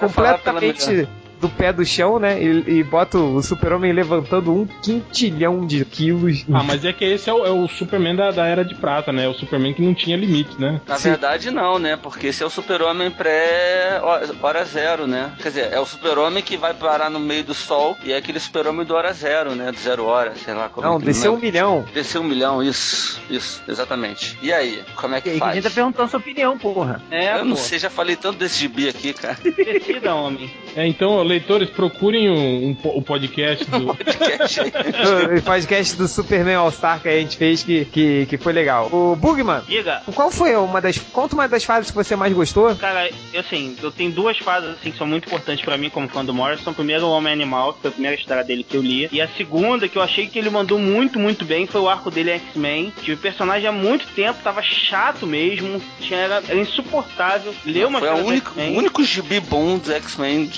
completamente 0.00 1.06
do 1.42 1.48
pé 1.48 1.72
do 1.72 1.84
chão, 1.84 2.18
né? 2.18 2.42
E, 2.42 2.78
e 2.78 2.84
bota 2.84 3.18
o 3.18 3.42
Super-Homem 3.42 3.92
levantando 3.92 4.54
um 4.54 4.64
quintilhão 4.66 5.66
de 5.66 5.84
quilos. 5.84 6.44
Ah, 6.52 6.62
mas 6.62 6.84
é 6.84 6.92
que 6.92 7.04
esse 7.04 7.28
é 7.28 7.34
o, 7.34 7.44
é 7.44 7.50
o 7.50 7.66
Superman 7.68 8.14
da, 8.16 8.30
da 8.30 8.46
Era 8.46 8.64
de 8.64 8.74
Prata, 8.76 9.12
né? 9.12 9.28
O 9.28 9.34
Superman 9.34 9.74
que 9.74 9.82
não 9.82 9.92
tinha 9.92 10.16
limites, 10.16 10.56
né? 10.56 10.80
Na 10.86 10.96
verdade, 10.96 11.50
não, 11.50 11.78
né? 11.78 11.96
Porque 11.96 12.28
esse 12.28 12.42
é 12.42 12.46
o 12.46 12.50
super-homem 12.50 13.10
pré-hora 13.10 14.64
zero, 14.64 15.06
né? 15.06 15.32
Quer 15.42 15.48
dizer, 15.48 15.72
é 15.72 15.80
o 15.80 15.86
super-homem 15.86 16.42
que 16.42 16.56
vai 16.56 16.72
parar 16.74 17.10
no 17.10 17.18
meio 17.18 17.44
do 17.44 17.54
sol 17.54 17.96
e 18.04 18.12
é 18.12 18.16
aquele 18.16 18.38
super-homem 18.40 18.86
do 18.86 18.94
hora 18.94 19.12
zero, 19.12 19.54
né? 19.54 19.72
Do 19.72 19.78
zero 19.78 20.04
hora, 20.04 20.34
sei 20.36 20.54
lá 20.54 20.68
como 20.68 20.86
Não, 20.86 20.96
é 20.96 21.00
desceu 21.00 21.32
um 21.32 21.34
lembro. 21.34 21.46
milhão. 21.48 21.84
Desceu 21.92 22.20
um 22.20 22.24
milhão, 22.24 22.62
isso, 22.62 23.20
isso, 23.28 23.62
exatamente. 23.68 24.38
E 24.42 24.52
aí, 24.52 24.82
como 24.94 25.14
é 25.14 25.18
E 25.18 25.22
que 25.22 25.28
aí 25.30 25.36
que 25.36 25.42
a 25.42 25.46
faz? 25.46 25.54
gente 25.56 25.64
tá 25.64 25.70
perguntando 25.70 26.08
sua 26.10 26.20
opinião, 26.20 26.56
porra. 26.58 27.00
É, 27.10 27.38
Eu 27.38 27.44
não 27.44 27.56
pô. 27.56 27.62
sei, 27.62 27.78
já 27.78 27.90
falei 27.90 28.16
tanto 28.16 28.38
desse 28.38 28.58
gibi 28.60 28.88
aqui, 28.88 29.12
cara. 29.12 29.36
Decida, 29.42 30.14
homem. 30.14 30.50
É, 30.76 30.86
então, 30.86 31.16
leitores, 31.32 31.70
procurem 31.70 32.28
o, 32.30 32.68
um 32.68 32.74
po- 32.74 32.96
o 32.96 33.02
podcast 33.02 33.64
do. 33.70 33.96
O 35.38 35.42
podcast 35.42 35.96
do 35.96 36.06
Superman 36.08 36.54
All-Star 36.56 37.00
que 37.00 37.08
a 37.08 37.12
gente 37.18 37.36
fez 37.36 37.62
que, 37.62 37.84
que, 37.86 38.26
que 38.26 38.36
foi 38.38 38.52
legal. 38.52 38.88
O 38.92 39.16
Bugman, 39.16 39.60
Diga. 39.66 40.02
qual 40.14 40.30
foi 40.30 40.54
uma 40.56 40.80
das. 40.80 40.98
Conta 40.98 41.34
uma 41.34 41.48
das 41.48 41.64
fases 41.64 41.90
que 41.90 41.96
você 41.96 42.14
mais 42.16 42.32
gostou? 42.32 42.74
Cara, 42.76 43.08
eu, 43.32 43.40
assim, 43.40 43.76
eu 43.82 43.90
tenho 43.90 44.10
duas 44.12 44.38
fases 44.38 44.70
assim 44.70 44.90
que 44.90 44.98
são 44.98 45.06
muito 45.06 45.26
importantes 45.26 45.64
pra 45.64 45.76
mim 45.76 45.90
como 45.90 46.08
fã 46.08 46.24
do 46.24 46.34
Morrison. 46.34 46.72
Primeiro, 46.72 47.06
o 47.06 47.10
Homem 47.10 47.32
Animal, 47.32 47.72
que 47.74 47.80
foi 47.82 47.90
a 47.90 47.92
primeira 47.92 48.16
história 48.16 48.44
dele 48.44 48.64
que 48.64 48.76
eu 48.76 48.82
li. 48.82 49.08
E 49.12 49.20
a 49.20 49.28
segunda, 49.28 49.88
que 49.88 49.96
eu 49.96 50.02
achei 50.02 50.26
que 50.26 50.38
ele 50.38 50.50
mandou 50.50 50.78
muito, 50.78 51.18
muito 51.18 51.44
bem, 51.44 51.66
foi 51.66 51.80
o 51.80 51.88
arco 51.88 52.10
dele 52.10 52.30
X-Men. 52.30 52.92
Tive 53.02 53.14
o 53.14 53.18
personagem 53.18 53.68
há 53.68 53.72
muito 53.72 54.06
tempo, 54.14 54.38
tava 54.42 54.62
chato 54.62 55.26
mesmo, 55.26 55.80
tinha, 56.00 56.18
era, 56.20 56.42
era 56.48 56.58
insuportável. 56.60 57.54
Ler 57.64 57.86
uma 57.86 57.98
Foi 58.00 58.08
o 58.10 58.26
único, 58.26 58.60
único 58.60 59.04
gibi 59.04 59.40
bom 59.40 59.78
dos 59.78 59.90
X-Men 59.90 60.50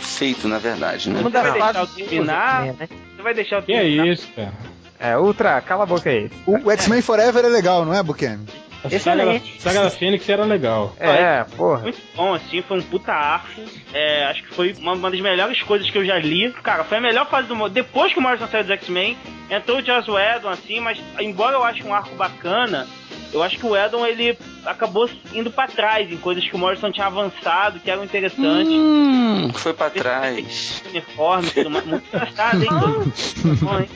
feito, 0.00 0.46
na 0.48 0.58
verdade, 0.58 1.10
né? 1.10 1.20
Vai 1.22 1.30
das 1.30 1.52
deixar 1.52 1.80
eu 1.80 1.86
terminar? 1.86 2.64
né? 2.64 2.88
Você 3.16 3.22
vai 3.22 3.34
deixar 3.34 3.56
eu 3.56 3.62
Que 3.62 3.72
é 3.72 3.80
terminar? 3.80 4.06
isso, 4.08 4.28
cara? 4.34 4.52
É, 4.98 5.16
Ultra, 5.18 5.60
cala 5.60 5.82
a 5.82 5.86
boca 5.86 6.08
aí. 6.08 6.30
O, 6.46 6.56
o 6.68 6.70
X-Men 6.70 7.02
Forever 7.02 7.44
é 7.44 7.48
legal, 7.48 7.84
não 7.84 7.92
é, 7.94 8.02
Buchanan? 8.02 8.40
A 8.84 8.88
saga 9.00 9.24
da, 9.24 9.34
Excelente. 9.34 9.60
saga 9.62 9.82
da 9.82 9.90
Fênix 9.90 10.28
era 10.28 10.44
legal. 10.44 10.94
É, 11.00 11.44
porra. 11.56 11.82
Muito 11.82 11.98
bom, 12.14 12.34
assim, 12.34 12.62
foi 12.62 12.78
um 12.78 12.82
puta 12.82 13.12
arco. 13.12 13.60
É, 13.92 14.24
acho 14.26 14.44
que 14.44 14.54
foi 14.54 14.74
uma, 14.78 14.92
uma 14.92 15.10
das 15.10 15.20
melhores 15.20 15.60
coisas 15.62 15.90
que 15.90 15.98
eu 15.98 16.04
já 16.04 16.18
li. 16.18 16.52
Cara, 16.62 16.84
foi 16.84 16.98
a 16.98 17.00
melhor 17.00 17.28
fase 17.28 17.48
do 17.48 17.56
Mo- 17.56 17.68
Depois 17.68 18.12
que 18.12 18.18
o 18.20 18.22
Morrison 18.22 18.46
saiu 18.46 18.62
dos 18.62 18.70
X-Men, 18.72 19.16
entrou 19.50 19.78
o 19.78 19.84
Joss 19.84 20.08
Whedon, 20.08 20.50
assim, 20.50 20.78
mas 20.78 21.00
embora 21.18 21.56
eu 21.56 21.64
ache 21.64 21.82
um 21.82 21.92
arco 21.92 22.14
bacana, 22.14 22.86
Eu 23.36 23.42
acho 23.42 23.58
que 23.58 23.66
o 23.66 23.76
Edon 23.76 24.04
ele 24.06 24.36
acabou 24.64 25.08
indo 25.32 25.50
pra 25.50 25.66
trás 25.68 26.10
em 26.10 26.16
coisas 26.16 26.44
que 26.48 26.54
o 26.54 26.58
Morrison 26.58 26.90
tinha 26.90 27.06
avançado, 27.06 27.78
que 27.80 27.90
eram 27.90 28.02
interessantes. 28.04 28.72
Hum, 28.72 29.50
foi 29.54 29.72
pra 29.74 29.90
trás. 29.90 30.82
Uniforme, 30.90 31.50
tudo 31.50 31.70
mais. 31.70 31.84
Muito 31.86 32.06
engraçado, 32.08 32.62
hein? 32.64 33.88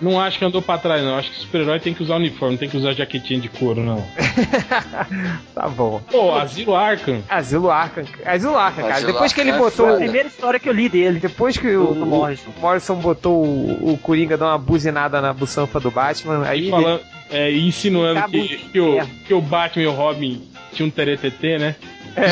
Não 0.00 0.20
acho 0.20 0.38
que 0.38 0.44
andou 0.44 0.62
pra 0.62 0.78
trás, 0.78 1.02
não. 1.02 1.16
Acho 1.18 1.30
que 1.30 1.38
super-herói 1.40 1.80
tem 1.80 1.92
que 1.92 2.02
usar 2.02 2.16
uniforme, 2.16 2.52
não 2.54 2.58
tem 2.58 2.68
que 2.68 2.76
usar 2.76 2.92
jaquetinha 2.94 3.40
de 3.40 3.48
couro, 3.48 3.82
não. 3.82 4.06
Tá 5.54 5.68
bom. 5.68 6.00
Pô, 6.10 6.34
Asilo 6.34 6.74
Arkham. 6.74 7.22
Asilo 7.28 7.70
Arkham. 7.70 8.04
Asilo 8.24 8.56
Arkham, 8.56 8.82
cara. 8.84 8.94
Asilo 8.94 9.12
Depois 9.12 9.32
que 9.32 9.40
ele 9.40 9.50
Arkham 9.50 9.66
é 9.66 9.70
botou. 9.70 9.86
foda. 9.86 9.98
Primeira 9.98 10.28
história 10.28 10.60
que 10.60 10.68
eu 10.68 10.72
li 10.72 10.88
dele. 10.88 11.18
Depois 11.20 11.56
que 11.56 11.66
o, 11.76 11.90
o 11.90 12.06
Morrison. 12.06 12.50
Morrison 12.58 12.94
botou 12.96 13.44
o, 13.44 13.92
o 13.92 13.98
Coringa 13.98 14.36
dar 14.36 14.46
uma 14.46 14.58
buzinada 14.58 15.20
na 15.20 15.32
buçanfa 15.32 15.80
do 15.80 15.90
Batman, 15.90 16.44
aí. 16.46 16.68
E 16.68 16.70
falando, 16.70 17.00
é, 17.30 17.52
insinuando 17.52 18.20
Cabo 18.20 18.32
que, 18.32 18.56
que, 18.58 18.80
o, 18.80 18.92
ferro. 18.94 19.10
que 19.26 19.34
o 19.34 19.40
Batman 19.40 19.82
e 19.82 19.86
o 19.86 19.92
Robin 19.92 20.42
tinham 20.72 20.88
um 20.88 20.90
teretetê, 20.90 21.58
né? 21.58 21.76
É, 22.16 22.30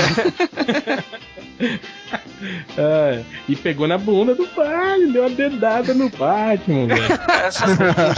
e 3.48 3.56
pegou 3.56 3.86
na 3.86 3.98
bunda 3.98 4.34
do 4.34 4.46
Batman, 4.48 5.12
deu 5.12 5.22
uma 5.22 5.30
dedada 5.30 5.94
no 5.94 6.08
Batman, 6.08 6.86
velho. 6.86 7.08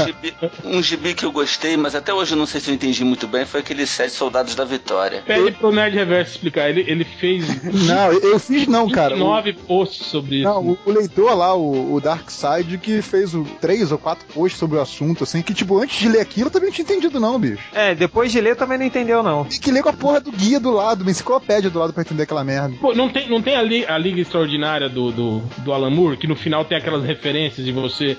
Um 0.00 0.04
gibi, 0.04 0.34
um 0.64 0.82
gibi 0.82 1.14
que 1.14 1.24
eu 1.24 1.32
gostei, 1.32 1.76
mas 1.76 1.94
até 1.94 2.12
hoje 2.12 2.32
eu 2.32 2.38
não 2.38 2.46
sei 2.46 2.60
se 2.60 2.70
eu 2.70 2.74
entendi 2.74 3.04
muito 3.04 3.26
bem, 3.26 3.44
foi 3.44 3.60
aquele 3.60 3.86
Sete 3.86 4.12
Soldados 4.12 4.54
da 4.54 4.64
Vitória. 4.64 5.22
Pede 5.26 5.52
pro 5.52 5.70
Nerd 5.72 5.94
Reverso 5.94 6.32
explicar. 6.32 6.68
Ele, 6.68 6.84
ele 6.86 7.04
fez 7.04 7.62
Não, 7.64 8.12
eu 8.12 8.38
fiz 8.38 8.66
não, 8.66 8.88
cara. 8.88 9.14
O- 9.14 9.18
29 9.18 9.52
posts 9.52 10.06
sobre 10.06 10.36
isso. 10.36 10.44
Não, 10.48 10.62
o, 10.62 10.78
o 10.84 10.90
leitor 10.90 11.34
lá, 11.34 11.54
o, 11.54 11.94
o 11.94 12.00
Darkseid, 12.00 12.78
que 12.78 13.00
fez 13.02 13.34
o 13.34 13.44
três 13.60 13.90
ou 13.92 13.98
quatro 13.98 14.26
posts 14.32 14.58
sobre 14.58 14.78
o 14.78 14.80
assunto, 14.80 15.24
assim, 15.24 15.42
que, 15.42 15.54
tipo, 15.54 15.78
antes 15.78 15.98
de 15.98 16.08
ler 16.08 16.20
aquilo, 16.20 16.46
eu 16.48 16.50
também 16.50 16.68
não 16.68 16.74
tinha 16.74 16.84
entendido, 16.84 17.18
não, 17.20 17.38
bicho. 17.38 17.62
É, 17.72 17.94
depois 17.94 18.30
de 18.32 18.40
ler 18.40 18.56
também 18.56 18.78
não 18.78 18.84
entendeu, 18.86 19.22
não. 19.22 19.44
Tem 19.44 19.60
que 19.60 19.70
ler 19.70 19.82
com 19.82 19.88
a 19.88 19.92
porra 19.92 20.20
do 20.20 20.32
guia 20.32 20.58
do 20.60 20.70
lado, 20.70 21.02
uma 21.02 21.10
enciclopédia 21.10 21.70
do 21.70 21.78
lado 21.78 21.92
pra 21.92 22.02
entender 22.02 22.22
aquela 22.24 22.44
merda. 22.44 22.74
Pô, 22.80 22.94
não 22.94 23.08
tem, 23.08 23.28
não 23.28 23.40
tem 23.42 23.54
a, 23.56 23.62
li- 23.80 23.86
a 23.86 23.98
Liga 23.98 24.20
Extraordinária 24.20 24.88
do, 24.88 25.10
do, 25.10 25.38
do 25.58 25.72
Alan 25.72 25.90
Moore, 25.90 26.16
que 26.16 26.26
no 26.26 26.36
final 26.36 26.64
tem 26.64 26.76
aquelas 26.78 27.04
referências 27.04 27.66
e 27.66 27.72
você, 27.72 28.16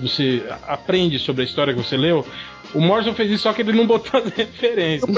você 0.00 0.42
aprende 0.66 1.18
sobre 1.18 1.42
a 1.42 1.44
história 1.44 1.74
que 1.74 1.82
você 1.82 1.96
leu? 1.96 2.26
O 2.74 2.80
Morrison 2.80 3.14
fez 3.14 3.30
isso, 3.30 3.44
só 3.44 3.52
que 3.52 3.62
ele 3.62 3.72
não 3.72 3.86
botou 3.86 4.20
as 4.20 4.30
referências. 4.34 5.08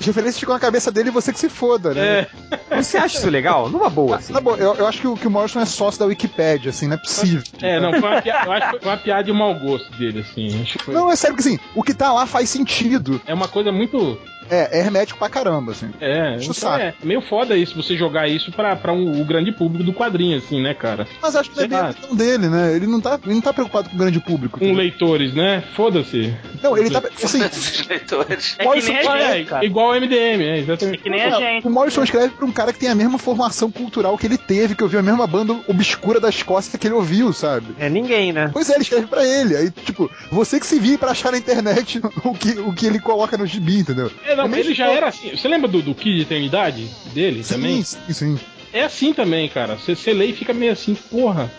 As 0.00 0.06
referências 0.06 0.38
ficam 0.38 0.54
na 0.54 0.60
cabeça 0.60 0.92
dele 0.92 1.08
e 1.08 1.12
você 1.12 1.32
que 1.32 1.40
se 1.40 1.48
foda, 1.48 1.92
né? 1.92 2.26
É, 2.70 2.76
Você 2.80 2.96
acha 2.96 3.18
isso 3.18 3.28
legal? 3.28 3.68
Numa 3.68 3.90
boa, 3.90 4.16
assim. 4.18 4.32
Tá 4.32 4.40
bom, 4.40 4.54
eu, 4.54 4.72
eu 4.76 4.86
acho 4.86 5.00
que 5.00 5.06
o, 5.08 5.16
que 5.16 5.26
o 5.26 5.30
Morrison 5.30 5.58
é 5.60 5.64
sócio 5.66 5.98
da 5.98 6.06
Wikipédia, 6.06 6.70
assim, 6.70 6.86
não 6.86 6.94
é 6.94 6.98
possível. 6.98 7.42
é, 7.60 7.80
não, 7.80 7.90
foi 7.98 8.08
uma 8.08 8.22
piada, 8.22 8.46
eu 8.46 8.52
acho 8.52 8.70
que 8.70 8.78
foi 8.78 8.88
uma 8.92 8.96
piada 8.98 9.24
de 9.24 9.32
mau 9.32 9.52
gosto 9.56 9.90
dele, 9.98 10.20
assim. 10.20 10.62
Acho 10.62 10.78
que 10.78 10.84
foi- 10.84 10.94
Não, 10.94 11.10
é 11.10 11.16
sério 11.16 11.34
que 11.36 11.40
assim, 11.42 11.58
o 11.74 11.82
que 11.82 11.92
tá 11.92 12.12
lá 12.12 12.24
faz 12.24 12.48
sentido. 12.50 13.20
É 13.26 13.34
uma 13.34 13.48
coisa 13.48 13.72
muito. 13.72 14.16
É, 14.50 14.78
é 14.78 14.80
hermético 14.80 15.18
pra 15.18 15.28
caramba, 15.28 15.72
assim. 15.72 15.90
É, 16.00 16.36
então 16.40 16.54
saco. 16.54 16.82
é 16.82 16.94
meio 17.02 17.20
foda 17.20 17.56
isso, 17.56 17.74
você 17.80 17.96
jogar 17.96 18.28
isso 18.28 18.50
pra, 18.52 18.76
pra 18.76 18.92
um, 18.92 19.20
o 19.20 19.24
grande 19.24 19.52
público 19.52 19.84
do 19.84 19.92
quadrinho, 19.92 20.38
assim, 20.38 20.62
né, 20.62 20.74
cara? 20.74 21.06
Mas 21.22 21.34
acho 21.36 21.50
que 21.50 21.56
não 21.56 21.64
é 21.64 21.68
bem 21.68 21.78
a 21.78 21.92
questão 21.94 22.16
dele, 22.16 22.48
né? 22.48 22.74
Ele 22.74 22.86
não 22.86 23.00
tá, 23.00 23.18
ele 23.24 23.34
não 23.34 23.40
tá 23.40 23.52
preocupado 23.52 23.88
com 23.88 23.96
o 23.96 23.98
grande 23.98 24.20
público. 24.20 24.58
Com 24.58 24.72
leitores, 24.72 25.34
né? 25.34 25.62
Foda-se. 25.74 26.34
Não, 26.62 26.76
ele 26.76 26.90
tá. 26.90 27.02
Assim, 27.22 27.42
Esses 27.44 27.86
leitores. 27.86 28.56
É 28.58 28.66
que 28.66 28.82
nem 28.90 28.96
a 29.08 29.16
É, 29.18 29.36
gente, 29.38 29.48
cara. 29.48 29.64
igual 29.64 29.90
o 29.90 29.94
MDM, 30.00 30.42
é, 30.42 30.58
exatamente. 30.58 30.98
É 31.00 31.02
que 31.02 31.10
nem 31.10 31.22
a 31.22 31.30
gente. 31.38 31.66
o 31.66 31.70
Morrison 31.70 32.02
escreve 32.02 32.34
pra 32.34 32.46
um 32.46 32.52
cara 32.52 32.72
que 32.72 32.78
tem 32.78 32.88
a 32.88 32.94
mesma 32.94 33.18
formação 33.18 33.70
cultural 33.70 34.16
que 34.18 34.26
ele 34.26 34.38
teve, 34.38 34.74
que 34.74 34.82
ouviu 34.82 34.98
a 34.98 35.02
mesma 35.02 35.26
banda 35.26 35.56
obscura 35.66 36.20
da 36.20 36.28
Escócia 36.28 36.78
que 36.78 36.86
ele 36.86 36.94
ouviu, 36.94 37.32
sabe? 37.32 37.74
É 37.78 37.88
ninguém, 37.88 38.32
né? 38.32 38.50
Pois 38.52 38.68
é, 38.70 38.74
ele 38.74 38.82
escreve 38.82 39.06
pra 39.06 39.24
ele. 39.26 39.56
Aí, 39.56 39.70
tipo, 39.70 40.10
você 40.30 40.60
que 40.60 40.66
se 40.66 40.78
vire 40.78 40.98
pra 40.98 41.10
achar 41.10 41.32
na 41.32 41.38
internet 41.38 42.00
o 42.24 42.34
que, 42.34 42.50
o 42.60 42.72
que 42.72 42.86
ele 42.86 42.98
coloca 43.00 43.36
no 43.36 43.46
gibi, 43.46 43.78
entendeu? 43.80 44.10
É, 44.24 44.35
não, 44.36 44.56
ele 44.56 44.74
já 44.74 44.88
era 44.88 45.08
assim. 45.08 45.30
Você 45.30 45.48
lembra 45.48 45.68
do, 45.68 45.82
do 45.82 45.94
Kid 45.94 46.16
de 46.16 46.22
Eternidade 46.22 46.88
dele 47.12 47.42
também? 47.42 47.82
Sim, 47.82 47.98
sim, 48.08 48.12
sim. 48.12 48.40
É 48.72 48.84
assim 48.84 49.12
também, 49.12 49.48
cara. 49.48 49.76
Você, 49.76 49.94
você 49.94 50.12
lê 50.12 50.26
e 50.26 50.32
fica 50.32 50.52
meio 50.52 50.72
assim, 50.72 50.94
porra. 50.94 51.50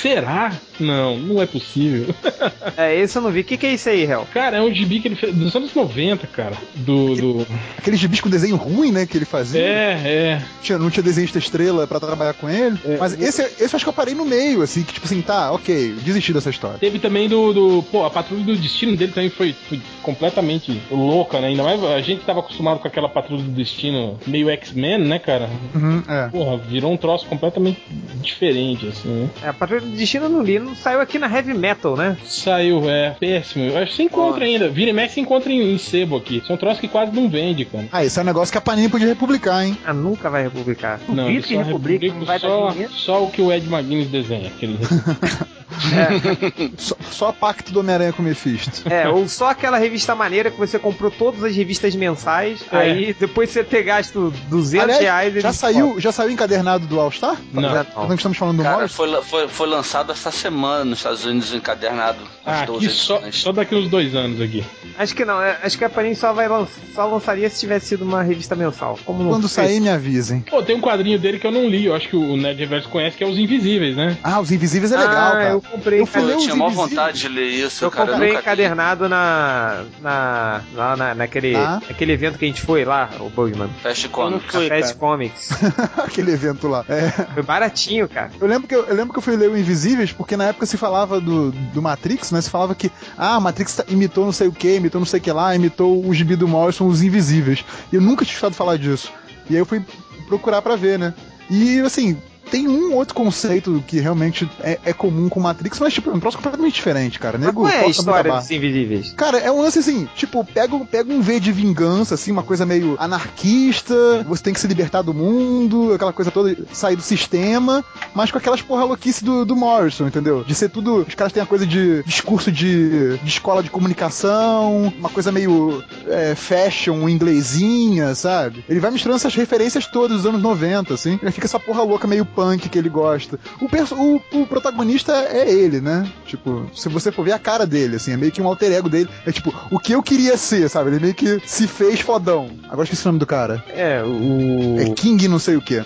Será? 0.00 0.52
Não, 0.80 1.18
não 1.18 1.42
é 1.42 1.46
possível. 1.46 2.14
É, 2.74 2.96
esse 2.96 3.18
eu 3.18 3.22
não 3.22 3.30
vi. 3.30 3.40
O 3.40 3.44
que, 3.44 3.56
que 3.56 3.66
é 3.66 3.74
isso 3.74 3.88
aí, 3.88 4.04
Hel? 4.04 4.26
cara, 4.32 4.56
é 4.56 4.62
um 4.62 4.72
gibi 4.72 5.00
que 5.00 5.08
ele 5.08 5.14
fez 5.14 5.34
dos 5.34 5.54
anos 5.54 5.74
90, 5.74 6.26
cara. 6.26 6.56
Do. 6.74 7.14
do... 7.14 7.46
Aqueles 7.76 8.00
gibis 8.00 8.20
com 8.20 8.30
desenho 8.30 8.56
ruim, 8.56 8.90
né, 8.90 9.04
que 9.04 9.18
ele 9.18 9.24
fazia. 9.24 9.60
É, 9.60 10.00
é. 10.04 10.42
Tinha, 10.62 10.78
não 10.78 10.88
tinha 10.88 11.02
desenhista 11.02 11.38
estrela 11.38 11.86
pra 11.86 12.00
trabalhar 12.00 12.32
com 12.32 12.48
ele. 12.48 12.78
Mas 12.98 13.20
esse, 13.20 13.42
esse 13.42 13.74
eu 13.74 13.76
acho 13.76 13.84
que 13.84 13.88
eu 13.88 13.92
parei 13.92 14.14
no 14.14 14.24
meio, 14.24 14.62
assim, 14.62 14.82
que 14.82 14.94
tipo 14.94 15.06
assim, 15.06 15.20
tá, 15.20 15.52
ok, 15.52 15.94
desisti 16.02 16.32
dessa 16.32 16.50
história. 16.50 16.78
Teve 16.78 16.98
também 16.98 17.28
do, 17.28 17.52
do. 17.52 17.82
Pô, 17.90 18.04
a 18.04 18.10
patrulha 18.10 18.42
do 18.42 18.56
destino 18.56 18.96
dele 18.96 19.12
também 19.12 19.30
foi, 19.30 19.54
foi 19.68 19.80
completamente 20.02 20.80
louca, 20.90 21.40
né? 21.40 21.48
Ainda 21.48 21.62
mais 21.62 21.82
a 21.84 22.00
gente 22.00 22.24
tava 22.24 22.40
acostumado 22.40 22.78
com 22.78 22.88
aquela 22.88 23.08
patrulha 23.08 23.42
do 23.42 23.50
destino 23.50 24.18
meio 24.26 24.48
X-Men, 24.50 24.98
né, 24.98 25.18
cara? 25.18 25.50
Uhum, 25.74 26.02
é. 26.08 26.28
Porra, 26.28 26.56
virou 26.56 26.92
um 26.92 26.96
troço 26.96 27.26
completamente 27.26 27.82
diferente, 28.16 28.88
assim, 28.88 29.08
né? 29.08 29.30
É, 29.42 29.48
a 29.48 29.52
Patrulha 29.52 29.81
do 29.82 29.96
Destino 29.96 30.26
eu 30.26 30.28
não 30.28 30.42
li. 30.42 30.58
Não 30.58 30.74
saiu 30.74 31.00
aqui 31.00 31.18
na 31.18 31.26
Heavy 31.26 31.54
Metal, 31.54 31.96
né? 31.96 32.16
Saiu, 32.24 32.88
é, 32.88 33.10
péssimo. 33.18 33.64
Eu 33.64 33.78
acho 33.78 33.90
que 33.90 33.96
você 33.96 34.02
encontra 34.04 34.44
ainda. 34.44 34.68
Vira 34.68 34.90
e 34.90 34.92
mexe, 34.92 35.14
você 35.14 35.20
encontra 35.20 35.52
em, 35.52 35.74
em 35.74 35.78
sebo 35.78 36.16
aqui. 36.16 36.38
Isso 36.38 36.50
é 36.50 36.54
um 36.54 36.58
troço 36.58 36.80
que 36.80 36.88
quase 36.88 37.12
não 37.12 37.28
vende, 37.28 37.64
cara. 37.64 37.88
Ah, 37.92 38.04
esse 38.04 38.18
é 38.18 38.22
um 38.22 38.26
negócio 38.26 38.52
que 38.52 38.58
a 38.58 38.60
Panini 38.60 38.88
podia 38.88 39.08
republicar, 39.08 39.64
hein? 39.64 39.76
Ah, 39.84 39.92
nunca 39.92 40.30
vai 40.30 40.42
republicar. 40.42 41.00
Não, 41.08 41.28
eles 41.28 41.46
que 41.46 41.54
só 41.54 41.62
Republica 41.62 42.06
não 42.08 42.24
vai 42.24 42.38
dar 42.38 42.48
só, 42.48 42.70
dinheiro. 42.70 42.92
só 42.92 43.24
o 43.24 43.30
que 43.30 43.42
o 43.42 43.52
Ed 43.52 43.66
McGuinness 43.68 44.08
desenha. 44.08 44.48
Aquele... 44.48 44.78
Só, 46.78 46.96
só 47.10 47.28
a 47.28 47.32
pacto 47.32 47.72
do 47.72 47.80
Homem-Aranha 47.80 48.12
com 48.12 48.22
o 48.22 48.24
Mephisto. 48.24 48.88
É, 48.88 49.08
ou 49.08 49.28
só 49.28 49.50
aquela 49.50 49.78
revista 49.78 50.14
maneira 50.14 50.50
que 50.50 50.58
você 50.58 50.78
comprou 50.78 51.10
todas 51.10 51.42
as 51.44 51.54
revistas 51.54 51.94
mensais, 51.94 52.60
É. 52.72 52.76
aí 52.78 53.16
depois 53.18 53.50
você 53.50 53.62
ter 53.62 53.82
gasto 53.82 54.32
200 54.48 54.96
Aliás, 54.96 55.02
reais... 55.32 55.42
já 55.42 55.52
saiu, 55.52 56.00
já 56.00 56.12
saiu 56.12 56.30
encadernado 56.30 56.86
do 56.86 56.98
All-Star? 57.00 57.36
Não. 57.52 57.62
Já, 57.62 57.86
não 57.96 58.14
estamos 58.14 58.38
falando 58.38 58.58
do 58.58 58.62
Cara, 58.62 58.76
Morrison? 58.76 58.94
foi, 58.96 59.22
foi, 59.22 59.48
foi 59.48 59.66
lançado 59.68 60.12
essa 60.12 60.30
semana 60.30 60.84
nos 60.84 60.98
Estados 60.98 61.24
Unidos 61.24 61.52
encadernado. 61.52 62.18
Ah, 62.44 62.60
as 62.62 62.66
12 62.66 62.86
aqui 62.86 62.94
só, 62.94 63.14
edições. 63.16 63.36
só 63.36 63.52
daqui 63.52 63.74
uns 63.74 63.88
dois 63.88 64.14
anos 64.14 64.40
aqui. 64.40 64.64
Acho 64.98 65.14
que 65.14 65.24
não, 65.24 65.40
é- 65.40 65.58
acho 65.62 65.78
que 65.78 65.84
a 65.84 65.90
Panini 65.90 66.16
só, 66.16 66.32
vai 66.32 66.48
só 66.94 67.06
lançaria 67.06 67.48
se 67.48 67.60
tivesse 67.60 67.86
sido 67.86 68.04
uma 68.04 68.22
revista 68.22 68.54
mensal. 68.56 68.98
Como 69.04 69.28
Quando 69.28 69.48
sair, 69.48 69.80
me 69.80 69.88
avisem. 69.88 70.40
Pô, 70.40 70.62
tem 70.62 70.76
um 70.76 70.80
quadrinho 70.80 71.18
dele 71.18 71.38
que 71.38 71.46
eu 71.46 71.52
não 71.52 71.66
li. 71.68 71.86
Eu 71.86 71.94
acho 71.94 72.08
que 72.08 72.16
o 72.16 72.36
Nerd 72.36 72.58
Reverso 72.58 72.88
conhece, 72.88 73.16
que 73.16 73.24
é 73.24 73.26
Os 73.26 73.38
Invisíveis, 73.38 73.96
né? 73.96 74.16
Ah, 74.22 74.40
os 74.40 74.50
Invisíveis 74.50 74.92
é 74.92 74.96
Ah, 74.96 75.00
legal, 75.00 75.32
cara. 75.32 75.50
eu 75.50 75.61
comprei, 75.70 76.00
Eu 76.00 76.06
fui 76.06 76.22
eu 76.22 76.36
tinha 76.38 76.54
maior 76.54 76.70
vontade 76.72 77.18
de 77.20 77.28
ler 77.28 77.46
isso, 77.48 77.84
Eu 77.84 77.90
cara. 77.90 78.10
comprei 78.12 78.28
nunca 78.30 78.40
li. 78.40 78.42
encadernado 78.42 79.08
na, 79.08 79.84
na, 80.00 80.60
lá 80.74 80.96
na, 80.96 81.14
naquele 81.14 81.54
Ah. 81.56 81.80
naquele 81.88 82.12
evento 82.12 82.38
que 82.38 82.44
a 82.44 82.48
gente 82.48 82.60
foi 82.62 82.84
lá, 82.84 83.10
o 83.20 83.28
Bugman. 83.30 83.68
Fast 83.82 84.04
Eu 84.04 84.10
Comics. 84.10 84.52
fui, 84.52 84.68
Fast 84.68 84.82
cara. 84.82 84.94
Comics. 84.94 85.50
Aquele 86.04 86.32
evento 86.32 86.68
lá. 86.68 86.84
É. 86.88 87.10
Foi 87.34 87.42
baratinho, 87.42 88.08
cara. 88.08 88.30
Eu 88.40 88.46
lembro, 88.46 88.66
que 88.68 88.74
eu, 88.74 88.84
eu 88.84 88.94
lembro 88.94 89.12
que 89.12 89.18
eu 89.18 89.22
fui 89.22 89.36
ler 89.36 89.50
o 89.50 89.56
Invisíveis 89.56 90.12
porque 90.12 90.36
na 90.36 90.44
época 90.48 90.66
se 90.66 90.76
falava 90.76 91.20
do, 91.20 91.50
do 91.52 91.80
Matrix, 91.82 92.30
né? 92.32 92.40
Se 92.40 92.50
falava 92.50 92.74
que, 92.74 92.90
ah, 93.16 93.38
Matrix 93.40 93.76
tá- 93.76 93.84
imitou 93.88 94.24
não 94.24 94.32
sei 94.32 94.48
o 94.48 94.52
que, 94.52 94.76
imitou 94.76 95.00
não 95.00 95.06
sei 95.06 95.20
o 95.20 95.22
que 95.22 95.32
lá, 95.32 95.54
imitou 95.54 96.04
o 96.06 96.12
gibi 96.14 96.36
do 96.36 96.46
Morrison, 96.48 96.86
os 96.86 97.02
Invisíveis. 97.02 97.64
E 97.92 97.96
eu 97.96 98.00
nunca 98.02 98.24
tinha 98.24 98.34
escutado 98.34 98.54
falar 98.54 98.76
disso. 98.76 99.12
E 99.50 99.54
aí 99.54 99.60
eu 99.60 99.66
fui 99.66 99.82
procurar 100.28 100.62
pra 100.62 100.76
ver, 100.76 100.98
né? 100.98 101.12
E 101.50 101.80
assim. 101.80 102.16
Tem 102.52 102.68
um 102.68 102.94
outro 102.94 103.14
conceito 103.14 103.82
que 103.86 103.98
realmente 103.98 104.48
é, 104.60 104.78
é 104.84 104.92
comum 104.92 105.28
com 105.30 105.40
Matrix, 105.40 105.80
mas 105.80 105.94
tipo, 105.94 106.10
é 106.10 106.12
um 106.12 106.20
troço 106.20 106.36
completamente 106.36 106.74
diferente, 106.74 107.18
cara. 107.18 107.38
Mas 107.38 107.46
Nego 107.46 107.62
qual 107.62 107.72
é 107.72 107.84
a 107.84 107.88
história 107.88 108.30
dos 108.34 108.50
Invisíveis? 108.50 109.14
Cara, 109.16 109.38
é 109.38 109.50
um 109.50 109.62
lance 109.62 109.78
assim, 109.78 110.06
tipo, 110.14 110.44
pega, 110.44 110.76
um- 110.76 110.84
pega 110.84 111.10
um 111.10 111.22
V 111.22 111.40
de 111.40 111.50
vingança, 111.50 112.14
assim, 112.14 112.30
uma 112.30 112.42
coisa 112.42 112.66
meio 112.66 112.94
anarquista, 112.98 113.94
você 114.28 114.42
tem 114.42 114.52
que 114.52 114.60
se 114.60 114.66
libertar 114.66 115.00
do 115.00 115.14
mundo, 115.14 115.94
aquela 115.94 116.12
coisa 116.12 116.30
toda, 116.30 116.54
sair 116.74 116.94
do 116.94 117.02
sistema, 117.02 117.82
mas 118.14 118.30
com 118.30 118.36
aquelas 118.36 118.60
porra 118.60 118.84
louquice 118.84 119.24
do, 119.24 119.46
do 119.46 119.56
Morrison, 119.56 120.06
entendeu? 120.06 120.44
De 120.44 120.54
ser 120.54 120.68
tudo. 120.68 121.06
Os 121.08 121.14
caras 121.14 121.32
têm 121.32 121.42
a 121.42 121.46
coisa 121.46 121.66
de 121.66 122.02
discurso 122.04 122.52
de, 122.52 123.16
de 123.16 123.28
escola 123.28 123.62
de 123.62 123.70
comunicação, 123.70 124.92
uma 124.98 125.08
coisa 125.08 125.32
meio 125.32 125.82
é, 126.06 126.34
fashion, 126.34 127.08
inglesinha, 127.08 128.14
sabe? 128.14 128.62
Ele 128.68 128.78
vai 128.80 128.90
misturando 128.90 129.16
essas 129.16 129.34
referências 129.34 129.86
todas 129.86 130.18
dos 130.18 130.26
anos 130.26 130.42
90, 130.42 130.92
assim. 130.92 131.18
Ele 131.22 131.30
fica 131.32 131.46
essa 131.46 131.58
porra 131.58 131.82
louca 131.82 132.06
meio 132.06 132.26
punk 132.26 132.41
que 132.68 132.78
ele 132.78 132.88
gosta. 132.88 133.38
O, 133.60 133.66
o, 133.94 134.40
o 134.42 134.46
protagonista 134.46 135.12
é 135.12 135.50
ele, 135.50 135.80
né? 135.80 136.10
Tipo, 136.26 136.70
se 136.74 136.88
você 136.88 137.10
for 137.12 137.24
ver 137.24 137.32
a 137.32 137.38
cara 137.38 137.66
dele, 137.66 137.96
assim, 137.96 138.12
é 138.12 138.16
meio 138.16 138.32
que 138.32 138.40
um 138.42 138.46
alter 138.46 138.72
ego 138.72 138.88
dele. 138.88 139.08
É 139.26 139.32
tipo, 139.32 139.54
o 139.70 139.78
que 139.78 139.92
eu 139.92 140.02
queria 140.02 140.36
ser, 140.36 140.68
sabe? 140.68 140.90
Ele 140.90 141.00
meio 141.00 141.14
que 141.14 141.40
se 141.46 141.66
fez 141.66 142.00
fodão. 142.00 142.50
Agora 142.64 142.84
esqueci 142.84 143.02
o 143.04 143.08
nome 143.08 143.18
do 143.18 143.26
cara. 143.26 143.62
É, 143.68 144.02
o. 144.04 144.78
É 144.80 144.90
King 144.94 145.28
não 145.28 145.38
sei 145.38 145.56
o 145.56 145.62
que. 145.62 145.82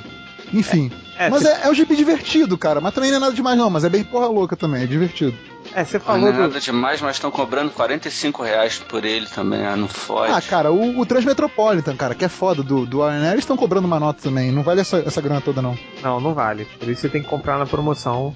Enfim. 0.53 0.90
É, 1.19 1.29
mas 1.31 1.42
cê- 1.42 1.49
é, 1.49 1.61
é 1.64 1.71
um 1.71 1.75
GP 1.75 1.97
divertido, 1.97 2.57
cara. 2.59 2.81
Mas 2.81 2.95
também 2.95 3.11
não 3.11 3.16
é 3.16 3.21
nada 3.21 3.35
demais, 3.35 3.57
não. 3.59 3.71
Mas 3.71 3.85
é 3.85 3.88
bem 3.88 4.05
porra 4.05 4.27
louca 4.27 4.55
também. 4.57 4.83
É 4.83 4.87
divertido. 4.87 5.35
É, 5.77 5.85
você 5.85 5.99
Não 5.99 6.05
falou 6.05 6.29
é 6.29 6.33
do. 6.33 6.39
nada 6.41 6.61
demais, 6.61 7.01
mas 7.01 7.17
estão 7.17 7.31
cobrando 7.31 7.70
45 7.70 8.43
reais 8.43 8.79
por 8.79 9.05
ele 9.05 9.27
também. 9.27 9.64
Ah, 9.64 9.77
não 9.77 9.87
fode. 9.89 10.33
Ah, 10.33 10.41
cara, 10.41 10.72
o, 10.72 10.99
o 10.99 11.07
Transmetropolitan, 11.07 11.95
cara, 11.97 12.14
que 12.14 12.24
é 12.24 12.29
foda 12.29 12.62
do, 12.62 12.85
do 12.87 13.09
eles 13.09 13.41
estão 13.41 13.57
cobrando 13.57 13.87
uma 13.87 14.01
nota 14.01 14.22
também. 14.22 14.51
Não 14.51 14.62
vale 14.62 14.81
essa, 14.81 14.99
essa 14.99 15.20
grana 15.20 15.41
toda, 15.41 15.61
não. 15.62 15.79
Não, 16.03 16.20
não 16.20 16.35
vale. 16.35 16.64
Por 16.79 16.89
isso 16.89 17.03
você 17.03 17.09
tem 17.09 17.22
que 17.22 17.29
comprar 17.29 17.59
na 17.59 17.66
promoção. 17.66 18.35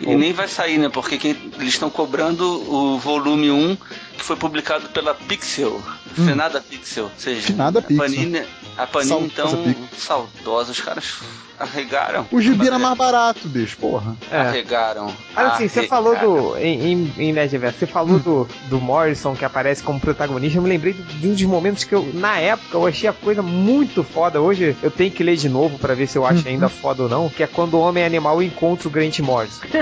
E 0.00 0.14
nem 0.14 0.32
vai 0.32 0.48
sair, 0.48 0.76
né? 0.76 0.88
Porque 0.88 1.16
quem- 1.18 1.36
eles 1.58 1.74
estão 1.74 1.88
cobrando 1.88 2.44
o 2.44 2.98
volume 2.98 3.50
1 3.50 3.76
que 4.18 4.24
foi 4.24 4.34
publicado 4.36 4.88
pela 4.88 5.14
Pixel. 5.14 5.80
Finada 6.14 6.60
Pixel. 6.60 7.04
Ou 7.04 7.10
seja, 7.16 7.40
Finada 7.42 7.78
a 7.78 7.82
Pixel. 7.82 8.04
Panini, 8.04 8.42
a 8.76 8.86
Panini 8.88 9.30
Saudosa 9.30 9.56
então, 9.56 9.74
saudosa, 9.96 10.72
os 10.72 10.80
caras 10.80 11.14
arregaram. 11.58 12.26
O 12.30 12.40
gibi 12.40 12.66
era 12.66 12.78
mais 12.78 12.96
barato, 12.96 13.48
bicho, 13.48 13.76
porra. 13.78 14.16
É. 14.30 14.38
Arregaram. 14.38 15.12
Olha 15.36 15.48
assim, 15.48 15.68
você 15.68 15.86
falou 15.86 16.16
do. 16.18 16.56
Em, 16.56 16.92
em, 16.92 17.12
em 17.18 17.32
Nerdverse, 17.32 17.78
você 17.78 17.86
falou 17.86 18.18
do, 18.18 18.48
do 18.68 18.80
Morrison 18.80 19.34
que 19.34 19.44
aparece 19.44 19.82
como 19.82 19.98
protagonista. 20.00 20.58
Eu 20.58 20.62
me 20.62 20.68
lembrei 20.68 20.92
de 20.92 21.28
um 21.28 21.32
dos 21.32 21.42
momentos 21.42 21.84
que 21.84 21.94
eu, 21.94 22.08
na 22.14 22.38
época, 22.38 22.76
eu 22.76 22.86
achei 22.86 23.08
a 23.08 23.12
coisa 23.12 23.42
muito 23.42 24.02
foda. 24.02 24.40
Hoje 24.40 24.76
eu 24.82 24.90
tenho 24.90 25.10
que 25.10 25.22
ler 25.22 25.36
de 25.36 25.48
novo 25.48 25.78
pra 25.78 25.94
ver 25.94 26.06
se 26.06 26.18
eu 26.18 26.26
acho 26.26 26.46
ainda 26.46 26.68
foda 26.68 27.04
ou 27.04 27.08
não. 27.08 27.28
Que 27.28 27.42
é 27.42 27.46
quando 27.46 27.74
o 27.74 27.80
Homem 27.80 28.04
Animal 28.04 28.42
encontra 28.42 28.88
o 28.88 28.90
Grant 28.90 29.18
Morrison. 29.20 29.60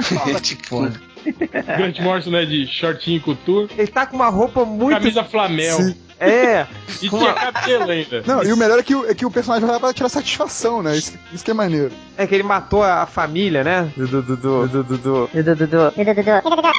Grant 1.76 2.00
Morrison, 2.00 2.30
né, 2.30 2.44
de 2.44 2.66
shortinho 2.66 3.16
e 3.18 3.20
couture, 3.20 3.68
Ele 3.76 3.86
tá 3.86 4.06
com 4.06 4.16
uma 4.16 4.28
roupa 4.28 4.64
muito. 4.64 4.98
camisa 4.98 5.24
flamel. 5.24 5.76
Sim. 5.76 5.96
É, 6.22 6.66
E 6.88 7.08
tinha 7.08 7.12
uma- 7.12 7.32
cabelo 7.34 7.90
ainda. 7.90 8.22
Não, 8.26 8.42
e 8.44 8.52
o 8.52 8.56
melhor 8.56 8.78
é 8.78 8.82
que 8.82 8.94
o, 8.94 9.10
é 9.10 9.14
que 9.14 9.26
o 9.26 9.30
personagem 9.30 9.64
vai 9.66 9.74
lá 9.74 9.80
pra 9.80 9.92
tirar 9.92 10.08
satisfação, 10.08 10.82
né? 10.82 10.96
Isso, 10.96 11.18
isso 11.32 11.44
que 11.44 11.50
é 11.50 11.54
maneiro. 11.54 11.92
é 12.16 12.26
que 12.26 12.34
ele 12.34 12.42
matou 12.42 12.82
a 12.82 13.06
família, 13.06 13.62
né? 13.64 13.90
Do. 13.96 14.06
do, 14.06 14.22
do, 14.22 14.36
do, 14.36 14.68
do, 14.68 14.84
do, 14.84 14.98
do- 14.98 15.30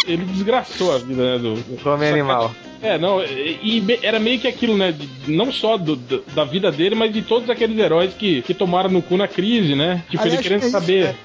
Ele 0.07 0.25
desgraçou 0.25 0.93
a 0.95 0.97
vida, 0.97 1.23
né, 1.33 1.37
do, 1.39 1.55
do 1.55 1.89
Homem 1.89 2.09
Animal. 2.09 2.53
É, 2.81 2.97
não, 2.97 3.23
e, 3.23 3.79
e 3.79 3.99
era 4.03 4.19
meio 4.19 4.39
que 4.39 4.47
aquilo, 4.47 4.75
né? 4.77 4.91
de- 4.91 5.09
não 5.31 5.51
só 5.51 5.77
do- 5.77 5.95
do- 5.95 6.23
da 6.35 6.43
vida 6.43 6.71
dele, 6.71 6.95
mas 6.95 7.13
de 7.13 7.21
todos 7.21 7.49
aqueles 7.49 7.77
heróis 7.77 8.13
que, 8.13 8.41
que 8.41 8.53
tomaram 8.53 8.89
no 8.89 9.01
cu 9.01 9.15
na 9.15 9.27
crise, 9.27 9.73
né? 9.75 10.03
Tipo, 10.09 10.23
Aliás, 10.23 10.33
ele 10.33 10.43
querendo 10.43 10.63
é 10.63 10.67
isso, 10.67 10.71
saber. 10.71 11.03
né? 11.05 11.15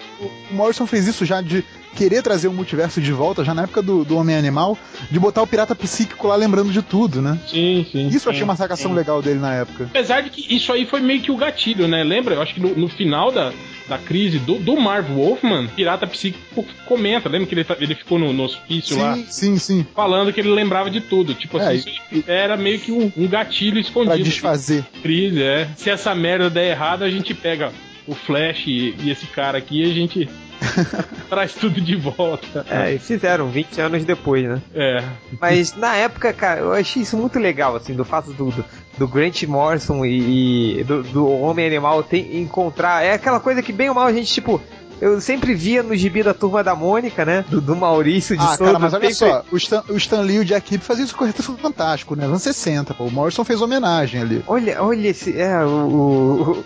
O 0.50 0.54
Morrison 0.54 0.86
fez 0.86 1.06
isso 1.08 1.24
já 1.24 1.40
de 1.40 1.64
querer 1.98 2.22
trazer 2.22 2.46
o 2.46 2.52
multiverso 2.52 3.00
de 3.00 3.10
volta, 3.12 3.44
já 3.44 3.52
na 3.52 3.62
época 3.64 3.82
do, 3.82 4.04
do 4.04 4.16
Homem 4.16 4.36
Animal, 4.36 4.78
de 5.10 5.18
botar 5.18 5.42
o 5.42 5.46
pirata 5.48 5.74
psíquico 5.74 6.28
lá 6.28 6.36
lembrando 6.36 6.70
de 6.70 6.80
tudo, 6.80 7.20
né? 7.20 7.36
Sim, 7.48 7.84
sim. 7.90 8.06
Isso 8.06 8.28
eu 8.28 8.30
achei 8.30 8.38
sim. 8.40 8.44
uma 8.44 8.54
sacação 8.56 8.92
legal 8.94 9.20
dele 9.20 9.40
na 9.40 9.52
época. 9.54 9.84
Apesar 9.90 10.20
de 10.22 10.30
que 10.30 10.54
isso 10.54 10.72
aí 10.72 10.86
foi 10.86 11.00
meio 11.00 11.20
que 11.20 11.32
o 11.32 11.36
gatilho, 11.36 11.88
né? 11.88 12.04
Lembra? 12.04 12.36
Eu 12.36 12.42
acho 12.42 12.54
que 12.54 12.60
no, 12.60 12.74
no 12.76 12.88
final 12.88 13.32
da, 13.32 13.52
da 13.88 13.98
crise 13.98 14.38
do, 14.38 14.54
do 14.58 14.76
Marv 14.76 15.08
Wolfman, 15.10 15.66
Pirata 15.74 16.06
Psíquico 16.06 16.64
comenta. 16.86 17.28
Lembra 17.28 17.48
que 17.48 17.54
ele, 17.54 17.66
ele 17.80 17.94
ficou 17.96 18.18
no, 18.18 18.32
no 18.32 18.44
hospício 18.44 18.96
lá 18.98 19.16
Sim, 19.16 19.26
sim, 19.28 19.58
sim. 19.58 19.86
falando 19.94 20.32
que 20.32 20.38
ele 20.40 20.50
lembrava 20.50 20.88
de 20.90 21.00
tudo. 21.00 21.34
Tipo 21.34 21.58
É, 21.58 21.74
assim, 21.74 21.90
isso 22.12 22.24
era 22.28 22.56
meio 22.56 22.78
que 22.78 22.92
um, 22.92 23.10
um 23.16 23.26
gatilho 23.26 23.72
Pra 23.72 23.80
escondido. 23.80 24.22
desfazer. 24.24 24.84
Crise, 25.02 25.42
é. 25.42 25.68
Se 25.76 25.90
essa 25.90 26.14
merda 26.14 26.48
der 26.48 26.70
errado, 26.70 27.02
a 27.02 27.10
gente 27.10 27.34
pega 27.34 27.72
o 28.06 28.14
Flash 28.14 28.66
e, 28.68 28.94
e 29.02 29.10
esse 29.10 29.26
cara 29.26 29.58
aqui 29.58 29.82
e 29.82 29.90
a 29.90 29.94
gente 29.94 30.28
traz 31.28 31.54
tudo 31.54 31.80
de 31.80 31.96
volta. 31.96 32.64
É, 32.68 32.94
e 32.94 32.98
fizeram 32.98 33.48
20 33.48 33.80
anos 33.80 34.04
depois, 34.04 34.44
né? 34.44 34.62
É. 34.74 35.04
Mas 35.40 35.74
na 35.76 35.94
época, 35.96 36.32
cara, 36.32 36.60
eu 36.60 36.72
achei 36.72 37.02
isso 37.02 37.16
muito 37.16 37.38
legal, 37.38 37.76
assim, 37.76 37.94
do 37.94 38.04
fato 38.04 38.32
do, 38.32 38.50
do, 38.50 38.64
do 38.96 39.08
Grant 39.08 39.42
Morrison 39.44 40.04
e, 40.04 40.80
e 40.80 40.84
do, 40.84 41.02
do 41.02 41.28
Homem 41.28 41.66
Animal 41.66 42.02
tem, 42.02 42.40
encontrar. 42.40 43.04
É 43.04 43.12
aquela 43.12 43.40
coisa 43.40 43.62
que, 43.62 43.72
bem 43.72 43.88
ou 43.88 43.94
mal, 43.94 44.06
a 44.06 44.12
gente, 44.12 44.32
tipo. 44.32 44.60
Eu 45.00 45.20
sempre 45.20 45.54
via 45.54 45.82
no 45.82 45.94
gibi 45.96 46.22
da 46.22 46.34
turma 46.34 46.62
da 46.64 46.74
Mônica, 46.74 47.24
né? 47.24 47.44
Do, 47.48 47.60
do 47.60 47.76
Maurício 47.76 48.36
de 48.36 48.42
Ah, 48.42 48.48
Souza. 48.56 48.64
cara, 48.64 48.78
mas 48.78 48.94
olha 48.94 49.14
sempre- 49.14 49.34
só, 49.34 49.44
o 49.52 49.56
Stan, 49.56 49.84
o 49.88 49.96
Stan 49.96 50.20
Lee 50.22 50.36
e 50.36 50.40
o 50.40 50.44
Jack 50.44 50.68
Kirby 50.68 50.84
faziam 50.84 51.04
isso 51.04 51.14
com 51.16 51.24
o 51.24 51.28
Quarteto 51.28 51.56
Fantástico, 51.56 52.16
né? 52.16 52.24
Anos 52.24 52.42
60, 52.42 52.94
pô. 52.94 53.04
O 53.04 53.10
Morrison 53.10 53.44
fez 53.44 53.60
homenagem 53.62 54.20
ali. 54.20 54.42
Olha, 54.46 54.82
olha 54.82 55.08
esse. 55.08 55.38
É, 55.38 55.64
o. 55.64 55.68
O, 55.68 56.64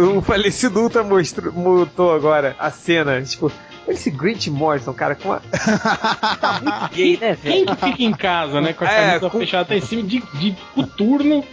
o, 0.00 0.18
o 0.18 0.22
falecido 0.22 0.80
Ultra 0.80 1.02
mostrou, 1.02 1.52
mutou 1.52 2.12
agora 2.12 2.56
a 2.58 2.70
cena. 2.70 3.20
Tipo, 3.22 3.50
esse 3.88 4.10
Grant 4.10 4.46
Morrison, 4.48 4.92
cara, 4.92 5.14
com 5.14 5.28
uma. 5.30 5.42
Gay, 6.92 7.18
né, 7.20 7.36
Quem 7.42 7.64
velho? 7.64 7.76
que 7.76 7.86
fica 7.86 8.02
em 8.02 8.12
casa, 8.12 8.60
né? 8.60 8.72
Com 8.72 8.84
a 8.84 8.88
É, 8.92 9.06
camisa 9.10 9.30
com- 9.30 9.38
fechada 9.38 9.62
até 9.62 9.76
em 9.76 9.80
cima 9.80 10.02
de, 10.02 10.20
de 10.34 10.56
coturno. 10.74 11.44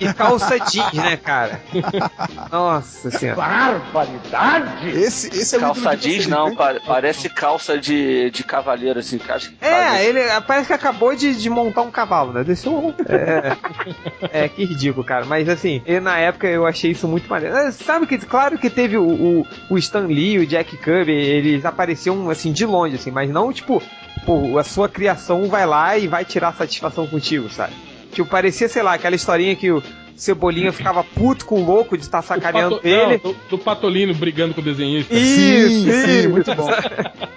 E 0.00 0.12
calça 0.14 0.58
jeans, 0.58 0.92
né, 0.94 1.16
cara? 1.16 1.60
Nossa 2.50 3.10
senhora. 3.10 3.36
Esse, 4.94 5.28
esse 5.28 5.54
é 5.54 5.58
o 5.58 5.60
Calça 5.62 5.96
jeans 5.96 6.26
não, 6.26 6.54
pa- 6.54 6.76
parece 6.86 7.28
calça 7.28 7.78
de, 7.78 8.30
de 8.30 8.42
cavaleiro, 8.44 8.98
assim, 8.98 9.20
acho 9.28 9.50
que 9.50 9.64
É, 9.64 10.04
ele 10.04 10.20
parece 10.46 10.68
que 10.68 10.72
acabou 10.72 11.14
de, 11.14 11.34
de 11.34 11.50
montar 11.50 11.82
um 11.82 11.90
cavalo, 11.90 12.32
né? 12.32 12.44
Desceu 12.44 12.72
um. 12.72 12.94
É, 13.08 14.44
é, 14.44 14.48
que 14.48 14.64
ridículo, 14.64 15.04
cara. 15.04 15.24
Mas 15.24 15.48
assim, 15.48 15.82
eu, 15.86 16.00
na 16.00 16.18
época 16.18 16.46
eu 16.46 16.66
achei 16.66 16.90
isso 16.92 17.06
muito 17.08 17.28
maneiro. 17.28 17.56
Ah, 17.56 17.72
Sabe 17.72 18.06
que, 18.06 18.18
claro 18.18 18.58
que 18.58 18.68
teve 18.70 18.96
o, 18.96 19.06
o, 19.06 19.46
o 19.70 19.78
Stan 19.78 20.06
Lee, 20.06 20.38
o 20.38 20.46
Jack 20.46 20.76
Kirby, 20.76 21.12
eles 21.38 21.64
apareciam 21.64 22.28
assim 22.30 22.52
de 22.52 22.64
longe, 22.66 22.96
assim, 22.96 23.10
mas 23.10 23.30
não 23.30 23.52
tipo, 23.52 23.82
pô, 24.24 24.58
a 24.58 24.64
sua 24.64 24.88
criação 24.88 25.48
vai 25.48 25.66
lá 25.66 25.96
e 25.96 26.06
vai 26.06 26.24
tirar 26.24 26.52
satisfação 26.54 27.06
contigo, 27.06 27.48
sabe? 27.50 27.72
Tipo, 28.12 28.28
parecia, 28.28 28.68
sei 28.68 28.82
lá, 28.82 28.94
aquela 28.94 29.14
historinha 29.16 29.54
que 29.54 29.70
o 29.70 29.82
Cebolinha 30.16 30.72
ficava 30.72 31.04
puto 31.04 31.44
com 31.44 31.60
o 31.62 31.64
louco 31.64 31.96
de 31.96 32.02
estar 32.02 32.20
sacaneando 32.22 32.76
Pato- 32.76 32.88
ele. 32.88 33.20
não, 33.22 33.32
do, 33.32 33.36
do 33.50 33.58
Patolino 33.58 34.12
brigando 34.14 34.52
com 34.54 34.60
o 34.60 34.64
desenhista. 34.64 35.14
Isso, 35.14 35.84
sim, 35.84 35.92
sim, 35.92 36.18
isso. 36.20 36.30
muito 36.30 36.54
bom. 36.54 36.68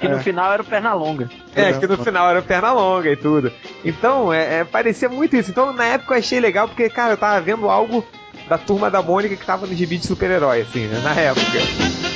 Que 0.02 0.08
no 0.08 0.18
final 0.18 0.52
era 0.52 0.64
o 0.64 0.66
Pernalonga. 0.66 1.30
É, 1.56 1.74
que 1.74 1.86
no 1.86 1.96
final 2.04 2.28
era 2.28 2.42
perna 2.42 2.74
longa 2.74 3.12
e 3.12 3.16
tudo. 3.16 3.52
Então, 3.86 4.34
é, 4.34 4.62
é, 4.62 4.64
parecia 4.64 5.08
muito 5.08 5.36
isso. 5.36 5.52
Então, 5.52 5.72
na 5.74 5.86
época 5.86 6.16
eu 6.16 6.18
achei 6.18 6.40
legal, 6.40 6.68
porque, 6.68 6.90
cara, 6.90 7.14
eu 7.14 7.18
tava 7.18 7.40
vendo 7.40 7.70
algo 7.70 8.04
da 8.50 8.58
turma 8.58 8.90
da 8.90 9.00
Mônica 9.04 9.36
que 9.36 9.46
tava 9.46 9.68
no 9.68 9.76
gibi 9.76 10.00
de 10.00 10.08
super-herói, 10.08 10.62
assim, 10.62 10.88
né, 10.88 11.00
na 11.04 11.14
época. 11.14 12.11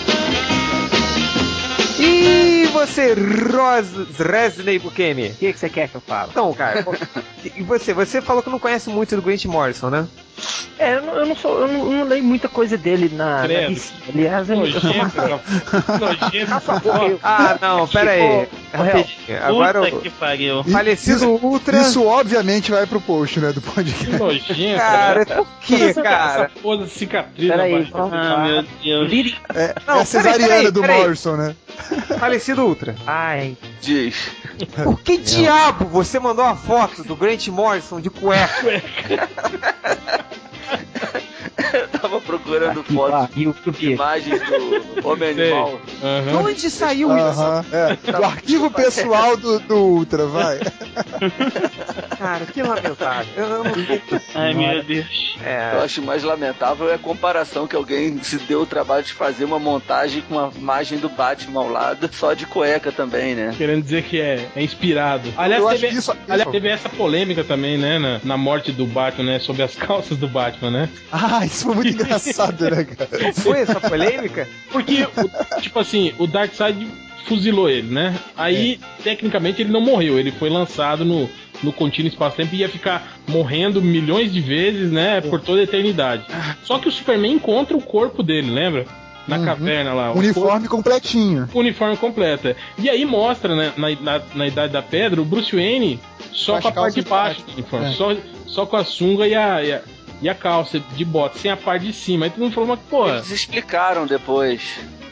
E 2.05 2.67
você, 2.67 3.13
Ros 3.13 4.19
Resney 4.19 4.77
Bukemi? 4.77 5.29
O 5.29 5.35
que, 5.35 5.53
que 5.53 5.59
você 5.59 5.69
quer 5.69 5.89
que 5.89 5.95
eu 5.95 6.01
fale? 6.01 6.29
Então, 6.31 6.53
cara, 6.53 6.85
e 7.43 7.63
você? 7.63 7.93
Você 7.93 8.21
falou 8.21 8.43
que 8.43 8.49
não 8.49 8.59
conhece 8.59 8.89
muito 8.89 9.15
do 9.15 9.21
Grant 9.21 9.45
Morrison, 9.45 9.89
né? 9.89 10.07
É, 10.77 10.95
eu 10.95 11.01
não, 11.01 11.15
eu 11.15 11.25
não 11.25 11.35
sou, 11.35 11.61
eu 11.61 11.67
não, 11.67 11.91
eu 11.91 11.99
não 11.99 12.03
leio 12.03 12.23
muita 12.23 12.49
coisa 12.49 12.77
dele 12.77 13.09
na, 13.13 13.39
na. 13.39 13.43
Aliás, 14.09 14.49
eu, 14.49 14.63
eu 14.65 14.81
sou 14.81 14.91
cara. 15.09 15.41
Nojento. 15.99 17.19
Ah, 17.23 17.57
não, 17.61 17.87
pera 17.87 18.11
aí. 18.11 18.47
Rapidinho. 18.75 19.43
Agora 19.43 19.81
Puta 19.81 20.01
que 20.01 20.09
pariu. 20.09 20.63
falecido 20.63 21.29
Ultra... 21.41 21.79
Isso 21.81 22.05
obviamente 22.05 22.71
vai 22.71 22.85
pro 22.85 22.99
post, 23.01 23.39
né, 23.39 23.51
do 23.51 23.61
podcast. 23.61 24.05
Que 24.05 24.17
nojento. 24.17 24.77
Cara, 24.79 25.25
por 25.25 25.47
que, 25.61 25.93
cara? 25.93 26.43
Essa 26.45 26.51
porra 26.61 26.83
de 26.85 26.89
cicatriz 26.89 27.49
Peraí, 27.49 27.89
Ah, 27.93 28.43
meu 28.47 28.63
Deus. 28.83 29.09
Liri- 29.09 29.35
É, 29.53 29.75
Não, 29.87 29.97
é 29.97 30.01
a 30.01 30.05
cesariana 30.05 30.47
peraí, 30.47 30.71
do 30.71 30.81
peraí. 30.81 31.01
Morrison, 31.01 31.35
né? 31.35 31.55
Falecido 32.19 32.63
Ultra. 32.65 32.95
Ai, 33.05 33.57
Diz. 33.81 34.29
Por 34.83 35.01
que 35.01 35.17
diabo 35.17 35.85
você 35.85 36.19
mandou 36.19 36.45
a 36.45 36.55
foto 36.55 37.03
do 37.03 37.15
Grant 37.15 37.47
Morrison 37.49 37.99
de 37.99 38.09
cueca? 38.09 38.47
Eu 41.75 41.87
tava 41.99 42.21
procurando 42.21 42.83
que 42.83 42.93
fotos, 42.93 43.29
quê? 43.77 43.91
imagens 43.91 44.41
do 44.41 45.07
Homem 45.07 45.33
Sei. 45.35 45.51
Animal. 45.51 45.81
De 46.29 46.35
onde 46.35 46.69
saiu 46.69 47.09
isso? 47.17 47.41
Aham, 47.41 47.65
é. 47.71 48.11
Do 48.11 48.23
arquivo 48.23 48.71
pessoal 48.71 49.35
do, 49.37 49.59
do 49.59 49.75
Ultra, 49.75 50.25
vai. 50.25 50.59
Cara, 52.17 52.45
que 52.45 52.61
lamentável. 52.61 53.25
Eu, 53.35 53.45
eu 53.45 53.63
não 53.63 53.71
Ai, 54.35 54.53
meu 54.53 54.83
Deus. 54.83 55.35
Eu 55.41 55.45
é, 55.47 55.83
acho 55.83 56.01
mais 56.01 56.23
lamentável 56.23 56.89
é 56.89 56.95
a 56.95 56.97
comparação 56.97 57.67
que 57.67 57.75
alguém 57.75 58.21
se 58.23 58.37
deu 58.37 58.61
o 58.61 58.65
trabalho 58.65 59.03
de 59.03 59.13
fazer 59.13 59.43
uma 59.45 59.59
montagem 59.59 60.21
com 60.27 60.39
a 60.39 60.49
imagem 60.55 60.97
do 60.97 61.09
Batman 61.09 61.61
ao 61.61 61.69
lado, 61.69 62.09
só 62.13 62.33
de 62.33 62.45
cueca 62.45 62.91
também, 62.91 63.35
né? 63.35 63.53
Querendo 63.57 63.83
dizer 63.83 64.03
que 64.03 64.19
é, 64.19 64.47
é 64.55 64.63
inspirado. 64.63 65.31
Aliás, 65.37 65.61
Eu 65.63 65.69
teve, 65.69 65.87
que 65.89 65.93
isso- 65.95 66.11
aliás, 66.11 66.41
isso- 66.41 66.51
teve 66.51 66.69
essa 66.69 66.89
polêmica 66.89 67.43
também, 67.43 67.77
né? 67.77 67.99
Na, 67.99 68.19
na 68.23 68.37
morte 68.37 68.71
do 68.71 68.85
Batman, 68.85 69.25
né? 69.33 69.39
Sobre 69.39 69.61
as 69.63 69.75
calças 69.75 70.17
do 70.17 70.27
Batman, 70.27 70.71
né? 70.71 70.89
Ah, 71.11 71.45
isso 71.45 71.64
foi 71.65 71.75
muito 71.75 71.89
engraçado, 72.01 72.69
né, 72.69 72.83
cara? 72.83 73.33
foi 73.33 73.59
essa 73.59 73.79
polêmica? 73.79 74.47
Porque, 74.71 75.03
o- 75.03 75.61
tipo 75.61 75.79
assim, 75.79 76.13
o 76.19 76.27
Darkseid 76.27 76.87
fuzilou 77.27 77.69
ele, 77.69 77.91
né? 77.91 78.15
Aí, 78.37 78.79
tecnicamente, 79.03 79.61
ele 79.61 79.71
não 79.71 79.81
morreu. 79.81 80.19
Ele 80.19 80.31
foi 80.31 80.49
lançado 80.49 81.03
no, 81.03 81.27
no 81.63 81.73
contínuo 81.73 82.07
espaço-tempo 82.09 82.53
e 82.53 82.59
ia 82.59 82.69
ficar 82.69 83.17
morrendo 83.27 83.81
milhões 83.81 84.31
de 84.31 84.39
vezes, 84.39 84.91
né? 84.91 85.21
Por 85.21 85.41
toda 85.41 85.59
a 85.61 85.63
eternidade. 85.63 86.23
Só 86.63 86.77
que 86.77 86.87
o 86.87 86.91
Superman 86.91 87.33
encontra 87.33 87.75
o 87.75 87.81
corpo 87.81 88.21
dele, 88.21 88.51
lembra? 88.51 88.85
Na 89.27 89.39
Uhum. 89.39 89.45
caverna 89.45 89.91
lá. 89.91 90.11
o 90.11 90.19
Uniforme 90.19 90.67
completinho. 90.67 91.39
corpo- 91.45 91.59
uniforme 91.59 91.97
completa. 91.97 92.55
E 92.77 92.87
aí 92.87 93.03
mostra, 93.05 93.55
né, 93.55 93.73
na, 93.75 93.89
na, 93.99 94.21
na 94.35 94.47
Idade 94.47 94.71
da 94.73 94.83
Pedra, 94.83 95.19
o 95.19 95.25
Bruce 95.25 95.51
Wayne 95.55 95.99
só 96.31 96.51
Com 96.51 96.57
as 96.59 96.63
com 96.63 96.69
a 96.69 96.71
parte 96.73 97.01
de 97.01 97.09
baixo 97.09 97.41
do 97.43 97.53
uniforme. 97.53 97.87
É. 97.87 97.91
Só, 97.93 98.15
só 98.45 98.65
com 98.67 98.75
a 98.77 98.83
sunga 98.83 99.27
e 99.27 99.33
a, 99.33 99.63
e 99.63 99.73
a, 99.73 99.81
e 100.21 100.29
a 100.29 100.35
calça 100.35 100.79
de 100.79 101.05
bota, 101.05 101.37
sem 101.39 101.51
a 101.51 101.57
parte 101.57 101.85
de 101.87 101.93
cima. 101.93 102.25
Aí 102.25 102.29
todo 102.31 102.41
mundo 102.41 102.53
falou, 102.53 102.69
mas 102.69 102.79
pô... 102.89 103.07
Eles 103.09 103.29
explicaram 103.31 104.05
depois. 104.07 104.61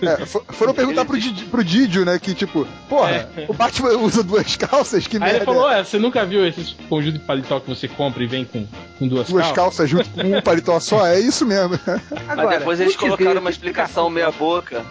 É, 0.02 0.26
fo- 0.26 0.44
foram 0.50 0.74
perguntar 0.74 1.06
pro, 1.06 1.18
Didi- 1.18 1.46
pro 1.46 1.64
Didio, 1.64 2.04
né, 2.04 2.20
que 2.20 2.34
tipo, 2.34 2.68
porra, 2.90 3.30
o 3.48 3.54
Batman 3.54 3.92
usa 4.04 4.22
duas 4.22 4.56
calças? 4.58 5.08
Que 5.08 5.16
Aí 5.16 5.22
merda. 5.22 5.38
ele 5.38 5.46
falou, 5.46 5.64
ué, 5.66 5.82
você 5.84 5.98
nunca 5.98 6.26
viu 6.26 6.46
esses 6.46 6.76
conjuntos 6.90 7.20
de 7.22 7.26
paletó 7.26 7.60
que 7.62 7.70
você 7.70 7.88
compra 7.88 8.22
e 8.22 8.28
vem 8.28 8.44
com, 8.44 8.66
com 9.00 9.08
duas, 9.08 9.30
Duas 9.30 9.44
calças? 9.52 9.56
calças 9.56 9.90
junto 9.90 10.10
com 10.10 10.38
um 10.38 10.42
paletó 10.42 10.78
só? 10.82 11.08
É 11.08 11.20
isso 11.20 11.46
mesmo. 11.46 11.80
Mas 12.36 12.50
depois 12.50 12.80
eles 12.82 12.96
colocaram 12.98 13.40
uma 13.40 13.50
explicação 13.50 14.10
meia 14.12 14.32
boca. 14.32 14.84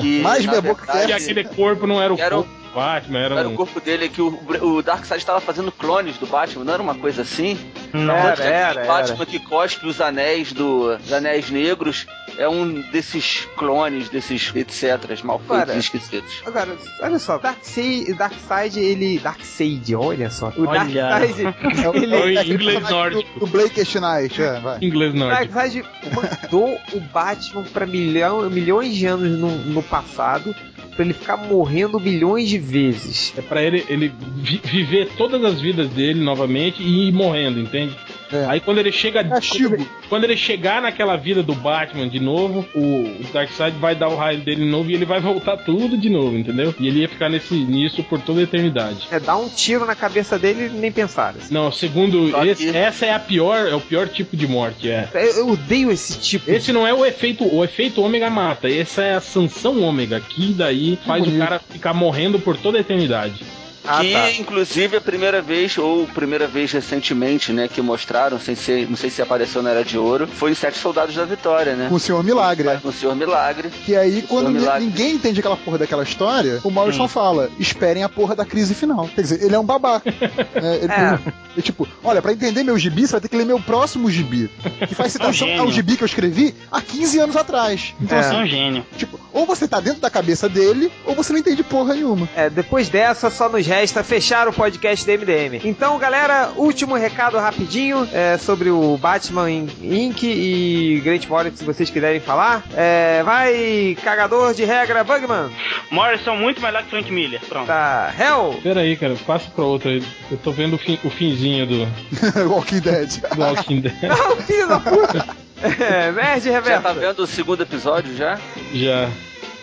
Que, 0.00 0.22
Mais 0.22 0.42
na 0.46 0.52
minha 0.52 0.62
boca 0.62 0.86
verdade, 0.86 1.10
E 1.10 1.12
aquele 1.12 1.44
corpo 1.44 1.86
não 1.86 2.00
era 2.00 2.14
o 2.14 2.18
Era 2.18 2.36
corpo 2.36 2.50
do 2.50 2.74
Batman, 2.74 3.18
era, 3.18 3.40
Era 3.40 3.48
um... 3.48 3.52
o 3.52 3.56
corpo 3.56 3.78
dele 3.78 4.08
que 4.08 4.22
o, 4.22 4.40
o 4.62 4.82
Darkseid 4.82 5.20
estava 5.20 5.38
fazendo 5.40 5.70
clones 5.70 6.16
do 6.16 6.26
Batman, 6.26 6.64
não 6.64 6.72
era 6.72 6.82
uma 6.82 6.94
coisa 6.94 7.20
assim? 7.20 7.58
Era, 7.94 8.36
que 8.36 8.42
era, 8.42 8.80
era. 8.80 8.84
Batman 8.86 9.26
que 9.26 9.38
cospe 9.38 9.86
os 9.86 10.00
anéis 10.00 10.52
do, 10.52 10.96
os 10.96 11.12
anéis 11.12 11.48
negros 11.48 12.06
é 12.36 12.48
um 12.48 12.80
desses 12.90 13.46
clones, 13.56 14.08
desses 14.08 14.52
etc, 14.54 15.22
mal 15.22 15.38
feitos 15.38 15.74
e 15.74 15.78
esquecidos. 15.78 16.42
Agora, 16.44 16.76
olha 17.00 17.18
só, 17.18 17.38
Darkseid, 17.38 18.12
Darkseid 18.14 18.78
ele. 18.78 19.18
Darkseid, 19.20 19.94
olha 19.94 20.30
só. 20.30 20.52
O 20.56 20.66
Olha. 20.66 21.08
Darkseid. 21.08 21.54
É 21.84 21.88
o, 21.88 21.96
ele, 21.96 22.14
É 22.14 22.20
o 22.20 22.38
é 22.38 22.46
inglês 22.46 22.88
nórdico. 22.88 23.38
Do, 23.38 23.40
do 23.40 23.46
Blake 23.46 23.80
Knight, 23.80 24.42
é, 24.42 24.60
vai. 24.60 24.78
inglês 24.80 25.12
O 25.12 25.16
nórdico. 25.16 25.54
Darkseid 25.54 25.86
mandou 26.12 26.80
o 26.92 27.00
Batman 27.00 27.62
pra 27.64 27.86
milhão, 27.86 28.48
milhões 28.50 28.94
de 28.94 29.06
anos 29.06 29.38
no, 29.38 29.50
no 29.50 29.82
passado 29.82 30.54
pra 30.94 31.04
ele 31.04 31.14
ficar 31.14 31.36
morrendo 31.36 31.98
milhões 32.00 32.48
de 32.48 32.58
vezes. 32.58 33.32
É 33.36 33.42
pra 33.42 33.62
ele, 33.62 33.84
ele 33.88 34.12
vi- 34.36 34.60
viver 34.64 35.08
todas 35.16 35.42
as 35.44 35.60
vidas 35.60 35.88
dele 35.90 36.20
novamente 36.22 36.82
e 36.82 37.08
ir 37.08 37.12
morrendo, 37.12 37.58
entende? 37.60 37.96
É. 38.32 38.44
Aí 38.48 38.60
quando 38.60 38.78
ele 38.78 38.90
chega. 38.92 39.22
Castigo. 39.24 39.76
Quando, 39.76 39.88
quando 40.08 40.24
ele 40.24 40.36
chegar 40.36 40.80
naquela 40.82 41.16
vida 41.16 41.42
do 41.42 41.54
Batman 41.54 42.08
de 42.08 42.20
novo, 42.20 42.66
o, 42.74 43.24
Darkseid 43.32 43.76
vai 43.78 43.94
dar 43.94 44.08
o 44.08 44.16
raio 44.16 44.38
dele 44.40 44.64
de 44.64 44.70
novo 44.70 44.90
e 44.90 44.94
ele 44.94 45.04
vai 45.04 45.20
voltar 45.20 45.56
tudo 45.58 45.96
de 45.96 46.08
novo, 46.08 46.36
entendeu? 46.36 46.74
E 46.78 46.86
ele 46.88 47.00
ia 47.00 47.08
ficar 47.08 47.28
nesse, 47.28 47.54
nisso 47.54 48.02
por 48.04 48.20
toda 48.20 48.40
a 48.40 48.42
eternidade. 48.44 49.06
É 49.10 49.20
dar 49.20 49.36
um 49.36 49.48
tiro 49.48 49.84
na 49.84 49.94
cabeça 49.94 50.38
dele 50.38 50.66
e 50.66 50.68
nem 50.70 50.90
pensar. 50.92 51.34
assim. 51.36 51.52
Não, 51.52 51.70
segundo 51.72 52.28
esse, 52.46 52.70
que- 52.70 52.76
essa 52.76 53.06
é 53.06 53.12
a 53.12 53.18
pior, 53.18 53.66
é 53.68 53.74
o 53.74 53.80
pior 53.80 54.08
tipo 54.08 54.36
de 54.36 54.46
morte, 54.46 54.88
é. 54.90 55.08
Eu, 55.14 55.20
eu 55.38 55.48
odeio 55.50 55.90
esse 55.90 56.18
tipo. 56.18 56.50
Esse 56.50 56.72
não 56.72 56.86
é 56.86 56.92
o 56.94 57.04
efeito, 57.04 57.44
o 57.44 57.62
efeito 57.64 58.02
ômega 58.02 58.30
mata, 58.30 58.68
essa 58.70 59.02
é 59.02 59.14
a 59.14 59.20
sanção 59.20 59.80
ômega, 59.82 60.20
que 60.20 60.52
daí 60.52 60.98
faz 61.06 61.26
o 61.26 61.38
cara 61.38 61.58
ficar 61.58 61.92
morrendo 61.94 62.38
por 62.38 62.56
toda 62.56 62.78
a 62.78 62.80
eternidade. 62.80 63.42
Ah, 63.86 64.00
que 64.00 64.12
tá. 64.12 64.30
inclusive 64.32 64.96
a 64.96 65.00
primeira 65.00 65.42
vez, 65.42 65.76
ou 65.78 66.06
primeira 66.06 66.46
vez 66.46 66.72
recentemente, 66.72 67.52
né, 67.52 67.68
que 67.68 67.80
mostraram, 67.82 68.38
sem 68.40 68.54
ser, 68.54 68.88
não 68.88 68.96
sei 68.96 69.10
se 69.10 69.20
apareceu 69.20 69.62
na 69.62 69.70
Era 69.70 69.84
de 69.84 69.98
Ouro, 69.98 70.26
foi 70.26 70.50
em 70.52 70.54
Sete 70.54 70.78
Soldados 70.78 71.14
da 71.14 71.24
Vitória, 71.24 71.74
né? 71.76 71.88
Com 71.88 71.96
o 71.96 72.00
Senhor 72.00 72.22
Milagre. 72.24 72.68
é. 72.68 72.76
Com 72.76 72.88
o 72.88 72.92
Senhor 72.92 73.14
Milagre. 73.14 73.68
Que 73.70 73.94
aí, 73.96 74.22
quando 74.22 74.48
ni- 74.50 74.60
Milagre. 74.60 74.86
ninguém 74.86 75.14
entende 75.14 75.40
aquela 75.40 75.56
porra 75.56 75.78
daquela 75.78 76.02
história, 76.02 76.60
o 76.64 76.70
Morrison 76.70 77.04
Hum. 77.04 77.08
fala: 77.08 77.50
esperem 77.58 78.02
a 78.02 78.08
porra 78.08 78.34
da 78.34 78.44
crise 78.44 78.74
final. 78.74 79.08
Quer 79.14 79.22
dizer, 79.22 79.42
ele 79.42 79.54
é 79.54 79.58
um 79.58 79.64
babaca. 79.64 80.04
É, 80.54 80.76
ele, 80.76 80.92
É. 80.92 81.18
ele- 81.24 81.34
é 81.58 81.60
tipo, 81.60 81.86
olha, 82.02 82.20
pra 82.22 82.32
entender 82.32 82.62
meu 82.64 82.78
gibi, 82.78 83.06
você 83.06 83.12
vai 83.12 83.20
ter 83.20 83.28
que 83.28 83.36
ler 83.36 83.44
meu 83.44 83.60
próximo 83.60 84.10
gibi. 84.10 84.48
Que 84.88 84.94
faz 84.94 85.12
citação 85.12 85.46
gênio. 85.48 85.62
ao 85.62 85.70
gibi 85.70 85.96
que 85.96 86.02
eu 86.02 86.06
escrevi 86.06 86.54
há 86.70 86.80
15 86.80 87.18
anos 87.18 87.36
atrás. 87.36 87.94
Então, 88.00 88.18
É. 88.18 88.22
Você 88.22 88.28
é 88.28 88.32
assim, 88.32 88.42
um 88.42 88.46
gênio. 88.46 88.86
tipo, 88.96 89.20
ou 89.32 89.44
você 89.46 89.66
tá 89.68 89.78
dentro 89.80 90.00
da 90.00 90.10
cabeça 90.10 90.48
dele, 90.48 90.90
ou 91.04 91.14
você 91.14 91.32
não 91.32 91.40
entende 91.40 91.62
porra 91.62 91.94
nenhuma. 91.94 92.28
É, 92.36 92.48
depois 92.48 92.88
dessa, 92.88 93.30
só 93.30 93.48
nos 93.48 93.64
resta 93.74 94.04
fechar 94.04 94.46
o 94.46 94.52
podcast 94.52 95.04
do 95.04 95.12
MDM. 95.12 95.60
Então, 95.64 95.98
galera, 95.98 96.52
último 96.56 96.94
recado 96.94 97.36
rapidinho 97.38 98.08
é, 98.12 98.38
sobre 98.38 98.70
o 98.70 98.96
Batman 98.96 99.50
In- 99.50 99.68
Inc. 99.82 100.22
e 100.22 101.00
Great 101.04 101.28
Morrison, 101.28 101.56
se 101.56 101.64
vocês 101.64 101.90
quiserem 101.90 102.20
falar. 102.20 102.62
É, 102.76 103.22
vai, 103.24 103.96
cagador 104.02 104.54
de 104.54 104.64
regra, 104.64 105.02
Bugman. 105.02 105.50
Morrison 105.90 106.36
muito 106.36 106.60
melhor 106.62 106.82
que 106.84 106.90
Frank 106.90 107.10
Miller. 107.12 107.40
Pronto. 107.48 107.66
Tá, 107.66 108.12
Hell. 108.18 108.60
Pera 108.62 108.80
aí, 108.80 108.96
cara, 108.96 109.16
passa 109.26 109.50
pra 109.50 109.64
outra 109.64 109.90
aí. 109.90 110.02
Eu 110.30 110.36
tô 110.38 110.52
vendo 110.52 110.74
o, 110.74 110.78
fim, 110.78 110.98
o 111.04 111.10
finzinho 111.10 111.66
do, 111.66 111.88
Walking 112.48 112.80
Dead. 112.80 113.20
do 113.34 113.40
Walking 113.40 113.80
Dead. 113.80 113.94
Não, 114.02 114.36
filho 114.42 114.68
da 114.68 114.78
puta. 114.80 115.26
É, 115.64 116.12
Nerd 116.12 116.44
Já 116.44 116.60
tá 116.60 116.90
Reverso. 116.90 117.00
vendo 117.00 117.18
o 117.20 117.26
segundo 117.26 117.62
episódio 117.62 118.14
já? 118.14 118.38
Já. 118.74 119.08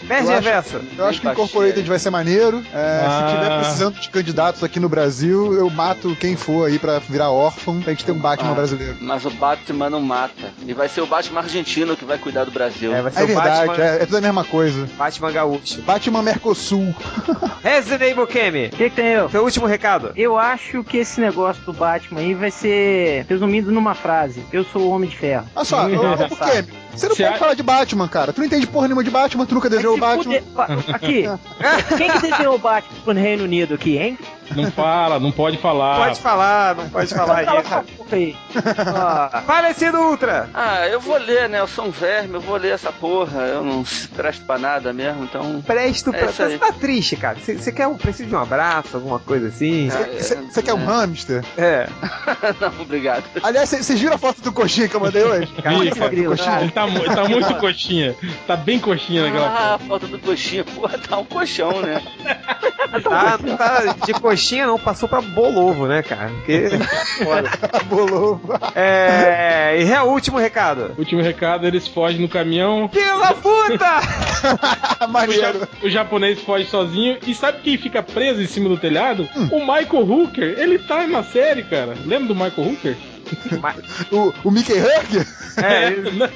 Eu 0.09 0.15
acho- 0.17 0.27
Reverso. 0.31 0.81
Eu 0.97 1.05
acho 1.05 1.19
que 1.19 1.25
Bem 1.25 1.33
Incorporated 1.33 1.87
vai 1.87 1.99
ser 1.99 2.09
maneiro. 2.09 2.63
É, 2.73 3.05
Ah. 3.05 3.27
Se 3.27 3.35
tiver 3.35 3.57
precisando 3.59 3.99
de 3.99 4.09
candidatos 4.09 4.63
aqui 4.63 4.79
no 4.79 4.89
Brasil, 4.89 5.53
eu 5.53 5.69
mato 5.69 6.15
quem 6.19 6.35
for 6.35 6.67
aí 6.67 6.77
pra 6.79 6.99
virar 6.99 7.29
órfão, 7.31 7.79
pra 7.81 7.91
gente 7.93 8.05
ter 8.05 8.11
um 8.11 8.19
Batman 8.19 8.51
Ah. 8.51 8.55
brasileiro. 8.55 8.97
Mas 9.01 9.25
o 9.25 9.29
Batman 9.29 9.89
não 9.89 10.01
mata. 10.01 10.51
E 10.65 10.73
vai 10.73 10.87
ser 10.89 11.01
o 11.01 11.07
Batman 11.07 11.39
argentino 11.41 11.95
que 11.95 12.05
vai 12.05 12.17
cuidar 12.17 12.43
do 12.45 12.51
Brasil. 12.51 12.93
É, 12.93 13.01
vai 13.01 13.11
ser 13.11 13.19
É 13.19 13.23
o 13.23 13.27
verdade, 13.27 13.67
Batman, 13.67 13.83
é, 13.85 13.95
é 13.95 14.05
tudo 14.05 14.17
a 14.17 14.21
mesma 14.21 14.43
coisa. 14.43 14.89
Batman 14.97 15.31
Gaúcho. 15.31 15.81
Batman 15.81 16.21
Mercosul. 16.21 16.93
Resident 17.63 18.01
Evil 18.01 18.27
Kemi. 18.27 18.67
O 18.67 18.69
que, 18.71 18.89
que 18.89 18.95
tem 18.95 19.07
eu? 19.07 19.29
Seu 19.29 19.43
último 19.43 19.65
recado. 19.65 20.11
Eu 20.15 20.37
acho 20.37 20.83
que 20.83 20.97
esse 20.97 21.19
negócio 21.21 21.61
do 21.63 21.73
Batman 21.73 22.19
aí 22.21 22.33
vai 22.33 22.51
ser 22.51 23.25
resumido 23.29 23.71
numa 23.71 23.93
frase: 23.93 24.43
Eu 24.51 24.63
sou 24.63 24.81
o 24.83 24.89
Homem 24.89 25.09
de 25.09 25.17
Ferro. 25.17 25.45
Olha 25.55 25.65
só, 25.65 25.85
ô, 25.87 26.13
ô, 26.13 26.27
por 26.29 26.39
quê? 26.39 26.63
Você 26.93 27.07
não 27.07 27.15
Você 27.15 27.23
pode 27.23 27.35
a- 27.35 27.39
falar 27.39 27.53
de 27.53 27.63
Batman, 27.63 28.07
cara. 28.07 28.33
Tu 28.33 28.39
não 28.39 28.45
entende 28.47 28.67
porra 28.67 28.87
nenhuma 28.87 29.03
de 29.03 29.09
Batman, 29.09 29.45
tu 29.45 29.55
nunca 29.55 29.69
desenhou 29.69 29.95
o 29.95 29.99
Batman. 29.99 30.23
fuder. 30.23 30.43
Aqui, 30.93 31.23
quem 31.97 32.11
que 32.11 32.19
desenhou 32.19 32.55
o 32.55 32.59
Batman 32.59 32.99
pro 33.03 33.13
Reino 33.13 33.43
Unido 33.45 33.73
aqui, 33.75 33.97
hein? 33.97 34.17
Não 34.55 34.71
fala, 34.71 35.19
não 35.19 35.31
pode 35.31 35.57
falar. 35.57 35.97
Pode 36.07 36.19
falar, 36.19 36.75
não 36.75 36.89
pode 36.89 37.13
falar 37.13 37.45
Cala 37.45 37.61
isso. 37.61 38.05
aí. 38.11 38.35
Ah, 38.95 39.43
Falecido 39.45 39.97
Ultra. 39.99 40.49
Ah, 40.53 40.87
eu 40.87 40.99
vou 40.99 41.17
ler, 41.17 41.47
né? 41.49 41.59
Eu 41.59 41.67
sou 41.67 41.85
um 41.85 41.91
verme, 41.91 42.35
eu 42.35 42.41
vou 42.41 42.57
ler 42.57 42.73
essa 42.73 42.91
porra. 42.91 43.41
Eu 43.41 43.63
não 43.63 43.83
presto 44.15 44.45
pra 44.45 44.57
nada 44.57 44.91
mesmo, 44.93 45.23
então. 45.23 45.61
Presto 45.61 46.09
É 46.13 46.19
pra. 46.19 46.29
isso 46.29 46.43
aí. 46.43 46.51
Você 46.53 46.57
tá 46.59 46.71
triste, 46.73 47.15
cara. 47.15 47.37
Você 47.39 47.71
quer 47.71 47.87
um. 47.87 47.97
Precisa 47.97 48.27
de 48.27 48.35
um 48.35 48.39
abraço, 48.39 48.95
alguma 48.97 49.19
coisa 49.19 49.47
assim? 49.47 49.89
Ah, 49.91 50.07
Você 50.19 50.35
você 50.35 50.61
quer 50.61 50.73
um 50.73 50.85
hamster? 50.85 51.43
É. 51.57 51.87
não, 52.59 52.81
obrigado. 52.81 53.23
Aliás, 53.43 53.69
vocês 53.69 53.99
viram 53.99 54.15
a 54.15 54.17
foto 54.17 54.41
do 54.41 54.51
coxinha 54.51 54.87
que 54.87 54.95
eu 54.95 54.99
mandei 54.99 55.23
hoje? 55.23 55.47
Vi, 55.61 55.75
Olha 55.75 55.91
a 55.91 55.95
foto 55.95 56.03
do 56.05 56.09
grilo, 56.09 56.35
coxinha. 56.35 56.59
Ele 56.61 56.71
tá, 56.71 56.87
ele 56.87 57.15
tá 57.15 57.23
muito 57.29 57.55
coxinha. 57.55 58.15
Tá 58.47 58.55
bem 58.55 58.79
coxinha 58.79 59.23
naquela 59.23 59.47
Ah, 59.47 59.77
foto. 59.77 59.87
falta 59.87 60.07
do 60.07 60.19
coxinha. 60.19 60.63
Porra, 60.63 60.97
tá 60.97 61.17
um 61.17 61.25
colchão, 61.25 61.81
né? 61.81 62.01
Tá, 62.91 63.37
tá 63.37 63.95
de 64.05 64.11
coxinha, 64.13 64.40
não. 64.49 64.77
Passou 64.79 65.07
pra 65.07 65.21
bolovo, 65.21 65.87
né, 65.87 66.01
cara? 66.01 66.29
Porque. 66.29 66.69
Bolou. 67.87 68.41
É. 68.75 69.77
E 69.81 69.91
é 69.91 70.01
o 70.01 70.05
último 70.07 70.37
recado. 70.37 70.93
Último 70.97 71.21
recado, 71.21 71.65
eles 71.67 71.87
fogem 71.87 72.19
no 72.21 72.29
caminhão. 72.29 72.89
Da 73.19 73.33
puta! 73.33 74.01
O, 75.01 75.07
Maneiro. 75.07 75.41
ja- 75.41 75.67
o 75.83 75.89
japonês 75.89 76.39
foge 76.41 76.65
sozinho. 76.65 77.17
E 77.25 77.33
sabe 77.33 77.59
quem 77.63 77.77
fica 77.77 78.03
preso 78.03 78.41
em 78.41 78.45
cima 78.47 78.69
do 78.69 78.77
telhado? 78.77 79.27
O 79.51 79.59
Michael 79.59 80.09
Hooker. 80.09 80.55
Ele 80.59 80.77
tá 80.79 81.07
na 81.07 81.23
série, 81.23 81.63
cara. 81.63 81.95
Lembra 82.05 82.27
do 82.27 82.35
Michael 82.35 82.69
Hooker? 82.69 82.97
O, 84.11 84.33
o 84.43 84.51
Mickey 84.51 84.73
Hugger? 84.73 85.27
É, 85.63 85.87
ele- 85.87 86.29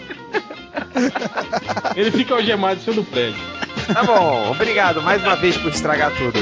Ele 1.96 2.12
fica 2.12 2.34
algemado 2.36 2.80
em 2.80 2.84
cima 2.84 2.96
do 2.96 3.04
prédio. 3.04 3.40
Tá 3.94 4.04
bom. 4.04 4.52
Obrigado 4.52 5.02
mais 5.02 5.22
uma 5.22 5.36
vez 5.36 5.58
por 5.58 5.72
estragar 5.72 6.12
tudo. 6.12 6.40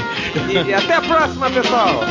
E 0.50 0.74
até 0.74 0.96
a 0.96 1.02
próxima, 1.02 1.50
pessoal. 1.50 2.02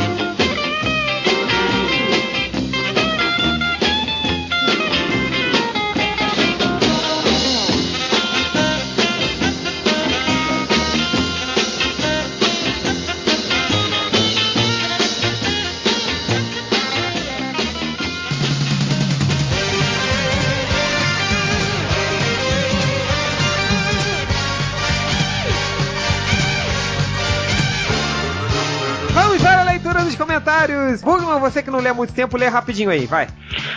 Dos 30.12 30.18
comentários. 30.18 31.00
Bugman, 31.02 31.40
você 31.40 31.62
que 31.62 31.70
não 31.70 31.80
lê 31.80 31.88
há 31.88 31.94
muito 31.94 32.12
tempo, 32.12 32.36
lê 32.36 32.46
rapidinho 32.48 32.90
aí, 32.90 33.06
vai. 33.06 33.28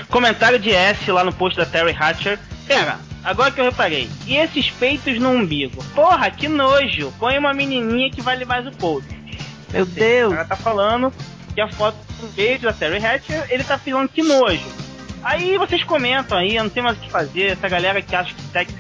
Comentário 0.10 0.60
de 0.60 0.72
S 0.72 1.10
lá 1.12 1.24
no 1.24 1.34
post 1.34 1.58
da 1.58 1.66
Terry 1.66 1.96
Hatcher. 1.98 2.40
Pera, 2.68 3.00
agora 3.24 3.52
que 3.52 3.60
eu 3.60 3.66
reparei. 3.66 4.10
E 4.26 4.36
esses 4.36 4.70
peitos 4.72 5.20
no 5.20 5.32
umbigo? 5.32 5.84
Porra, 5.96 6.30
que 6.30 6.48
nojo. 6.48 7.14
Põe 7.18 7.38
uma 7.38 7.54
menininha 7.54 8.12
que 8.12 8.22
vale 8.22 8.46
mais 8.46 8.68
o 8.68 8.72
post. 8.72 9.08
meu 9.72 9.86
Deus. 9.86 10.34
O 10.34 10.36
cara 10.36 10.48
tá 10.48 10.56
falando 10.56 11.14
que 11.54 11.62
a 11.62 11.70
foto 11.70 11.98
do 12.20 12.28
peito 12.34 12.64
da 12.64 12.74
Terry 12.74 13.04
Hatcher, 13.04 13.46
ele 13.50 13.64
tá 13.64 13.78
falando 13.78 14.10
que 14.10 14.22
nojo. 14.22 14.66
Aí 15.24 15.58
vocês 15.58 15.84
comentam 15.84 16.38
aí, 16.38 16.56
eu 16.56 16.64
não 16.64 16.70
tem 16.70 16.84
mais 16.84 16.98
o 16.98 17.02
que 17.02 17.10
fazer. 17.10 17.54
Essa 17.54 17.68
galera 17.70 18.02
que 18.02 18.16
acha 18.16 18.34
que 18.34 18.42
sexo 18.52 18.76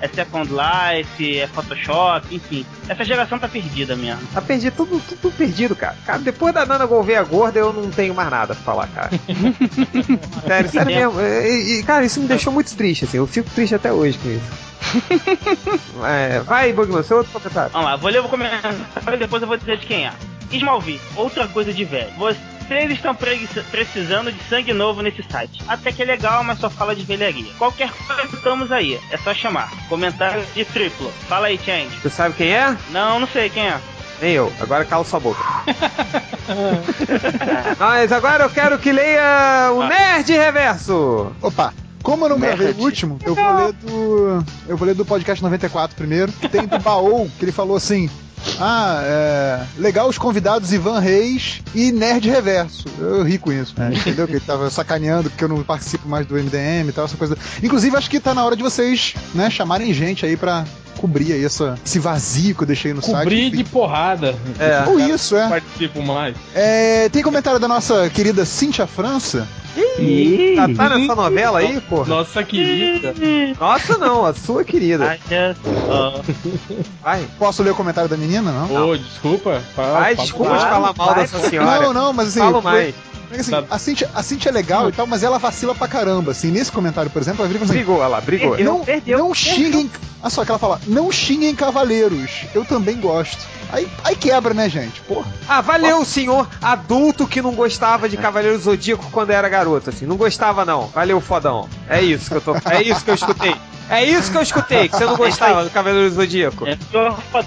é, 0.00 0.06
é 0.06 0.08
Second 0.08 0.50
Life, 0.50 1.38
é 1.38 1.46
Photoshop, 1.46 2.34
enfim. 2.34 2.66
Essa 2.88 3.04
geração 3.04 3.38
tá 3.38 3.48
perdida 3.48 3.96
mesmo. 3.96 4.20
Tá 4.32 4.40
perdido, 4.40 4.74
tudo, 4.76 5.02
tudo 5.20 5.36
perdido, 5.36 5.76
cara. 5.76 5.96
Cara, 6.04 6.18
depois 6.18 6.54
da 6.54 6.66
Nana 6.66 6.86
Gouveia 6.86 7.22
gorda, 7.22 7.58
eu 7.58 7.72
não 7.72 7.90
tenho 7.90 8.14
mais 8.14 8.30
nada 8.30 8.54
pra 8.54 8.64
falar, 8.64 8.88
cara. 8.88 9.10
sério, 10.46 10.70
sério 10.70 10.86
mesmo. 10.86 11.20
E, 11.20 11.78
e, 11.78 11.82
cara, 11.82 12.04
isso 12.04 12.20
me 12.20 12.26
deixou 12.26 12.52
muito 12.52 12.74
triste, 12.76 13.04
assim. 13.04 13.18
Eu 13.18 13.26
fico 13.26 13.50
triste 13.50 13.74
até 13.74 13.92
hoje 13.92 14.18
com 14.18 14.28
isso. 14.30 14.70
É, 16.02 16.40
vai, 16.40 16.72
Bugman, 16.72 17.02
seu 17.02 17.18
outro 17.18 17.32
comentário. 17.32 17.70
Vamos 17.72 17.86
lá, 17.86 17.96
vou 17.96 18.10
ler 18.10 18.20
o 18.20 18.28
comentário 18.28 18.78
e 19.12 19.16
depois 19.18 19.42
eu 19.42 19.46
vou 19.46 19.56
dizer 19.56 19.76
de 19.76 19.86
quem 19.86 20.06
é. 20.06 20.12
Smallville, 20.50 21.00
outra 21.14 21.46
coisa 21.46 21.72
de 21.72 21.84
velho. 21.84 22.10
Você, 22.16 22.40
Vocês 22.70 22.92
estão 22.92 23.12
pre- 23.16 23.48
precisando 23.68 24.30
de 24.30 24.40
sangue 24.44 24.72
novo 24.72 25.02
nesse 25.02 25.24
site. 25.28 25.60
Até 25.66 25.90
que 25.90 26.02
é 26.02 26.04
legal, 26.04 26.44
mas 26.44 26.60
só 26.60 26.70
fala 26.70 26.94
de 26.94 27.02
velharia. 27.04 27.52
Qualquer 27.58 27.90
coisa 28.06 28.22
estamos 28.32 28.70
aí, 28.70 28.96
é 29.10 29.16
só 29.18 29.34
chamar. 29.34 29.68
Comentário 29.88 30.44
de 30.54 30.64
triplo. 30.64 31.10
Fala 31.28 31.48
aí, 31.48 31.58
Change. 31.58 31.90
Tu 32.00 32.08
sabe 32.08 32.36
quem 32.36 32.54
é? 32.54 32.76
Não, 32.92 33.18
não 33.18 33.26
sei 33.26 33.50
quem 33.50 33.66
é. 33.66 33.76
Nem 34.22 34.34
eu. 34.34 34.52
Agora 34.60 34.84
cala 34.84 35.02
sua 35.02 35.18
boca. 35.18 35.40
Mas 37.76 38.12
agora 38.12 38.44
eu 38.44 38.50
quero 38.50 38.78
que 38.78 38.92
leia 38.92 39.72
o 39.74 39.88
Nerd 39.88 40.30
Reverso. 40.32 41.32
Opa! 41.42 41.74
Como 42.04 42.24
eu 42.24 42.28
não 42.30 42.38
gravei 42.38 42.68
Nerd. 42.68 42.80
o 42.80 42.84
último, 42.84 43.18
eu 43.24 43.34
vou 43.34 43.52
ler 43.56 43.72
do. 43.72 44.44
Eu 44.68 44.76
vou 44.76 44.86
ler 44.86 44.94
do 44.94 45.04
podcast 45.04 45.42
94 45.42 45.96
primeiro. 45.96 46.30
Tem 46.52 46.66
do 46.68 46.78
Baou, 46.78 47.28
que 47.36 47.44
ele 47.44 47.52
falou 47.52 47.76
assim. 47.76 48.08
Ah, 48.58 49.00
é. 49.02 49.66
Legal 49.78 50.08
os 50.08 50.18
convidados 50.18 50.72
Ivan 50.72 50.98
Reis 50.98 51.60
e 51.74 51.92
Nerd 51.92 52.28
Reverso. 52.28 52.88
Eu 52.98 53.22
ri 53.22 53.38
com 53.38 53.52
isso, 53.52 53.74
né? 53.78 53.90
entendeu? 53.94 54.26
Que 54.26 54.34
ele 54.34 54.40
tava 54.40 54.68
sacaneando 54.70 55.30
porque 55.30 55.44
eu 55.44 55.48
não 55.48 55.62
participo 55.62 56.08
mais 56.08 56.26
do 56.26 56.34
MDM 56.34 56.88
e 56.88 56.92
tal, 56.92 57.04
essa 57.04 57.16
coisa. 57.16 57.36
Inclusive, 57.62 57.96
acho 57.96 58.10
que 58.10 58.20
tá 58.20 58.34
na 58.34 58.44
hora 58.44 58.56
de 58.56 58.62
vocês, 58.62 59.14
né, 59.34 59.50
chamarem 59.50 59.92
gente 59.92 60.24
aí 60.26 60.36
pra 60.36 60.64
cobrir 61.00 61.32
aí 61.32 61.44
essa, 61.44 61.78
esse 61.84 61.98
vazio 61.98 62.54
que 62.54 62.62
eu 62.62 62.66
deixei 62.66 62.92
no 62.92 63.00
Cobrir 63.00 63.44
site. 63.44 63.56
de 63.56 63.64
porrada. 63.64 64.34
É. 64.58 64.86
Ou 64.88 65.00
isso, 65.00 65.34
é. 65.36 65.48
Participo 65.48 66.02
mais. 66.02 66.36
É, 66.54 67.08
Tem 67.08 67.22
comentário 67.22 67.58
da 67.58 67.66
nossa 67.66 68.10
querida 68.10 68.44
Cíntia 68.44 68.86
França. 68.86 69.48
Ih, 69.98 70.54
Tá, 70.56 70.68
tá 70.88 70.98
nessa 70.98 71.14
novela 71.14 71.60
aí, 71.60 71.80
porra? 71.82 72.06
Nossa 72.06 72.42
querida. 72.42 73.14
Nossa, 73.58 73.96
não, 73.98 74.26
a 74.26 74.34
sua 74.34 74.62
querida. 74.64 75.16
Olha 75.30 75.56
só. 75.86 76.22
Vai. 77.02 77.26
Posso 77.38 77.62
ler 77.62 77.70
o 77.70 77.74
comentário 77.74 78.10
da 78.10 78.16
menina, 78.16 78.50
não? 78.52 78.88
Ô, 78.90 78.96
desculpa. 78.96 79.62
Fala, 79.74 79.92
fala- 80.00 80.14
desculpa 80.14 80.52
de 80.58 80.64
falar 80.64 80.94
mal 80.96 81.14
dessa 81.14 81.38
pô. 81.38 81.48
senhora. 81.48 81.80
Não, 81.80 81.92
não, 81.94 82.12
mas 82.12 82.28
assim. 82.28 82.40
Falo 82.40 82.60
foi- 82.60 82.72
mais. 82.72 82.94
É 83.32 83.40
assim, 83.40 83.66
a, 83.70 83.78
Cintia, 83.78 84.10
a 84.14 84.22
Cintia 84.22 84.50
é 84.50 84.52
legal 84.52 84.88
e 84.88 84.92
tal, 84.92 85.06
mas 85.06 85.22
ela 85.22 85.38
vacila 85.38 85.74
pra 85.74 85.86
caramba. 85.86 86.32
Assim, 86.32 86.50
nesse 86.50 86.72
comentário, 86.72 87.10
por 87.10 87.22
exemplo, 87.22 87.42
ela 87.42 87.48
vira 87.48 87.64
assim. 87.64 87.74
Brigou, 87.74 87.98
olha 87.98 88.08
lá, 88.08 88.20
brigou. 88.20 88.50
Perdeu. 88.50 88.72
Não, 88.72 88.84
perdeu, 88.84 89.18
não 89.18 89.30
perdeu. 89.30 89.54
xinguem. 89.54 89.90
Olha 90.22 90.30
só 90.30 90.44
que 90.44 90.50
ela 90.50 90.58
fala, 90.58 90.80
não 90.86 91.10
xinguem 91.10 91.54
cavaleiros. 91.54 92.44
Eu 92.54 92.64
também 92.64 93.00
gosto. 93.00 93.46
Aí, 93.72 93.88
aí 94.02 94.16
quebra, 94.16 94.52
né, 94.52 94.68
gente? 94.68 95.00
Porra. 95.02 95.32
Ah, 95.48 95.60
valeu, 95.60 96.04
senhor 96.04 96.48
adulto 96.60 97.26
que 97.26 97.40
não 97.40 97.54
gostava 97.54 98.08
de 98.08 98.16
Cavaleiro 98.16 98.58
do 98.58 98.64
Zodíaco 98.64 99.08
quando 99.10 99.30
era 99.30 99.48
garoto, 99.48 99.90
assim. 99.90 100.06
Não 100.06 100.16
gostava, 100.16 100.64
não. 100.64 100.88
Valeu, 100.88 101.20
fodão. 101.20 101.68
É 101.88 102.02
isso 102.02 102.28
que 102.28 102.36
eu 102.36 102.40
tô. 102.40 102.54
É 102.68 102.82
isso 102.82 103.04
que 103.04 103.10
eu 103.10 103.14
escutei. 103.14 103.54
É 103.90 104.04
isso 104.04 104.30
que 104.30 104.38
eu 104.38 104.42
escutei, 104.42 104.88
que 104.88 104.96
você 104.96 105.04
não 105.04 105.16
gostava 105.16 105.64
do 105.64 105.70
Cavaleiro 105.70 106.08
do 106.08 106.14
Zodíaco. 106.14 106.66
É. 106.66 106.78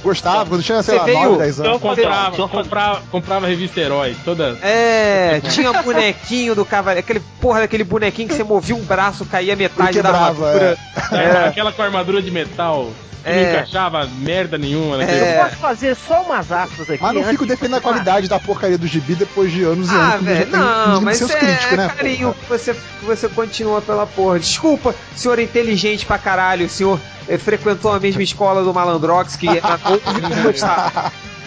Gostava, 0.03 0.45
quando 0.45 0.61
tinha, 0.61 0.83
sei 0.83 0.95
Você 0.95 0.99
lá, 0.99 1.05
veio- 1.05 1.23
9, 1.23 1.37
10 1.37 1.59
anos. 1.61 1.81
Comprava, 1.81 2.35
Senhor 2.35 2.47
Fodão. 2.49 2.63
comprava, 2.63 3.01
comprava 3.11 3.47
revista 3.47 3.79
Herói, 3.79 4.15
toda. 4.25 4.57
É, 4.61 5.41
tinha 5.49 5.71
bonequinho 5.81 6.53
do 6.55 6.65
cavaleiro, 6.65 6.99
aquele 6.99 7.21
porra 7.39 7.61
daquele 7.61 7.83
bonequinho 7.83 8.27
que 8.27 8.35
você 8.35 8.43
movia 8.43 8.75
um 8.75 8.81
braço, 8.81 9.25
caía 9.25 9.55
metade 9.55 10.01
da 10.01 10.09
armadura. 10.09 10.77
É. 11.11 11.47
Aquela 11.47 11.71
com 11.71 11.81
armadura 11.81 12.21
de 12.21 12.29
metal 12.31 12.89
que 13.23 13.29
não 13.29 13.35
É. 13.37 13.51
encaixava 13.53 14.05
merda 14.17 14.57
nenhuma 14.57 14.97
naquele. 14.97 15.17
É. 15.19 15.37
eu 15.39 15.43
posso 15.45 15.55
fazer 15.55 15.95
só 15.95 16.23
umas 16.23 16.51
aspas 16.51 16.89
aqui. 16.89 17.01
Mas 17.01 17.13
não 17.13 17.23
fico 17.23 17.45
de 17.45 17.51
defendendo 17.51 17.77
a 17.77 17.81
qualidade 17.81 18.27
da 18.27 18.37
porcaria 18.37 18.77
do 18.77 18.85
gibi 18.85 19.15
depois 19.15 19.49
de 19.49 19.63
anos 19.63 19.89
e 19.89 19.95
anos. 19.95 20.13
Ah, 20.13 20.17
velho, 20.17 20.45
tem 20.51 20.59
não, 20.59 20.99
mas 21.01 21.19
senso 21.19 21.31
é, 21.31 21.37
crítico, 21.37 21.75
né? 21.77 21.89
carinho 21.95 22.33
que 22.33 22.49
você, 22.49 22.73
que 22.73 23.05
você 23.05 23.29
continua 23.29 23.81
pela 23.81 24.05
porra. 24.05 24.39
Desculpa, 24.39 24.93
senhor 25.15 25.39
é 25.39 25.43
inteligente 25.43 26.05
pra 26.05 26.17
caralho, 26.17 26.32
o 26.65 26.69
senhor 26.69 26.99
eh, 27.27 27.37
frequentou 27.37 27.91
a 27.91 27.99
mesma 27.99 28.23
escola 28.23 28.63
do 28.63 28.73
Malandrox, 28.73 29.35
que 29.35 29.47
era 29.57 29.79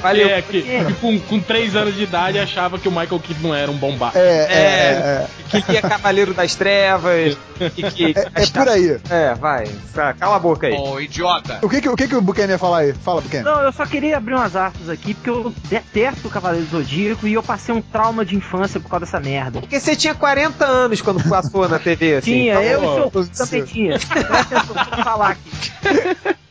Valeu. 0.06 0.28
É, 0.28 0.42
que, 0.42 0.62
que 0.62 0.94
com, 1.00 1.18
com 1.18 1.40
3 1.40 1.74
anos 1.74 1.94
de 1.94 2.04
idade 2.04 2.38
achava 2.38 2.78
que 2.78 2.88
o 2.88 2.90
Michael 2.90 3.18
Keaton 3.18 3.48
não 3.48 3.54
era 3.54 3.70
um 3.70 3.76
bombado. 3.76 4.16
É, 4.16 4.20
é, 4.20 4.56
é, 4.56 5.26
que 5.50 5.70
ele 5.70 5.78
é 5.78 5.80
Cavaleiro 5.80 6.32
das 6.32 6.54
Trevas, 6.54 7.36
e 7.76 7.82
que... 7.82 8.14
é, 8.16 8.42
é 8.42 8.46
por 8.46 8.68
aí. 8.68 8.98
É, 9.10 9.34
vai, 9.34 9.66
cala 10.18 10.36
a 10.36 10.38
boca 10.38 10.68
aí. 10.68 10.74
Ô, 10.74 11.00
idiota. 11.00 11.58
O 11.62 11.68
que, 11.68 11.80
que, 11.80 11.88
o, 11.88 11.96
que, 11.96 12.06
que 12.06 12.14
o 12.14 12.20
Buchanan 12.20 12.52
ia 12.52 12.58
falar 12.58 12.78
aí? 12.78 12.92
Fala, 12.92 13.20
Buchanan. 13.20 13.50
Não, 13.50 13.62
eu 13.62 13.72
só 13.72 13.84
queria 13.84 14.16
abrir 14.16 14.34
umas 14.34 14.54
aspas 14.54 14.88
aqui, 14.88 15.14
porque 15.14 15.30
eu 15.30 15.52
detesto 15.68 16.28
o 16.28 16.30
Cavaleiro 16.30 16.66
do 16.66 16.78
Zodíaco 16.78 17.26
e 17.26 17.34
eu 17.34 17.42
passei 17.42 17.74
um 17.74 17.82
trauma 17.82 18.24
de 18.24 18.36
infância 18.36 18.78
por 18.78 18.88
causa 18.88 19.06
dessa 19.06 19.20
merda. 19.20 19.60
Porque 19.60 19.80
você 19.80 19.96
tinha 19.96 20.14
40 20.14 20.64
anos 20.64 21.00
quando 21.00 21.22
passou 21.28 21.68
na 21.68 21.78
TV, 21.78 22.16
assim. 22.16 22.32
Tinha, 22.32 22.54
então, 22.54 22.62
eu 22.62 22.82
ó, 22.82 22.92
e 22.92 23.00
seu 23.00 23.10
você. 23.10 23.44
também 23.44 23.64
tinha. 23.64 23.98
Presta 23.98 24.38
atenção, 24.38 25.04
falar 25.04 25.30
aqui. 25.30 26.36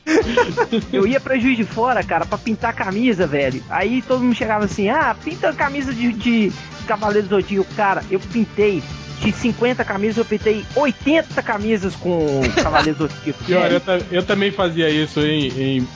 Eu 0.91 1.07
ia 1.07 1.19
pra 1.19 1.37
Juiz 1.37 1.57
de 1.57 1.63
Fora, 1.63 2.03
cara, 2.03 2.25
pra 2.25 2.37
pintar 2.37 2.73
camisa, 2.73 3.25
velho. 3.25 3.63
Aí 3.69 4.01
todo 4.01 4.23
mundo 4.23 4.35
chegava 4.35 4.65
assim, 4.65 4.89
ah, 4.89 5.15
pinta 5.23 5.51
camisa 5.53 5.93
de, 5.93 6.13
de 6.13 6.51
Cavaleiro 6.87 7.27
Zodíaco. 7.27 7.73
Cara, 7.75 8.03
eu 8.09 8.19
pintei 8.19 8.83
de 9.25 9.31
50 9.33 9.83
camisas, 9.83 10.17
eu 10.17 10.25
pintei 10.25 10.65
80 10.75 11.41
camisas 11.41 11.95
com 11.95 12.41
Cavaleiro 12.61 12.97
do 12.97 13.07
Zodíaco. 13.07 13.43
Pior, 13.45 13.71
eu, 13.71 13.79
ta- 13.79 13.99
eu 14.11 14.23
também 14.23 14.51
fazia 14.51 14.89
isso 14.89 15.19
em, 15.21 15.47
em 15.79 15.87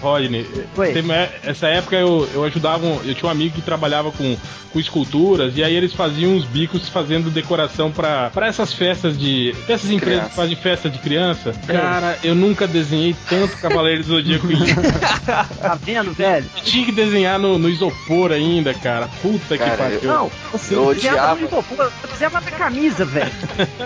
Rodney. 0.00 0.44
Tem- 0.92 1.04
essa 1.44 1.66
época 1.68 1.96
eu, 1.96 2.28
eu 2.34 2.44
ajudava, 2.44 2.84
um- 2.86 3.00
eu 3.04 3.14
tinha 3.14 3.28
um 3.28 3.32
amigo 3.32 3.54
que 3.54 3.62
trabalhava 3.62 4.10
com, 4.12 4.36
com 4.72 4.80
esculturas 4.80 5.56
e 5.56 5.62
aí 5.64 5.74
eles 5.74 5.92
faziam 5.92 6.32
uns 6.32 6.44
bicos 6.44 6.88
fazendo 6.88 7.30
decoração 7.30 7.90
pra 7.90 8.30
pra 8.30 8.46
essas 8.46 8.72
festas 8.72 9.18
de. 9.18 9.54
Essas 9.68 9.90
empresas 9.90 10.28
que 10.28 10.34
fazem 10.34 10.56
festa 10.56 10.88
de 10.88 10.98
criança. 10.98 11.52
Cara, 11.66 12.18
eu 12.24 12.34
nunca 12.34 12.66
desenhei 12.66 13.14
tanto 13.28 13.56
Cavaleiro 13.58 14.02
do 14.02 14.08
Zodíaco 14.08 14.46
em 14.50 14.56
tá 15.26 15.78
vendo, 15.82 16.12
velho? 16.12 16.46
Tinha 16.62 16.84
que 16.86 16.92
desenhar 16.92 17.38
no, 17.38 17.58
no 17.58 17.68
isopor 17.68 18.32
ainda, 18.32 18.72
cara. 18.74 19.08
Puta 19.22 19.58
Cara, 19.58 19.70
que 19.70 19.76
pariu. 19.76 20.00
Não, 20.04 20.30
você 20.52 20.74
Eu 20.74 20.82
não 20.82 20.86
odiava. 20.88 21.34
muito 21.36 21.54
eu 21.54 21.90
desenhava 22.10 22.40
na 22.40 22.50
camisa, 22.70 23.04
velho. 23.04 23.32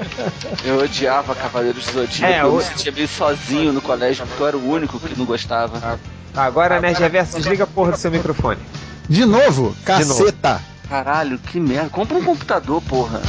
Eu 0.63 0.79
odiava 0.79 1.35
Cavaleiros 1.35 1.87
do 1.87 1.93
Zodíaco. 1.93 2.33
É, 2.33 2.43
eu 2.43 2.57
me 2.57 2.63
sentia 2.63 2.93
meio 2.93 3.09
sozinho 3.09 3.73
no 3.73 3.81
colégio 3.81 4.27
porque 4.27 4.43
eu 4.43 4.47
era 4.47 4.57
o 4.57 4.71
único 4.71 5.01
que 5.01 5.19
não 5.19 5.25
gostava. 5.25 5.99
Tá, 6.33 6.45
agora, 6.45 6.81
Nerd 6.81 6.99
Reverso, 6.99 7.37
desliga 7.37 7.65
a 7.65 7.67
porra 7.67 7.93
do 7.93 7.99
seu 7.99 8.11
microfone. 8.11 8.61
De 9.09 9.25
novo? 9.25 9.75
Caceta! 9.85 10.61
Caralho, 10.89 11.39
que 11.39 11.59
merda. 11.59 11.89
Compra 11.91 12.17
um 12.19 12.25
computador, 12.25 12.83
porra. 12.83 13.23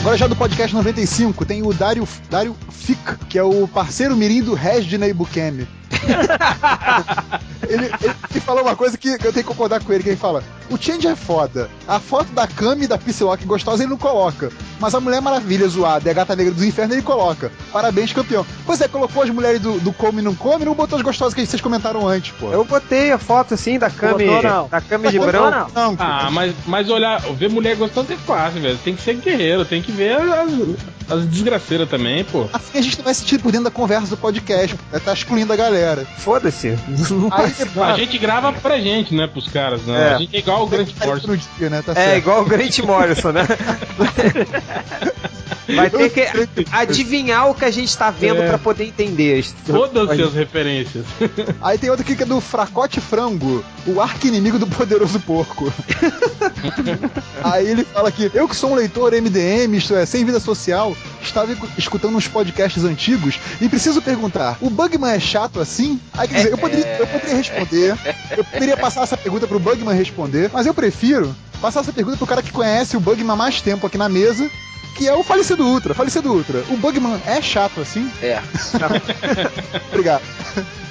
Agora 0.00 0.16
já 0.16 0.26
do 0.26 0.34
podcast 0.34 0.74
95 0.74 1.44
tem 1.44 1.62
o 1.62 1.72
Dário, 1.72 2.06
Dário 2.28 2.56
Fic, 2.70 3.16
que 3.28 3.38
é 3.38 3.42
o 3.42 3.68
parceiro 3.68 4.16
mirim 4.16 4.42
do 4.42 4.54
Reginei 4.54 5.12
Bukemi. 5.12 5.68
ele, 7.72 7.86
ele, 7.86 8.14
ele 8.30 8.40
falou 8.40 8.62
uma 8.62 8.76
coisa 8.76 8.96
que 8.98 9.08
eu 9.08 9.18
tenho 9.18 9.32
que 9.32 9.42
concordar 9.44 9.82
com 9.82 9.92
ele, 9.92 10.02
que 10.02 10.08
ele 10.10 10.16
fala, 10.16 10.42
o 10.70 10.76
Change 10.76 11.06
é 11.06 11.16
foda, 11.16 11.68
a 11.86 11.98
foto 12.00 12.32
da 12.32 12.46
Kami 12.46 12.84
e 12.84 12.86
da 12.88 12.96
Psylocke 12.98 13.44
gostosa 13.44 13.82
ele 13.82 13.90
não 13.90 13.98
coloca, 13.98 14.50
mas 14.80 14.94
a 14.94 15.00
Mulher 15.00 15.20
Maravilha 15.20 15.66
zoada 15.68 16.08
e 16.08 16.10
a 16.10 16.14
Gata 16.14 16.34
Negra 16.36 16.52
dos 16.52 16.64
Infernos 16.64 16.94
ele 16.96 17.04
coloca. 17.04 17.50
Parabéns, 17.72 18.12
campeão. 18.12 18.44
Pois 18.66 18.80
é, 18.80 18.88
colocou 18.88 19.22
as 19.22 19.30
mulheres 19.30 19.60
do, 19.60 19.78
do 19.80 19.92
Come 19.92 20.20
e 20.20 20.22
não 20.22 20.34
Come 20.34 20.64
não 20.64 20.74
botou 20.74 20.96
as 20.96 21.02
gostosas 21.02 21.34
que 21.34 21.44
vocês 21.44 21.60
comentaram 21.62 22.06
antes, 22.08 22.32
pô. 22.38 22.50
Eu 22.50 22.64
botei 22.64 23.12
a 23.12 23.18
foto, 23.18 23.54
assim, 23.54 23.78
da 23.78 23.90
Cami, 23.90 24.26
Botou, 24.26 24.42
não. 24.42 24.68
da 24.68 24.80
Cami 24.80 25.08
de 25.10 25.18
Botou, 25.18 25.32
branco. 25.32 25.70
não. 25.74 25.92
Não, 25.92 25.96
Ah, 25.98 26.28
mas, 26.30 26.54
mas 26.66 26.88
olhar, 26.90 27.20
ver 27.20 27.48
mulher 27.50 27.76
gostosa 27.76 28.14
é 28.14 28.16
fácil, 28.16 28.60
velho. 28.60 28.78
Tem 28.78 28.94
que 28.94 29.02
ser 29.02 29.14
guerreiro, 29.14 29.64
tem 29.64 29.82
que 29.82 29.92
ver 29.92 30.16
as, 30.16 30.50
as 31.12 31.24
desgraceiras 31.26 31.88
também, 31.88 32.24
pô. 32.24 32.46
assim 32.52 32.78
a 32.78 32.82
gente 32.82 32.96
não 32.98 33.04
vai 33.04 33.14
sentir 33.14 33.38
por 33.40 33.50
dentro 33.52 33.64
da 33.64 33.70
conversa 33.70 34.08
do 34.08 34.16
podcast, 34.16 34.76
pô. 34.76 35.00
tá 35.00 35.12
excluindo 35.12 35.52
a 35.52 35.56
galera. 35.56 36.06
Foda-se. 36.18 36.76
A 37.82 37.94
gente 37.96 38.18
grava 38.18 38.52
pra 38.52 38.78
gente, 38.80 39.14
né, 39.14 39.26
pros 39.26 39.48
caras, 39.48 39.82
né? 39.82 40.10
É. 40.10 40.14
A 40.14 40.18
gente 40.18 40.34
é 40.36 40.38
igual 40.38 40.64
o. 40.64 40.68
Force. 40.68 41.26
no 41.26 41.36
dia, 41.36 41.70
né? 41.70 41.82
Tá 41.84 41.92
É, 41.92 41.94
certo. 41.94 42.18
igual 42.18 42.42
o 42.42 42.44
Grant 42.44 42.78
Morrison, 42.80 43.32
né? 43.32 43.42
Vai 45.74 45.88
ter 45.88 46.10
que 46.10 46.26
adivinhar 46.72 47.48
o 47.48 47.54
que 47.54 47.64
a 47.64 47.70
gente 47.70 47.96
tá 47.96 48.10
vendo 48.10 48.42
É. 48.42 48.48
pra 48.48 48.58
poder 48.58 48.84
entender. 48.84 49.42
Foda-se 49.44 50.20
as 50.20 50.34
referências. 50.34 51.04
Aí 51.62 51.78
tem 51.78 51.88
outro 51.88 52.04
aqui 52.04 52.16
que 52.16 52.24
é 52.24 52.26
do 52.26 52.40
Fracote 52.40 53.00
Frango, 53.00 53.64
o 53.86 54.00
arqui-inimigo 54.00 54.58
do 54.58 54.66
poderoso 54.66 55.20
porco. 55.20 55.72
Aí 57.44 57.68
ele 57.68 57.84
fala 57.84 58.10
que 58.10 58.30
eu 58.34 58.48
que 58.48 58.56
sou 58.56 58.72
um 58.72 58.74
leitor 58.74 59.12
MDM, 59.12 59.76
isto 59.76 59.94
é, 59.94 60.04
sem 60.04 60.24
vida 60.24 60.40
social, 60.40 60.96
estava 61.22 61.56
escutando 61.78 62.16
uns 62.16 62.28
podcasts 62.28 62.84
antigos 62.84 63.38
e 63.60 63.68
preciso 63.68 64.02
perguntar, 64.02 64.56
o 64.60 64.68
Bugman 64.68 65.12
é 65.12 65.20
chato 65.20 65.60
assim? 65.60 66.00
Aí 66.14 66.28
quer 66.28 66.36
dizer, 66.36 66.52
eu 66.52 66.58
poderia, 66.58 66.96
eu 66.98 67.06
poderia 67.06 67.36
responder, 67.36 67.96
eu 68.36 68.44
poderia 68.44 68.76
passar 68.76 69.02
essa 69.02 69.16
pergunta 69.16 69.46
pro 69.46 69.58
Bugman 69.60 69.96
responder, 69.96 70.50
mas 70.52 70.66
eu 70.66 70.74
prefiro 70.74 71.34
passar 71.60 71.80
essa 71.80 71.92
pergunta 71.92 72.16
pro 72.16 72.26
cara 72.26 72.42
que 72.42 72.52
conhece 72.52 72.96
o 72.96 73.00
Bugman 73.00 73.32
há 73.32 73.36
mais 73.36 73.60
tempo 73.60 73.86
aqui 73.86 73.96
na 73.96 74.08
mesa, 74.08 74.50
que 74.96 75.08
é 75.08 75.14
o 75.14 75.22
falecido 75.22 75.64
Ultra. 75.64 75.94
Falecido 75.94 76.32
Ultra, 76.32 76.64
o 76.68 76.76
Bugman 76.76 77.20
é 77.26 77.40
chato 77.40 77.80
assim? 77.80 78.10
É. 78.20 78.40
Obrigado. 79.90 80.22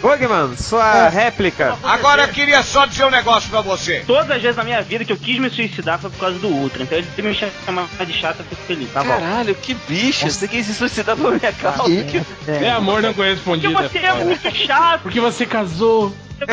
Bugman, 0.02 0.56
sua 0.58 1.06
É. 1.06 1.10
réplica. 1.10 1.78
Agora 1.84 2.24
eu 2.24 2.28
queria 2.30 2.64
só 2.64 2.86
dizer 2.86 3.06
um 3.06 3.10
negócio 3.12 3.50
pra 3.50 3.62
você. 3.62 4.04
Todas 4.08 4.32
as 4.32 4.42
vezes 4.42 4.58
na 4.58 4.64
minha 4.64 4.82
vida 4.82 5.06
que 5.06 5.12
eu 5.14 5.18
quis 5.18 5.38
me 5.40 5.50
suicidar 5.50 6.00
foi 6.00 6.10
por 6.10 6.20
causa 6.20 6.40
do 6.40 6.48
Ultra. 6.48 6.84
Então 6.84 6.98
ele 6.98 7.08
me 7.30 7.34
chamar 7.34 7.88
de 8.06 8.14
chato, 8.14 8.40
eu 8.40 8.46
fico 8.46 8.62
feliz. 8.64 8.92
Tá 8.92 9.04
bom. 9.04 9.10
Caralho, 9.10 9.54
que 9.56 9.74
bicho. 9.88 10.30
Você 10.30 10.48
quis 10.48 10.66
se 10.66 10.74
suicidar 10.74 11.16
por 11.16 11.32
minha 11.40 11.54
causa. 11.54 11.90
E- 11.90 12.22
É 12.48 12.72
amor 12.72 13.02
não 13.02 13.14
Porque 13.14 13.30
correspondido. 13.30 13.74
você 13.74 13.98
é 14.00 14.14
muito 14.24 14.52
chato. 14.56 15.02
Porque 15.04 15.20
você 15.20 15.46
casou. 15.46 16.14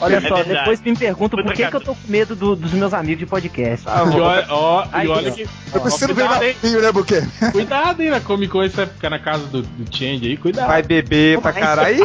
Olha 0.00 0.16
É 0.16 0.20
só, 0.20 0.36
verdade. 0.36 0.58
depois 0.58 0.80
me 0.80 0.96
perguntam 0.96 1.42
por 1.42 1.52
que, 1.54 1.66
que 1.66 1.76
eu 1.76 1.80
tô 1.80 1.94
com 1.94 2.00
medo 2.08 2.34
do- 2.36 2.56
dos 2.56 2.72
meus 2.72 2.92
amigos 2.92 3.18
de 3.20 3.26
podcast. 3.26 3.86
E 3.86 3.90
olha, 4.20 4.46
ó, 4.50 4.84
e 4.84 4.88
Aí, 4.92 5.08
olha 5.08 5.30
ó. 5.30 5.34
que. 5.34 5.48
Eu 5.74 5.80
preciso 5.80 6.14
ver 6.14 6.28
né, 6.28 6.92
Buquê? 6.92 7.22
Cuidado 7.52 8.00
aí 8.02 8.10
na 8.10 8.20
Comic 8.20 8.50
Con, 8.52 8.62
você 8.62 8.68
vai 8.76 8.86
ficar 8.86 9.10
na 9.10 9.18
casa 9.18 9.46
do, 9.46 9.62
do 9.62 9.96
Change 9.96 10.26
aí, 10.26 10.36
cuidado. 10.36 10.68
Vai 10.68 10.82
beber 10.82 11.25
pra 11.40 11.52
caralho. 11.52 12.04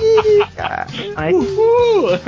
Cara. 0.56 0.88
Uhul. 1.34 2.20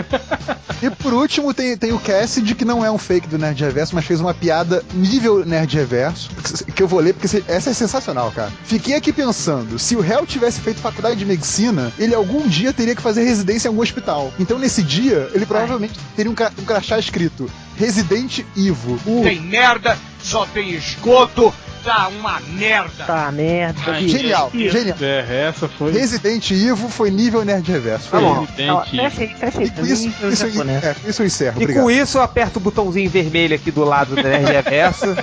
E 0.81 0.89
por 0.89 1.13
último 1.13 1.53
tem, 1.53 1.77
tem 1.77 1.93
o 1.93 1.99
Cassidy, 1.99 2.55
que 2.55 2.65
não 2.65 2.83
é 2.85 2.91
um 2.91 2.97
fake 2.97 3.27
do 3.27 3.37
Nerd 3.37 3.63
Reverso, 3.63 3.95
mas 3.95 4.05
fez 4.05 4.19
uma 4.19 4.33
piada 4.33 4.83
nível 4.93 5.45
Nerd 5.45 5.75
Reverso, 5.75 6.29
que 6.75 6.83
eu 6.83 6.87
vou 6.87 6.99
ler 6.99 7.13
porque 7.13 7.43
essa 7.47 7.69
é 7.69 7.73
sensacional, 7.73 8.31
cara. 8.31 8.51
Fiquei 8.65 8.95
aqui 8.95 9.13
pensando, 9.13 9.79
se 9.79 9.95
o 9.95 10.01
réu 10.01 10.25
tivesse 10.25 10.59
feito 10.59 10.79
faculdade 10.81 11.15
de 11.15 11.25
medicina, 11.25 11.91
ele 11.97 12.13
algum 12.13 12.47
dia 12.47 12.73
teria 12.73 12.95
que 12.95 13.01
fazer 13.01 13.23
residência 13.23 13.67
em 13.67 13.69
algum 13.69 13.81
hospital. 13.81 14.33
Então 14.39 14.59
nesse 14.59 14.83
dia, 14.83 15.29
ele 15.33 15.45
provavelmente 15.45 15.97
teria 16.15 16.31
um, 16.31 16.35
cra- 16.35 16.51
um 16.59 16.65
crachá 16.65 16.99
escrito 16.99 17.49
Residente 17.77 18.45
Ivo. 18.55 18.99
Tem 19.23 19.39
merda, 19.41 19.97
só 20.21 20.45
tem 20.45 20.71
esgoto, 20.71 21.53
tá 21.83 22.07
uma 22.07 22.39
merda. 22.39 23.03
tá 23.05 23.31
merda. 23.31 23.79
Ai. 23.87 24.07
Genial, 24.07 24.49
Deus. 24.53 24.71
genial. 24.71 24.97
É, 25.01 25.47
essa 25.49 25.67
foi. 25.67 25.91
Residente 25.91 26.53
Ivo 26.53 26.89
foi 26.89 27.11
nível 27.11 27.43
Nerd 27.43 27.69
Reverso. 27.71 28.09
Tá 28.09 28.19
Foi 28.19 28.21
bom. 28.21 28.47
ele. 28.57 28.67
Não, 28.67 28.81
Residente. 28.83 28.97
fecha 28.97 29.21
aí, 29.21 29.27
fecha 29.35 29.59
aí. 29.59 29.65
E 29.65 29.69
com 29.71 29.85
isso, 29.85 30.13
eu 30.21 30.29
isso, 30.29 30.45
é, 30.45 30.95
isso 31.07 31.23
encerro. 31.23 31.59
E 31.59 31.63
Obrigado. 31.63 31.83
com 31.83 31.91
isso 31.91 32.17
eu 32.17 32.21
aperto 32.21 32.59
o 32.59 32.61
botãozinho 32.61 33.09
vermelho 33.09 33.55
aqui 33.55 33.71
do 33.71 33.83
lado 33.83 34.15
do 34.15 34.21
Nerd 34.23 34.45
Reverso. 34.45 35.15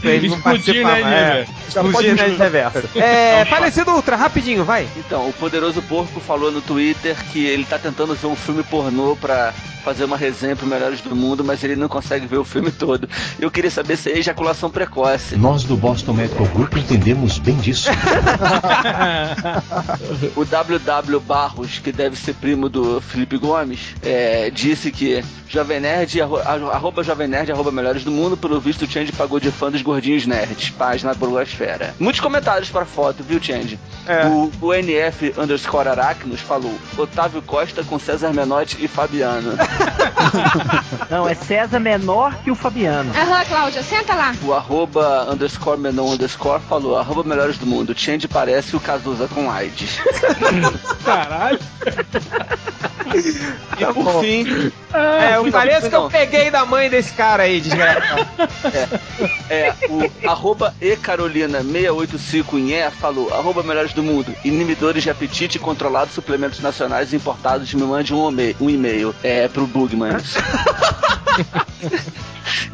pra 0.00 0.10
ele 0.10 0.28
não 0.28 0.36
Explodir, 0.36 0.82
participar 0.82 1.00
né. 1.10 1.40
É? 1.40 1.46
Explodir 1.68 2.14
Nerd 2.14 2.36
Reverso. 2.36 2.88
É, 2.96 3.44
falecido 3.46 3.90
Ultra, 3.92 4.16
rapidinho, 4.16 4.64
vai. 4.64 4.86
Então, 4.96 5.28
o 5.28 5.32
Poderoso 5.32 5.82
Porco 5.82 6.20
falou 6.20 6.50
no 6.50 6.60
Twitter 6.60 7.16
que 7.32 7.44
ele 7.44 7.64
tá 7.64 7.78
tentando 7.78 8.14
ver 8.14 8.26
um 8.26 8.36
filme 8.36 8.62
pornô 8.62 9.16
pra 9.16 9.52
fazer 9.84 10.04
uma 10.04 10.16
resenha 10.16 10.56
pro 10.56 10.66
Melhores 10.66 11.02
do 11.02 11.14
Mundo, 11.14 11.44
mas 11.44 11.62
ele 11.62 11.76
não 11.76 11.88
consegue 11.88 12.26
ver 12.26 12.38
o 12.38 12.44
filme 12.44 12.70
todo. 12.72 13.06
Eu 13.38 13.50
queria 13.50 13.70
saber 13.70 13.96
se 13.98 14.10
é 14.10 14.18
ejaculação 14.18 14.70
precoce. 14.70 15.36
Nós 15.36 15.62
do 15.64 15.76
Boston 16.04 16.12
Medical 16.12 16.46
Group 16.48 16.76
entendemos 16.76 17.38
bem 17.38 17.56
disso. 17.56 17.88
O 20.36 20.44
WW 20.44 21.20
Barros, 21.20 21.78
que 21.78 21.90
deve 21.92 22.16
ser 22.16 22.34
primo 22.34 22.68
do 22.68 23.00
Felipe 23.00 23.36
Gomes, 23.38 23.94
é, 24.02 24.50
disse 24.50 24.90
que 24.90 25.24
Jovem 25.48 25.80
Nerd, 25.80 26.20
arro- 26.20 26.38
arroba 26.70 27.02
Jovem 27.02 27.28
Nerd, 27.28 27.50
arroba 27.52 27.70
Melhores 27.70 28.04
do 28.04 28.10
Mundo, 28.10 28.36
pelo 28.36 28.60
visto 28.60 28.82
o 28.82 28.90
Change 28.90 29.12
pagou 29.12 29.38
de 29.40 29.50
fã 29.50 29.70
dos 29.70 29.82
gordinhos 29.82 30.26
nerds, 30.26 30.70
página 30.70 31.14
Burgosfera. 31.14 31.94
Muitos 31.98 32.20
comentários 32.20 32.68
pra 32.70 32.84
foto, 32.84 33.22
viu, 33.22 33.40
Change? 33.42 33.78
É. 34.06 34.26
O, 34.26 34.50
o 34.60 34.74
NF 34.74 35.34
underscore 35.38 35.88
Aracnos 35.88 36.40
falou 36.40 36.74
Otávio 36.98 37.40
Costa 37.42 37.82
com 37.84 37.98
César 37.98 38.32
Menotti 38.32 38.76
e 38.84 38.88
Fabiano. 38.88 39.52
Não, 41.10 41.28
é 41.28 41.34
César 41.34 41.78
menor 41.80 42.34
que 42.42 42.50
o 42.50 42.54
Fabiano. 42.54 43.10
Aham, 43.14 43.44
Cláudia, 43.44 43.82
senta 43.82 44.14
lá. 44.14 44.34
O 44.42 44.52
arroba 44.52 45.28
underscore 45.30 45.78
Menon 45.94 46.12
underscore 46.12 46.60
falou 46.68 46.98
arroba 46.98 47.22
Melhores 47.22 47.56
do 47.56 47.64
Mundo, 47.66 47.94
Change 47.96 48.26
parece 48.26 48.74
o 48.74 48.80
Cazuza 48.80 49.28
com 49.28 49.48
AIDS. 49.48 50.00
Caralho. 51.06 51.60
E 53.78 53.84
por 53.94 54.20
fim, 54.20 54.72
É, 54.92 55.36
eu 55.36 55.44
não, 55.44 55.52
pareço 55.52 55.88
que 55.88 55.94
eu 55.94 56.10
peguei 56.10 56.50
da 56.50 56.66
mãe 56.66 56.90
desse 56.90 57.12
cara 57.12 57.44
aí, 57.44 57.60
desgraçado. 57.60 58.26
É, 59.48 59.72
o 59.88 60.10
arroba 60.28 60.74
e 60.80 60.96
Carolina 60.96 61.62
685 61.62 62.58
em 62.58 62.72
E 62.72 62.90
falou, 62.90 63.32
arroba 63.32 63.62
melhores 63.62 63.92
do 63.92 64.02
mundo, 64.02 64.34
inibidores 64.44 65.02
de 65.02 65.10
apetite 65.10 65.58
controlados 65.58 66.14
suplementos 66.14 66.60
nacionais 66.60 67.12
importados, 67.14 67.72
me 67.74 67.82
mande 67.82 68.12
um, 68.12 68.26
um 68.60 68.70
e-mail 68.70 69.14
é, 69.22 69.46
pro 69.46 69.66
Bugman. 69.66 70.16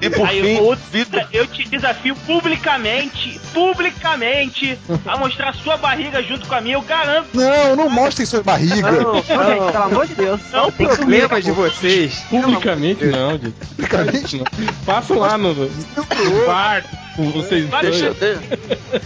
e 0.01 0.11
por 0.11 0.27
Aí, 0.27 0.43
fim, 0.43 0.61
outro, 0.61 0.85
Vitor, 0.91 1.27
eu 1.33 1.47
te 1.47 1.69
desafio 1.69 2.15
publicamente, 2.27 3.10
publicamente, 3.53 4.79
a 5.07 5.17
mostrar 5.17 5.55
sua 5.55 5.77
barriga 5.77 6.23
junto 6.23 6.47
com 6.47 6.55
a 6.55 6.61
minha. 6.61 6.77
Eu 6.77 6.83
garanto. 6.83 7.29
Não, 7.35 7.77
não 7.77 7.91
mostrem 7.91 8.27
sua 8.27 8.43
barriga. 8.43 8.91
Não, 8.93 9.15
Não, 9.15 9.15
gente, 9.15 9.27
pelo 9.73 9.85
amor 9.85 10.07
de 10.07 10.15
Deus. 10.15 10.41
Não, 10.53 10.69
o 10.69 10.73
problema 10.73 11.41
de 11.41 11.51
vocês. 11.51 12.25
Publicamente 12.31 13.05
não, 13.07 13.33
gente. 13.33 13.53
Publicamente 13.53 14.37
não. 14.39 14.45
Passam 14.85 15.19
lá 15.19 15.37
no, 15.37 15.55
no 15.55 16.47
bar 16.47 16.85
vocês 17.17 17.69
dois. 17.69 18.01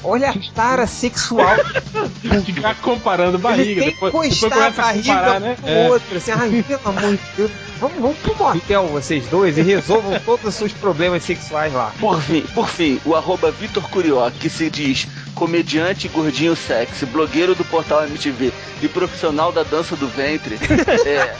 Olha 0.03 0.31
a 0.31 0.35
tara 0.55 0.87
sexual. 0.87 1.57
Ficar 2.45 2.75
comparando 2.77 3.37
Ele 3.37 3.43
barriga. 3.43 3.81
tem 3.83 3.91
Depois, 3.91 4.13
que 4.13 4.31
depois 4.31 4.37
encostar 4.37 4.53
a 4.53 4.73
começa 4.73 4.83
a 4.83 4.85
barriga 4.85 5.15
comparar, 5.15 5.41
né? 5.41 5.57
um 5.63 5.69
É. 5.69 5.85
pro 5.85 5.93
outro. 5.93 6.17
Assim, 6.17 6.31
ai, 6.33 6.65
pelo 6.67 6.81
amor 6.85 7.13
de 7.13 7.21
Deus. 7.37 7.51
Vamos, 7.81 7.99
vamos 8.01 8.19
pro 8.19 8.37
motel, 8.37 8.87
vocês 8.87 9.27
dois, 9.27 9.59
e 9.59 9.63
resolvam 9.63 10.19
todos 10.21 10.47
os 10.47 10.55
seus 10.55 10.73
problemas 10.73 11.23
sexuais 11.25 11.73
lá. 11.73 11.93
Por 11.99 12.21
fim, 12.23 12.43
por 12.55 12.69
fim, 12.69 13.01
o 13.05 13.15
arroba 13.15 13.51
Vitor 13.51 13.89
Curió, 13.91 14.31
que 14.31 14.49
se 14.49 14.71
diz 14.71 15.09
comediante 15.35 16.09
gordinho 16.09 16.55
sexy, 16.57 17.05
blogueiro 17.07 17.55
do 17.55 17.65
portal 17.65 18.05
MTV 18.05 18.53
e 18.83 18.89
profissional 18.89 19.53
da 19.53 19.63
dança 19.63 19.97
do 19.97 20.09
ventre, 20.09 20.59
é, 21.07 21.35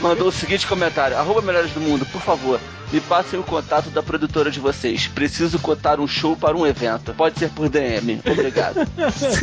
mandou 0.00 0.28
o 0.28 0.32
seguinte 0.32 0.66
comentário: 0.66 1.16
arroba 1.16 1.42
Melhores 1.42 1.70
do 1.72 1.80
Mundo, 1.80 2.04
por 2.06 2.20
favor, 2.20 2.60
me 2.92 3.00
passem 3.00 3.38
o 3.38 3.42
contato 3.42 3.90
da 3.90 4.02
produtora 4.02 4.50
de 4.50 4.60
vocês. 4.60 5.08
Preciso 5.08 5.58
cotar 5.58 5.98
um 6.00 6.06
show 6.06 6.36
para 6.36 6.56
um 6.56 6.66
evento. 6.66 7.12
Pode 7.14 7.38
ser 7.38 7.48
por 7.50 7.68
DM. 7.68 8.20
Obrigado. 8.30 8.80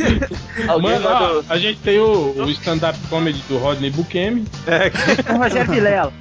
Alguém 0.68 0.92
Mano, 0.92 1.08
ó, 1.08 1.20
mandou. 1.20 1.44
a 1.48 1.58
gente 1.58 1.80
tem 1.80 1.98
o, 1.98 2.32
o 2.36 2.50
stand-up 2.50 2.98
comedy 3.08 3.42
do 3.48 3.58
Rodney 3.58 3.90
Bukemi. 3.90 4.44
É, 4.66 5.32
O 5.32 5.36
Rogério 5.36 5.70
Vilela. 5.70 6.12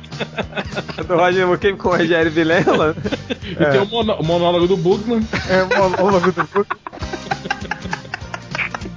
Do 1.07 1.15
Roger 1.15 1.47
Moquem 1.47 1.75
com 1.75 1.89
o 1.89 1.97
Rogério 1.97 2.31
Vilela. 2.31 2.95
E 3.43 3.55
tem 3.55 3.81
o, 3.81 3.85
mono- 3.85 4.13
o 4.15 4.23
monólogo 4.23 4.67
do 4.67 4.77
Bugman. 4.77 5.25
É, 5.49 5.63
o 5.63 5.89
monólogo 5.89 6.31
do 6.31 6.47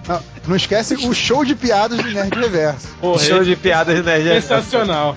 Não, 0.09 0.21
não 0.49 0.57
esquece 0.57 0.95
o 1.07 1.12
show 1.14 1.45
de 1.45 1.55
piadas 1.55 1.99
do 1.99 2.11
Nerd 2.11 2.39
Reverso. 2.39 2.89
Porra, 3.01 3.19
show 3.19 3.41
é 3.41 3.45
de 3.45 3.57
piadas, 3.57 4.05
né, 4.05 4.21
gente? 4.21 4.43
sensacional. 4.43 5.17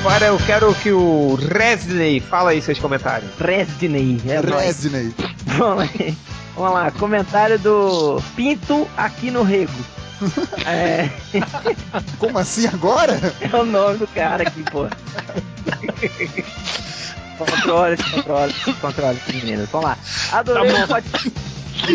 Agora 0.00 0.26
eu 0.26 0.36
quero 0.38 0.74
que 0.74 0.90
o 0.90 1.36
Resney 1.36 2.18
fala 2.20 2.50
aí 2.50 2.60
seus 2.60 2.78
comentários. 2.78 3.30
Resdney. 3.38 4.20
É. 4.26 4.40
Resney. 4.40 5.14
Vamos 5.46 5.76
lá. 5.84 5.88
Vamos 6.56 6.72
lá, 6.74 6.90
comentário 6.90 7.58
do 7.58 8.20
Pinto 8.36 8.86
aqui 8.96 9.30
no 9.30 9.42
Rego. 9.42 9.72
É, 10.66 11.08
Como 12.18 12.38
assim 12.38 12.66
agora? 12.66 13.18
é 13.40 13.56
o 13.56 13.64
nome 13.64 13.98
do 13.98 14.06
cara 14.08 14.42
aqui, 14.42 14.62
pô. 14.70 14.86
Controle, 17.38 17.96
controle, 17.96 18.54
controle, 18.80 19.18
meninos. 19.32 19.68
Vamos 19.70 19.88
lá. 19.88 19.98
Adorei 20.32 20.72
o 20.82 20.88
podcast. 20.88 21.32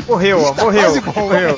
Morreu, 0.08 0.42
ó, 0.44 0.54
morreu. 0.54 0.82
Quase 0.84 1.02
bom. 1.02 1.22
Morreu. 1.22 1.58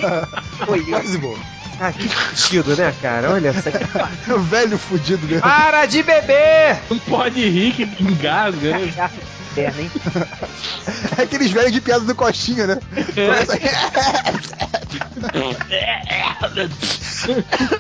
Foi 0.66 0.82
Quase 0.86 1.18
bom. 1.18 1.38
Ah, 1.82 1.94
que 1.94 2.10
fudido, 2.10 2.76
né, 2.76 2.94
cara? 3.02 3.32
Olha 3.32 3.54
só. 3.54 3.70
O 4.36 4.40
velho 4.40 4.78
fudido 4.78 5.26
mesmo. 5.26 5.42
Para 5.42 5.86
de 5.86 6.04
beber! 6.04 6.78
Não 6.90 7.00
pode 7.00 7.40
rir 7.50 7.72
que 7.72 8.04
engasga, 8.04 8.78
né? 8.78 9.10
Interno, 9.52 9.82
hein? 9.82 9.92
É 11.18 11.24
aqueles 11.24 11.52
velhos 11.52 11.72
de 11.72 11.82
piada 11.82 12.06
do 12.06 12.16
Coxinha, 12.16 12.66
né? 12.66 12.80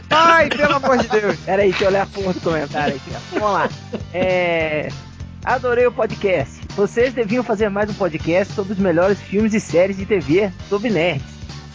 Ai, 0.09 0.49
pelo 0.49 0.76
amor 0.76 0.97
de 0.97 1.07
Deus. 1.07 1.38
Pera 1.39 1.61
aí, 1.61 1.70
deixa 1.70 1.86
eu 1.86 1.89
olhar 1.89 2.03
a 2.03 2.07
porra 2.07 2.34
do 2.34 2.41
comentário 2.41 2.95
aqui. 2.95 3.11
ó. 3.15 3.39
Vamos 3.39 3.53
lá. 3.53 3.70
É... 4.13 4.89
Adorei 5.43 5.88
o 5.88 5.91
podcast. 5.91 6.59
Vocês 6.76 7.13
deviam 7.13 7.43
fazer 7.43 7.70
mais 7.70 7.89
um 7.89 7.93
podcast 7.93 8.53
sobre 8.53 8.74
os 8.74 8.80
melhores 8.80 9.20
filmes 9.20 9.53
e 9.53 9.59
séries 9.59 9.97
de 9.97 10.05
TV 10.05 10.51
sobre 10.67 10.89
nerds. 10.89 11.26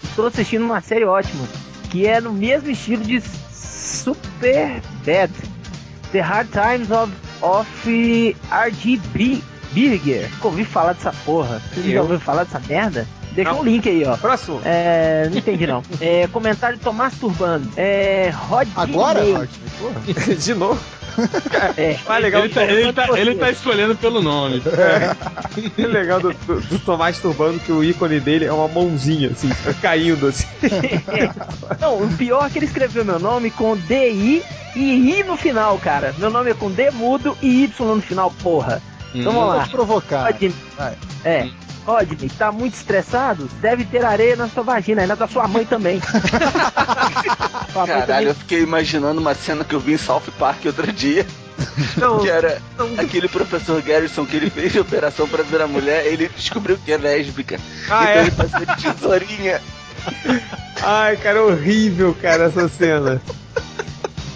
Estou 0.02 0.26
assistindo 0.26 0.64
uma 0.64 0.80
série 0.80 1.04
ótima, 1.04 1.46
que 1.90 2.06
é 2.06 2.20
no 2.20 2.32
mesmo 2.32 2.70
estilo 2.70 3.02
de 3.02 3.22
Super 3.50 4.80
Bad. 5.04 5.32
The 6.12 6.20
Hard 6.20 6.48
Times 6.50 6.90
of, 6.90 7.12
of 7.42 8.36
RGB 8.50 9.42
Birger. 9.74 10.30
Nunca 10.30 10.46
ouvi 10.48 10.64
falar 10.64 10.92
dessa 10.94 11.12
porra. 11.24 11.60
Vocês 11.74 11.86
já 11.92 12.00
ouviram 12.00 12.20
falar 12.20 12.44
dessa 12.44 12.60
merda? 12.68 13.06
Deixa 13.32 13.50
Não. 13.52 13.60
um 13.60 13.64
link 13.64 13.88
aí, 13.88 14.04
ó. 14.06 14.16
Próximo. 14.16 14.60
É, 14.64 15.28
não 15.28 15.36
entendi 15.38 15.66
não. 15.66 15.82
É, 16.00 16.28
comentário 16.28 16.76
de 16.78 16.84
Tomás 16.84 17.14
Turbano. 17.18 17.68
É, 17.76 18.30
Rod 18.32 18.68
Agora. 18.76 19.20
Rod? 19.24 19.48
Porra. 19.78 20.00
De 20.36 20.54
novo. 20.54 20.80
É, 21.76 21.96
Ah, 22.08 22.18
legal. 22.18 22.42
Ele 22.44 22.52
tá, 22.52 22.64
ele, 22.64 22.92
tá, 22.92 23.08
ele 23.16 23.34
tá 23.36 23.50
escolhendo 23.50 23.94
pelo 23.94 24.20
nome. 24.20 24.60
O 25.78 25.86
legal 25.86 26.18
do, 26.20 26.32
do, 26.32 26.60
do 26.60 26.78
Tomás 26.80 27.18
Turbano 27.20 27.58
que 27.60 27.70
o 27.70 27.84
ícone 27.84 28.18
dele 28.18 28.44
é 28.46 28.52
uma 28.52 28.66
mãozinha, 28.66 29.30
assim, 29.30 29.48
caindo 29.80 30.26
assim. 30.26 30.46
Não, 31.80 32.02
o 32.02 32.08
pior 32.16 32.46
é 32.46 32.50
que 32.50 32.58
ele 32.58 32.66
escreveu 32.66 33.04
meu 33.04 33.18
nome 33.20 33.50
com 33.52 33.76
DI 33.76 34.42
e 34.74 34.80
I 35.20 35.22
no 35.24 35.36
final, 35.36 35.78
cara. 35.78 36.12
Meu 36.18 36.30
nome 36.30 36.50
é 36.50 36.54
com 36.54 36.68
D 36.70 36.90
mudo 36.90 37.36
e 37.40 37.62
Y 37.64 37.94
no 37.94 38.02
final, 38.02 38.32
porra. 38.42 38.82
Então 39.14 39.32
vamos 39.32 39.48
Vou 39.48 39.56
lá. 39.56 39.64
te 39.64 39.70
provocar. 39.70 40.24
Rodney. 40.24 40.54
É. 41.24 41.48
Rodney, 41.86 42.30
tá 42.36 42.50
muito 42.50 42.74
estressado? 42.74 43.48
Deve 43.60 43.84
ter 43.84 44.04
areia 44.04 44.36
na 44.36 44.48
sua 44.48 44.62
vagina, 44.62 45.04
e 45.04 45.06
na 45.06 45.14
da 45.14 45.28
sua 45.28 45.46
mãe 45.46 45.64
também. 45.64 46.00
Sua 47.72 47.86
mãe 47.86 47.96
Caralho, 48.00 48.06
também- 48.06 48.26
eu 48.28 48.34
fiquei 48.34 48.62
imaginando 48.62 49.20
uma 49.20 49.34
cena 49.34 49.64
que 49.64 49.74
eu 49.74 49.80
vi 49.80 49.94
em 49.94 49.98
South 49.98 50.22
Park 50.38 50.64
outro 50.66 50.90
dia. 50.92 51.26
Não, 51.96 52.20
Que 52.20 52.28
era 52.28 52.60
aquele 52.98 53.28
professor 53.28 53.80
Garrison 53.82 54.24
que 54.26 54.36
ele 54.36 54.50
fez 54.50 54.76
a 54.76 54.80
operação 54.80 55.26
pra 55.28 55.42
virar 55.42 55.66
mulher, 55.66 56.06
ele 56.06 56.28
descobriu 56.36 56.76
que 56.84 56.92
é 56.92 56.96
lésbica. 56.96 57.58
Ah, 57.90 58.02
então 58.04 58.14
é? 58.14 58.20
ele 58.22 58.30
passou 58.32 58.60
de 58.60 58.76
tesourinha. 58.82 59.60
Ai, 60.82 61.16
cara, 61.16 61.42
horrível, 61.44 62.14
cara, 62.20 62.44
essa 62.44 62.68
cena. 62.68 63.20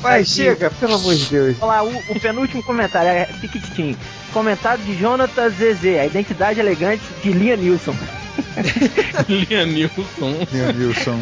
Vai, 0.00 0.24
chega, 0.24 0.70
pelo 0.70 0.94
amor 0.94 1.14
de 1.14 1.24
Deus. 1.26 1.56
Vamos 1.58 1.74
lá, 1.74 1.82
o, 1.84 2.12
o 2.16 2.20
penúltimo 2.20 2.62
comentário 2.62 3.08
é 3.10 3.24
Piquitim. 3.40 3.96
Comentário 4.32 4.84
de 4.84 4.96
Jonathan 4.96 5.50
ZZ, 5.50 5.84
a 6.00 6.06
identidade 6.06 6.60
elegante 6.60 7.02
de 7.22 7.32
Liam 7.32 7.58
Nilson. 7.58 7.94
Liam 9.28 9.66
Nilson. 9.66 10.46
Liam 10.52 10.72
Nilson. 10.72 11.18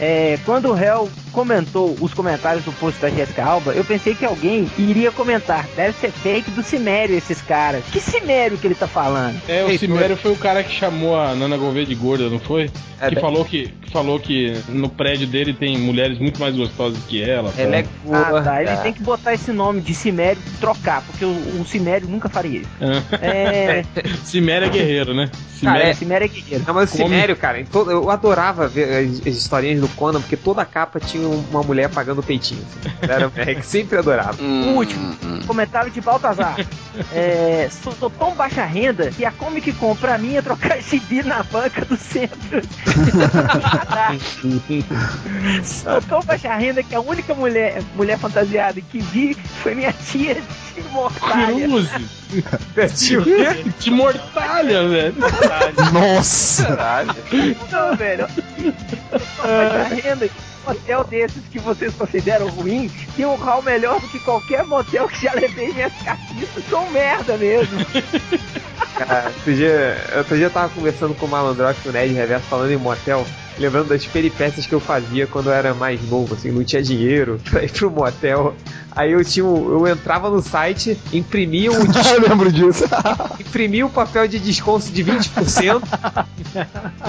É, 0.00 0.38
quando 0.44 0.68
o 0.68 0.72
réu 0.72 1.08
comentou 1.32 1.96
os 2.00 2.12
comentários 2.14 2.64
do 2.64 2.72
post 2.72 3.00
da 3.00 3.08
Jessica 3.08 3.44
Alba, 3.44 3.72
eu 3.72 3.84
pensei 3.84 4.14
que 4.14 4.24
alguém 4.24 4.68
iria 4.78 5.10
comentar. 5.12 5.66
Deve 5.76 5.92
ser 5.98 6.10
fake 6.10 6.50
do 6.52 6.62
Cimério 6.62 7.16
esses 7.16 7.40
caras. 7.40 7.84
Que 7.92 8.00
Cimério 8.00 8.58
que 8.58 8.66
ele 8.66 8.74
tá 8.74 8.86
falando? 8.86 9.40
É, 9.48 9.64
o 9.64 9.70
Ei, 9.70 9.78
Cimério 9.78 10.16
foi 10.16 10.32
o 10.32 10.36
cara 10.36 10.62
que 10.62 10.72
chamou 10.72 11.18
a 11.18 11.34
Nana 11.34 11.56
Gouveia 11.56 11.86
de 11.86 11.94
gorda, 11.94 12.28
não 12.28 12.38
foi? 12.38 12.70
É, 13.00 13.10
que, 13.10 13.20
falou 13.20 13.44
que, 13.44 13.68
que 13.68 13.90
falou 13.90 14.18
que 14.18 14.56
no 14.68 14.88
prédio 14.88 15.26
dele 15.26 15.52
tem 15.52 15.76
mulheres 15.78 16.18
muito 16.18 16.40
mais 16.40 16.54
gostosas 16.56 16.98
que 17.04 17.22
ela. 17.22 17.52
Ela 17.56 17.76
é 17.76 17.82
tal. 17.82 18.14
Ah, 18.14 18.30
gorda. 18.30 18.50
tá. 18.50 18.62
Ele 18.62 18.76
tem 18.78 18.92
que 18.92 19.02
botar 19.02 19.34
esse 19.34 19.52
nome 19.52 19.80
de 19.80 19.94
Cimério 19.94 20.40
e 20.46 20.50
trocar, 20.58 21.02
porque 21.02 21.24
o, 21.24 21.60
o 21.60 21.64
Cimério 21.66 22.08
nunca 22.08 22.28
faria 22.28 22.60
isso. 22.60 22.70
É. 23.20 23.84
Cimério 24.24 24.66
é 24.66 24.70
guerreiro, 24.70 25.14
né? 25.14 25.30
Cara, 25.30 25.48
Cimério 25.54 25.90
é- 25.90 25.94
Cimério 26.04 26.24
é 26.24 26.28
guerreiro. 26.28 26.64
Não, 26.66 26.74
mas 26.74 26.92
o 26.92 26.96
Come- 26.98 27.04
Cimério, 27.04 27.36
cara, 27.36 27.60
em 27.60 27.64
todo- 27.64 27.90
eu 27.90 28.10
adorava 28.10 28.68
ver 28.68 29.06
as, 29.06 29.20
as 29.26 29.34
historinhas 29.36 29.80
do 29.80 29.88
Conan, 29.88 30.20
porque 30.20 30.36
toda 30.36 30.64
capa 30.64 31.00
tinha 31.00 31.26
uma 31.28 31.62
mulher 31.62 31.88
pagando 31.88 32.22
peitinho. 32.22 32.62
Assim. 32.62 32.94
Era 33.12 33.32
é, 33.36 33.54
que 33.54 33.66
sempre 33.66 33.98
adorava. 33.98 34.42
Hum, 34.42 34.72
O 34.72 34.76
último. 34.76 35.14
Comentário 35.46 35.90
de 35.90 36.00
Baltazar. 36.00 36.56
É, 37.12 37.68
sou, 37.82 37.92
sou 37.92 38.08
tão 38.08 38.36
baixa 38.36 38.64
renda 38.64 39.10
que 39.10 39.24
a 39.24 39.32
Comic 39.32 39.72
Con 39.72 39.96
pra 39.96 40.16
mim 40.16 40.36
é 40.36 40.42
trocar 40.42 40.78
esse 40.78 41.00
bi 41.00 41.24
na 41.24 41.42
banca 41.42 41.84
do 41.84 41.96
centro. 41.96 42.62
sou 45.64 46.00
tão 46.02 46.20
baixa 46.22 46.54
renda 46.54 46.82
que 46.84 46.94
a 46.94 47.00
única 47.00 47.34
mulher, 47.34 47.82
mulher 47.96 48.16
fantasiada 48.18 48.80
que 48.80 49.00
vi 49.00 49.34
foi 49.34 49.74
minha 49.74 49.92
tia 49.92 50.36
de 50.74 50.88
mortalha. 50.90 51.68
Cruz. 51.68 51.88
Tio, 52.98 53.24
De 53.78 53.90
mortalha, 53.90 54.88
velho. 54.88 55.14
Nossa! 55.92 56.64
Caralho. 56.64 57.14
Não, 57.70 57.96
velho. 57.96 58.26
Baixa 59.42 59.94
renda 59.94 60.28
que 60.28 60.34
um 60.34 60.72
motel 60.72 61.04
desses 61.04 61.42
que 61.50 61.58
vocês 61.58 61.94
consideram 61.94 62.48
ruim 62.48 62.90
tem 63.16 63.26
um 63.26 63.34
hall 63.36 63.62
melhor 63.62 64.00
do 64.00 64.08
que 64.08 64.18
qualquer 64.20 64.64
motel 64.64 65.08
que 65.08 65.22
já 65.22 65.32
levei 65.34 65.72
minhas 65.72 65.92
cartiças. 66.02 66.64
Sou 66.68 66.80
um 66.80 66.90
merda 66.90 67.36
mesmo. 67.36 67.78
Cara, 68.96 69.32
outro 69.34 69.54
dia, 69.54 69.96
outro 70.18 70.36
dia 70.36 70.46
eu 70.46 70.50
tava 70.50 70.68
conversando 70.68 71.14
com 71.14 71.26
o 71.26 71.28
Malandrox 71.28 71.84
e 71.84 71.88
o 71.88 71.92
Ned 71.92 72.12
Reverso 72.14 72.46
falando 72.48 72.70
em 72.72 72.76
motel, 72.76 73.26
lembrando 73.58 73.88
das 73.88 74.06
peripécias 74.06 74.66
que 74.66 74.72
eu 74.74 74.80
fazia 74.80 75.26
quando 75.26 75.46
eu 75.50 75.52
era 75.52 75.74
mais 75.74 76.00
novo, 76.08 76.34
assim, 76.34 76.50
não 76.52 76.62
tinha 76.64 76.82
dinheiro 76.82 77.40
pra 77.50 77.64
ir 77.64 77.70
pro 77.72 77.90
motel. 77.90 78.54
Aí 78.96 79.10
eu 79.10 79.24
tinha. 79.24 79.44
um- 79.44 79.72
Eu 79.72 79.88
entrava 79.88 80.30
no 80.30 80.40
site, 80.40 80.96
imprimia 81.12 81.72
um 81.72 81.74
Eu 82.14 82.28
lembro 82.28 82.52
disso. 82.52 82.84
imprimia 83.40 83.84
o 83.84 83.90
papel 83.90 84.28
de 84.28 84.38
desconto 84.38 84.86
de 84.92 85.04
20%, 85.04 85.82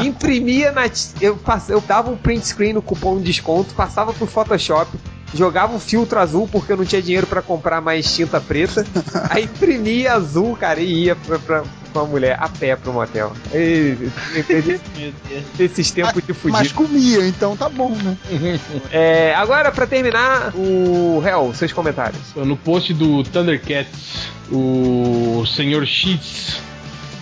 imprimia 0.03 0.71
na. 0.71 0.83
Eu, 1.21 1.35
pass- 1.37 1.69
eu 1.69 1.81
dava 1.81 2.09
um 2.09 2.17
print 2.17 2.47
screen 2.47 2.73
no 2.73 2.81
cupom 2.81 3.17
de 3.17 3.23
desconto, 3.25 3.73
passava 3.75 4.13
pro 4.13 4.25
Photoshop, 4.25 4.89
jogava 5.35 5.75
um 5.75 5.79
filtro 5.79 6.19
azul 6.19 6.47
porque 6.51 6.71
eu 6.71 6.77
não 6.77 6.85
tinha 6.85 7.01
dinheiro 7.01 7.27
pra 7.27 7.41
comprar 7.41 7.81
mais 7.81 8.15
tinta 8.15 8.39
preta, 8.39 8.85
aí 9.29 9.43
imprimia 9.43 10.13
azul, 10.13 10.55
cara, 10.55 10.79
e 10.79 11.05
ia 11.05 11.15
pra, 11.15 11.37
pra, 11.37 11.63
pra 11.93 12.03
mulher 12.03 12.37
a 12.39 12.47
pé 12.47 12.75
pro 12.75 12.93
motel. 12.93 13.33
E, 13.53 15.13
esses 15.59 15.91
tempos 15.91 16.23
de 16.25 16.33
fudido. 16.33 16.57
Mas 16.57 16.71
comia, 16.71 17.27
então 17.27 17.55
tá 17.55 17.69
bom, 17.69 17.89
né? 17.95 18.17
É, 18.91 19.33
agora, 19.35 19.71
pra 19.71 19.85
terminar, 19.85 20.53
o 20.55 21.21
Hell, 21.25 21.53
seus 21.53 21.73
comentários. 21.73 22.21
No 22.35 22.55
post 22.55 22.93
do 22.93 23.23
Thundercats, 23.23 24.29
o 24.51 25.43
senhor 25.45 25.85
Sheets, 25.85 26.59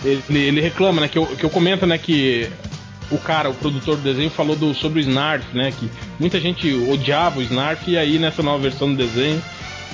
ele, 0.04 0.22
ele 0.38 0.60
reclama, 0.60 1.00
né, 1.00 1.08
que 1.08 1.18
eu, 1.18 1.26
que 1.26 1.44
eu 1.44 1.50
comento, 1.50 1.86
né, 1.86 1.98
que 1.98 2.50
o 3.10 3.18
cara, 3.18 3.50
o 3.50 3.54
produtor 3.54 3.96
do 3.96 4.02
desenho, 4.02 4.30
falou 4.30 4.56
do, 4.56 4.74
sobre 4.74 5.00
o 5.00 5.02
Snarf, 5.02 5.44
né, 5.54 5.72
que 5.78 5.90
muita 6.18 6.40
gente 6.40 6.72
odiava 6.90 7.38
o 7.38 7.42
Snarf 7.42 7.90
e 7.90 7.96
aí 7.96 8.18
nessa 8.18 8.42
nova 8.42 8.62
versão 8.62 8.90
do 8.90 8.96
desenho 8.96 9.42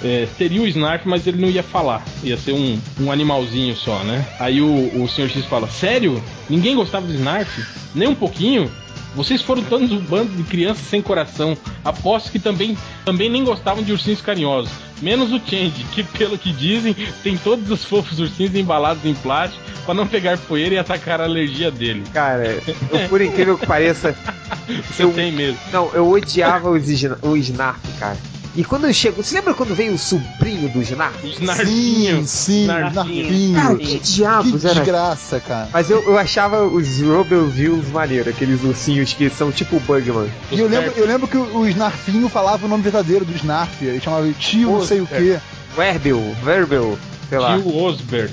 é, 0.02 0.26
teria 0.38 0.62
o 0.62 0.66
Snarf, 0.66 1.06
mas 1.06 1.26
ele 1.26 1.40
não 1.40 1.48
ia 1.48 1.62
falar, 1.62 2.02
ia 2.22 2.36
ser 2.36 2.52
um, 2.52 2.78
um 3.00 3.12
animalzinho 3.12 3.76
só, 3.76 4.02
né. 4.04 4.26
Aí 4.38 4.60
o, 4.60 5.02
o 5.02 5.08
senhor 5.08 5.28
X 5.28 5.44
fala, 5.44 5.68
sério? 5.68 6.22
Ninguém 6.48 6.74
gostava 6.74 7.06
do 7.06 7.12
Snarf? 7.12 7.64
Nem 7.94 8.08
um 8.08 8.14
pouquinho? 8.14 8.70
Vocês 9.14 9.42
foram 9.42 9.62
todos 9.64 9.90
um 9.92 9.98
bando 10.00 10.30
de 10.36 10.42
crianças 10.44 10.86
sem 10.86 11.02
coração. 11.02 11.56
Aposto 11.84 12.30
que 12.30 12.38
também, 12.38 12.76
também 13.04 13.28
nem 13.28 13.44
gostavam 13.44 13.82
de 13.82 13.92
ursinhos 13.92 14.20
carinhosos. 14.20 14.70
Menos 15.02 15.32
o 15.32 15.38
Change, 15.40 15.84
que 15.92 16.02
pelo 16.04 16.36
que 16.38 16.52
dizem, 16.52 16.94
tem 17.22 17.36
todos 17.36 17.70
os 17.70 17.84
fofos 17.84 18.18
ursinhos 18.20 18.54
embalados 18.54 19.04
em 19.04 19.14
plástico 19.14 19.62
para 19.84 19.94
não 19.94 20.06
pegar 20.06 20.36
poeira 20.38 20.74
e 20.74 20.78
atacar 20.78 21.20
a 21.20 21.24
alergia 21.24 21.70
dele. 21.70 22.04
Cara, 22.12 22.60
eu, 22.92 23.08
por 23.08 23.20
incrível 23.20 23.56
que 23.58 23.66
pareça, 23.66 24.14
Você 24.90 25.04
Eu- 25.04 25.12
tem 25.12 25.32
mesmo. 25.32 25.58
Não, 25.72 25.90
eu 25.94 26.08
odiava 26.08 26.70
os 26.70 26.84
o 27.22 27.36
Snarf, 27.36 27.80
cara. 27.98 28.16
E 28.54 28.64
quando 28.64 28.86
eu 28.86 28.92
chego. 28.92 29.22
Você 29.22 29.36
lembra 29.36 29.54
quando 29.54 29.74
veio 29.74 29.92
o 29.92 29.98
sobrinho 29.98 30.68
do 30.68 30.82
Snarf? 30.82 31.24
Snarfinho. 31.24 32.18
Sim, 32.18 32.26
sim, 32.26 32.66
Narfinho. 32.66 32.94
Narfinho. 32.94 33.54
Cara, 33.54 33.76
que 33.76 33.98
diabos 33.98 34.60
Que 34.60 34.66
era 34.66 34.74
desgraça, 34.74 35.40
cara. 35.40 35.68
Mas 35.72 35.90
eu, 35.90 36.02
eu 36.02 36.18
achava 36.18 36.64
os 36.64 37.00
Robovilles 37.00 37.88
maneiro, 37.90 38.28
aqueles 38.28 38.62
ursinhos 38.64 39.12
que 39.12 39.30
são 39.30 39.52
tipo 39.52 39.78
Bugman. 39.80 40.28
E 40.50 40.58
eu 40.58 40.68
lembro, 40.68 40.92
eu 40.96 41.06
lembro 41.06 41.28
que 41.28 41.36
o 41.36 41.66
Snarfinho 41.68 42.28
falava 42.28 42.66
o 42.66 42.68
nome 42.68 42.82
verdadeiro 42.82 43.24
do 43.24 43.34
Snarf. 43.36 43.84
Ele 43.84 44.00
chamava 44.00 44.26
de 44.26 44.34
tio 44.34 44.70
não 44.70 44.84
sei 44.84 45.00
o 45.00 45.06
quê. 45.06 45.38
Werbil, 45.76 46.34
Verbel, 46.42 46.98
sei 47.28 47.38
lá. 47.38 47.56
Tio 47.56 47.76
Osbert. 47.76 48.32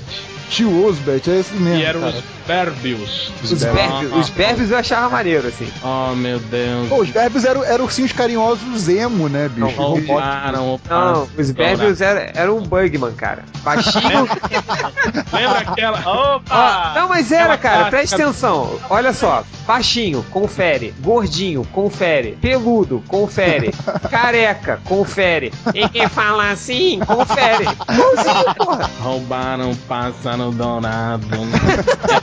Tio 0.50 0.84
Osbert, 0.84 1.22
é 1.28 1.38
esse 1.38 1.54
mesmo. 1.54 1.78
E 1.78 1.84
eram 1.84 2.00
cara. 2.00 2.22
Os 2.48 2.54
Berbius. 2.54 3.32
Os 3.42 3.62
Berbios, 3.62 4.16
os 4.16 4.30
Berbios 4.30 4.70
eu 4.70 4.78
achava 4.78 5.10
maneiro, 5.10 5.48
assim. 5.48 5.70
Oh, 5.82 6.14
meu 6.14 6.38
Deus. 6.38 6.88
Pô, 6.88 7.02
os 7.02 7.10
Berbios 7.10 7.44
eram, 7.44 7.62
eram 7.62 7.84
ursinhos 7.84 8.12
carinhosos 8.12 8.88
emo, 8.88 9.28
né, 9.28 9.48
bicho? 9.48 9.60
Não, 9.60 9.68
Robóticos. 9.70 10.08
Roubaram, 10.08 10.80
Não, 10.88 11.28
os 11.36 11.50
Berbios 11.50 12.00
era, 12.00 12.32
era 12.34 12.52
um 12.52 12.62
Bugman, 12.62 13.12
cara. 13.12 13.44
Baixinho. 13.62 14.26
Lembra 15.32 15.58
aquela. 15.58 15.98
Opa! 16.36 16.92
não, 16.94 17.08
mas 17.08 17.30
era, 17.30 17.58
cara, 17.58 17.90
presta 17.90 18.16
atenção. 18.16 18.78
Olha 18.88 19.12
só. 19.12 19.44
Baixinho, 19.66 20.24
confere. 20.30 20.94
Gordinho, 21.00 21.64
confere. 21.66 22.38
Peludo, 22.40 23.04
confere. 23.06 23.74
Careca, 24.10 24.80
confere. 24.84 25.52
E 25.74 25.86
quem 25.90 26.08
fala 26.08 26.50
assim, 26.50 27.00
confere. 27.00 27.66
Igualzinho, 27.92 28.54
porra. 28.56 28.90
Roubaram 29.00 29.74
pássaro 29.86 30.50
dourado. 30.50 31.26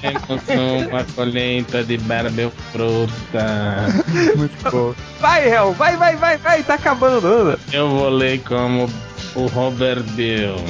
Emoção 0.01 0.14
com 0.19 0.95
a 0.97 1.03
colheita 1.15 1.83
de 1.83 1.97
Berbel 1.97 2.51
fruta. 2.71 3.87
Muito 4.35 4.71
bom. 4.71 4.93
Vai, 5.19 5.47
Hel, 5.47 5.73
vai, 5.73 5.95
vai, 5.97 6.15
vai, 6.15 6.37
vai, 6.37 6.63
tá 6.63 6.75
acabando, 6.75 7.27
anda. 7.27 7.59
Eu 7.71 7.89
vou 7.89 8.09
ler 8.09 8.39
como 8.41 8.89
o 9.35 9.45
Robert 9.47 10.03
Bill. 10.11 10.55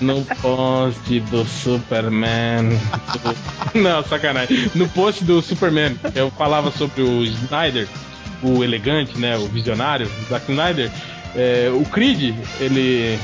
No 0.00 0.24
post 0.42 1.20
do 1.20 1.44
Superman. 1.44 2.68
do- 2.68 3.78
Não, 3.80 4.02
sacanagem. 4.04 4.70
No 4.74 4.88
post 4.88 5.24
do 5.24 5.40
Superman, 5.40 5.96
eu 6.14 6.30
falava 6.32 6.70
sobre 6.72 7.02
o 7.02 7.22
Snyder, 7.24 7.86
o 8.42 8.62
elegante, 8.64 9.16
né? 9.18 9.36
O 9.36 9.46
visionário, 9.46 10.10
Zack 10.28 10.50
Snyder. 10.50 10.90
É, 11.36 11.70
o 11.72 11.84
Creed, 11.84 12.34
ele. 12.60 13.18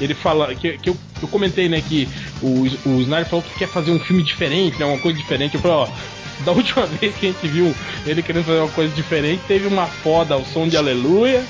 Ele 0.00 0.14
fala. 0.14 0.54
Que, 0.54 0.76
que 0.78 0.90
eu, 0.90 0.96
eu 1.22 1.28
comentei, 1.28 1.68
né, 1.68 1.80
que 1.80 2.08
o, 2.42 2.62
o 2.84 3.00
Snyder 3.00 3.28
falou 3.28 3.42
que 3.42 3.58
quer 3.58 3.68
fazer 3.68 3.90
um 3.90 3.98
filme 3.98 4.22
diferente, 4.22 4.78
né? 4.78 4.84
Uma 4.84 4.98
coisa 4.98 5.18
diferente. 5.18 5.54
Eu 5.54 5.60
falei, 5.60 5.76
ó. 5.76 5.88
Da 6.44 6.52
última 6.52 6.86
vez 6.86 7.14
que 7.16 7.26
a 7.26 7.30
gente 7.30 7.48
viu 7.48 7.74
ele 8.04 8.22
querendo 8.22 8.44
fazer 8.44 8.58
uma 8.58 8.68
coisa 8.68 8.94
diferente, 8.94 9.42
teve 9.48 9.66
uma 9.66 9.86
foda 9.86 10.34
ao 10.34 10.44
som 10.44 10.68
de 10.68 10.76
aleluia. 10.76 11.42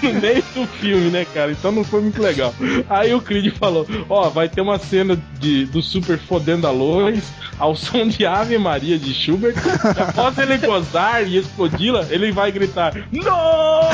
no 0.02 0.14
meio 0.14 0.44
do 0.54 0.68
filme, 0.68 1.10
né, 1.10 1.26
cara? 1.34 1.52
Então 1.52 1.72
não 1.72 1.84
foi 1.84 2.02
muito 2.02 2.22
legal. 2.22 2.54
Aí 2.90 3.14
o 3.14 3.22
Creed 3.22 3.54
falou: 3.56 3.88
Ó, 4.10 4.30
vai 4.30 4.50
ter 4.50 4.62
uma 4.62 4.78
cena 4.78 5.18
de, 5.40 5.66
do 5.66 5.82
Super 5.82 6.18
fodendo 6.18 6.68
a 6.68 6.72
Lois 6.72 7.32
ao 7.58 7.76
som 7.76 8.08
de 8.08 8.26
Ave 8.26 8.58
Maria 8.58 9.00
de 9.00 9.14
Schubert. 9.14 9.56
Após 9.98 10.38
ele 10.38 10.58
gozar 10.58 11.26
e 11.26 11.38
explodi-la, 11.38 12.06
ele 12.10 12.32
vai 12.32 12.52
gritar: 12.52 12.94
Não! 13.12 13.90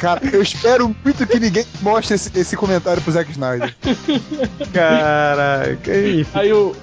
Cara, 0.00 0.20
eu 0.32 0.42
espero 0.42 0.94
muito 1.04 1.26
que 1.26 1.38
ninguém 1.38 1.64
mostre 1.80 2.14
esse, 2.14 2.30
esse 2.38 2.56
comentário 2.56 3.02
pro 3.02 3.12
Zack 3.12 3.30
Snyder. 3.30 3.74
Caraca, 4.72 5.98
enfim. 5.98 6.30
Aí 6.34 6.52
o, 6.52 6.74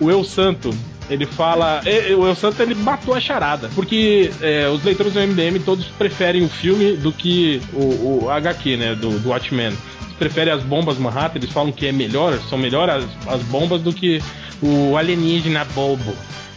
o 0.00 0.10
El 0.10 0.24
Santo, 0.24 0.70
ele 1.08 1.26
fala. 1.26 1.82
O 2.18 2.26
El 2.26 2.34
Santo 2.34 2.62
ele 2.62 2.74
matou 2.74 3.14
a 3.14 3.20
charada. 3.20 3.70
Porque 3.74 4.30
é, 4.40 4.68
os 4.68 4.82
leitores 4.84 5.12
do 5.12 5.20
MDM 5.20 5.58
todos 5.64 5.86
preferem 5.86 6.44
o 6.44 6.48
filme 6.48 6.96
do 6.96 7.12
que 7.12 7.60
o, 7.72 8.24
o 8.24 8.30
HQ, 8.30 8.76
né? 8.76 8.94
Do, 8.94 9.18
do 9.18 9.28
Watchmen. 9.28 9.66
Eles 9.66 10.16
preferem 10.18 10.52
as 10.52 10.62
bombas 10.62 10.98
Manhattan, 10.98 11.38
eles 11.38 11.50
falam 11.50 11.72
que 11.72 11.86
é 11.86 11.92
melhor, 11.92 12.38
são 12.48 12.58
melhores 12.58 13.04
as, 13.26 13.34
as 13.34 13.42
bombas 13.42 13.82
do 13.82 13.92
que 13.92 14.22
o 14.62 14.96
alienígena 14.96 15.64
bobo. 15.74 16.14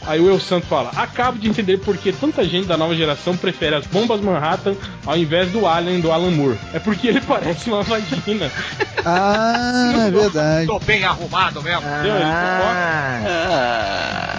Aí 0.10 0.20
o 0.20 0.28
El 0.28 0.40
Santo 0.40 0.66
fala: 0.66 0.90
Acabo 0.96 1.38
de 1.38 1.48
entender 1.48 1.78
por 1.78 1.96
que 1.96 2.12
tanta 2.12 2.44
gente 2.44 2.68
da 2.68 2.76
nova 2.76 2.96
geração 2.96 3.38
prefere 3.38 3.76
as 3.76 3.86
bombas 3.86 4.20
Manhattan 4.20 4.74
ao 5.06 5.16
invés 5.16 5.52
do 5.52 5.68
Alien 5.68 6.02
do 6.02 6.12
Alan 6.12 6.32
Moore. 6.32 6.58
É 6.74 6.80
porque 6.80 7.10
ele 7.10 7.22
parece 7.22 7.70
uma 7.70 7.84
vagina. 7.84 8.52
Ah, 9.06 9.94
é 10.08 10.10
verdade. 10.10 10.66
Tô 10.66 10.80
bem 10.80 11.04
arrumado 11.04 11.62
mesmo. 11.62 11.84
Ah, 11.86 13.22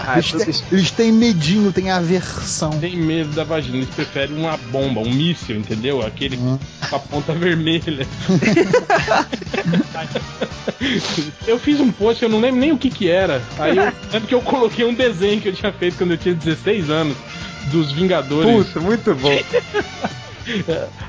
Ah, 0.08 0.18
Eles, 0.18 0.32
têm, 0.32 0.54
eles 0.72 0.90
têm 0.90 1.12
medinho, 1.12 1.72
têm 1.72 1.88
aversão. 1.88 2.70
tem 2.70 2.96
medo 2.96 3.32
da 3.32 3.44
vagina, 3.44 3.76
eles 3.76 3.90
preferem 3.90 4.36
uma 4.36 4.56
bomba, 4.56 4.98
um 5.00 5.08
míssil, 5.08 5.54
entendeu? 5.56 6.04
Aquele 6.04 6.36
com 6.36 6.58
a 6.90 6.98
ponta 6.98 7.32
vermelha. 7.32 8.04
eu 11.46 11.58
fiz 11.58 11.80
um 11.80 11.90
post, 11.92 12.22
eu 12.22 12.28
não 12.28 12.40
lembro 12.40 12.60
nem 12.60 12.72
o 12.72 12.78
que 12.78 12.90
que 12.90 13.08
era. 13.08 13.40
Aí 13.58 13.76
eu 13.76 13.92
lembro 14.12 14.28
que 14.28 14.34
eu 14.34 14.42
coloquei 14.42 14.84
um 14.84 14.94
desenho 14.94 15.40
que 15.40 15.48
eu 15.48 15.52
tinha 15.60 15.72
feito 15.72 15.98
quando 15.98 16.12
eu 16.12 16.18
tinha 16.18 16.34
16 16.34 16.90
anos 16.90 17.16
dos 17.70 17.92
Vingadores. 17.92 18.66
Puta, 18.66 18.80
muito 18.80 19.14
bom. 19.14 19.30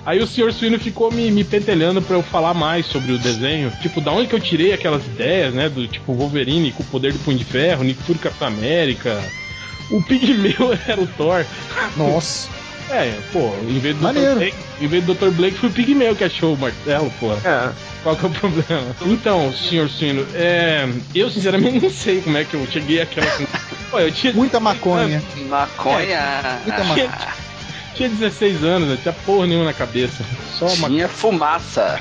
Aí 0.05 0.19
o 0.19 0.27
Sr. 0.27 0.51
Suíno 0.51 0.77
ficou 0.77 1.11
me, 1.11 1.31
me 1.31 1.43
pentelhando 1.43 2.01
pra 2.01 2.15
eu 2.15 2.21
falar 2.21 2.53
mais 2.53 2.85
sobre 2.85 3.13
o 3.13 3.17
desenho. 3.17 3.71
Tipo, 3.81 4.01
da 4.01 4.11
onde 4.11 4.27
que 4.27 4.35
eu 4.35 4.39
tirei 4.39 4.73
aquelas 4.73 5.05
ideias, 5.05 5.53
né? 5.53 5.69
Do 5.69 5.87
tipo 5.87 6.13
Wolverine 6.13 6.71
com 6.71 6.83
o 6.83 6.85
poder 6.87 7.13
do 7.13 7.19
Punho 7.19 7.37
de 7.37 7.45
Ferro, 7.45 7.83
Nick 7.83 8.03
Fury 8.03 8.19
Capitão 8.19 8.49
América. 8.49 9.21
O 9.89 10.01
Pigmeu 10.03 10.77
era 10.87 11.01
o 11.01 11.07
Thor. 11.07 11.45
Nossa. 11.97 12.49
É, 12.89 13.17
pô, 13.31 13.53
em 13.67 13.79
vez 13.79 13.95
do 13.95 14.01
Dr. 14.01 14.35
Blake, 14.35 14.57
em 14.81 14.87
vez 14.87 15.05
do 15.05 15.13
Dr. 15.13 15.29
Blake 15.29 15.57
foi 15.57 15.69
o 15.69 15.71
Pigmeu 15.71 16.15
que 16.15 16.25
achou 16.25 16.53
o 16.53 16.57
martelo, 16.57 17.11
pô. 17.19 17.31
É. 17.33 17.71
Qual 18.03 18.15
que 18.15 18.25
é 18.25 18.29
o 18.29 18.31
problema? 18.31 18.95
Então, 19.05 19.53
senhor 19.53 19.89
Sino, 19.89 20.25
é, 20.33 20.87
eu 21.13 21.29
sinceramente 21.29 21.79
não 21.79 21.89
sei 21.91 22.21
como 22.21 22.35
é 22.37 22.43
que 22.43 22.55
eu 22.55 22.65
cheguei 22.67 23.01
àquela. 23.01 23.27
Pô, 23.91 23.99
eu 23.99 24.11
tinha, 24.11 24.33
Muita 24.33 24.59
maconha. 24.59 25.21
maconha. 25.47 26.59
Muita 26.65 26.83
maconha. 26.83 27.50
Tinha 28.01 28.09
16 28.09 28.63
anos, 28.63 28.89
não 28.89 28.97
tinha 28.97 29.13
porra 29.13 29.45
nenhuma 29.45 29.65
na 29.65 29.73
cabeça. 29.73 30.23
Só 30.57 30.65
uma 30.73 30.87
Tinha 30.89 31.07
fumaça. 31.07 31.99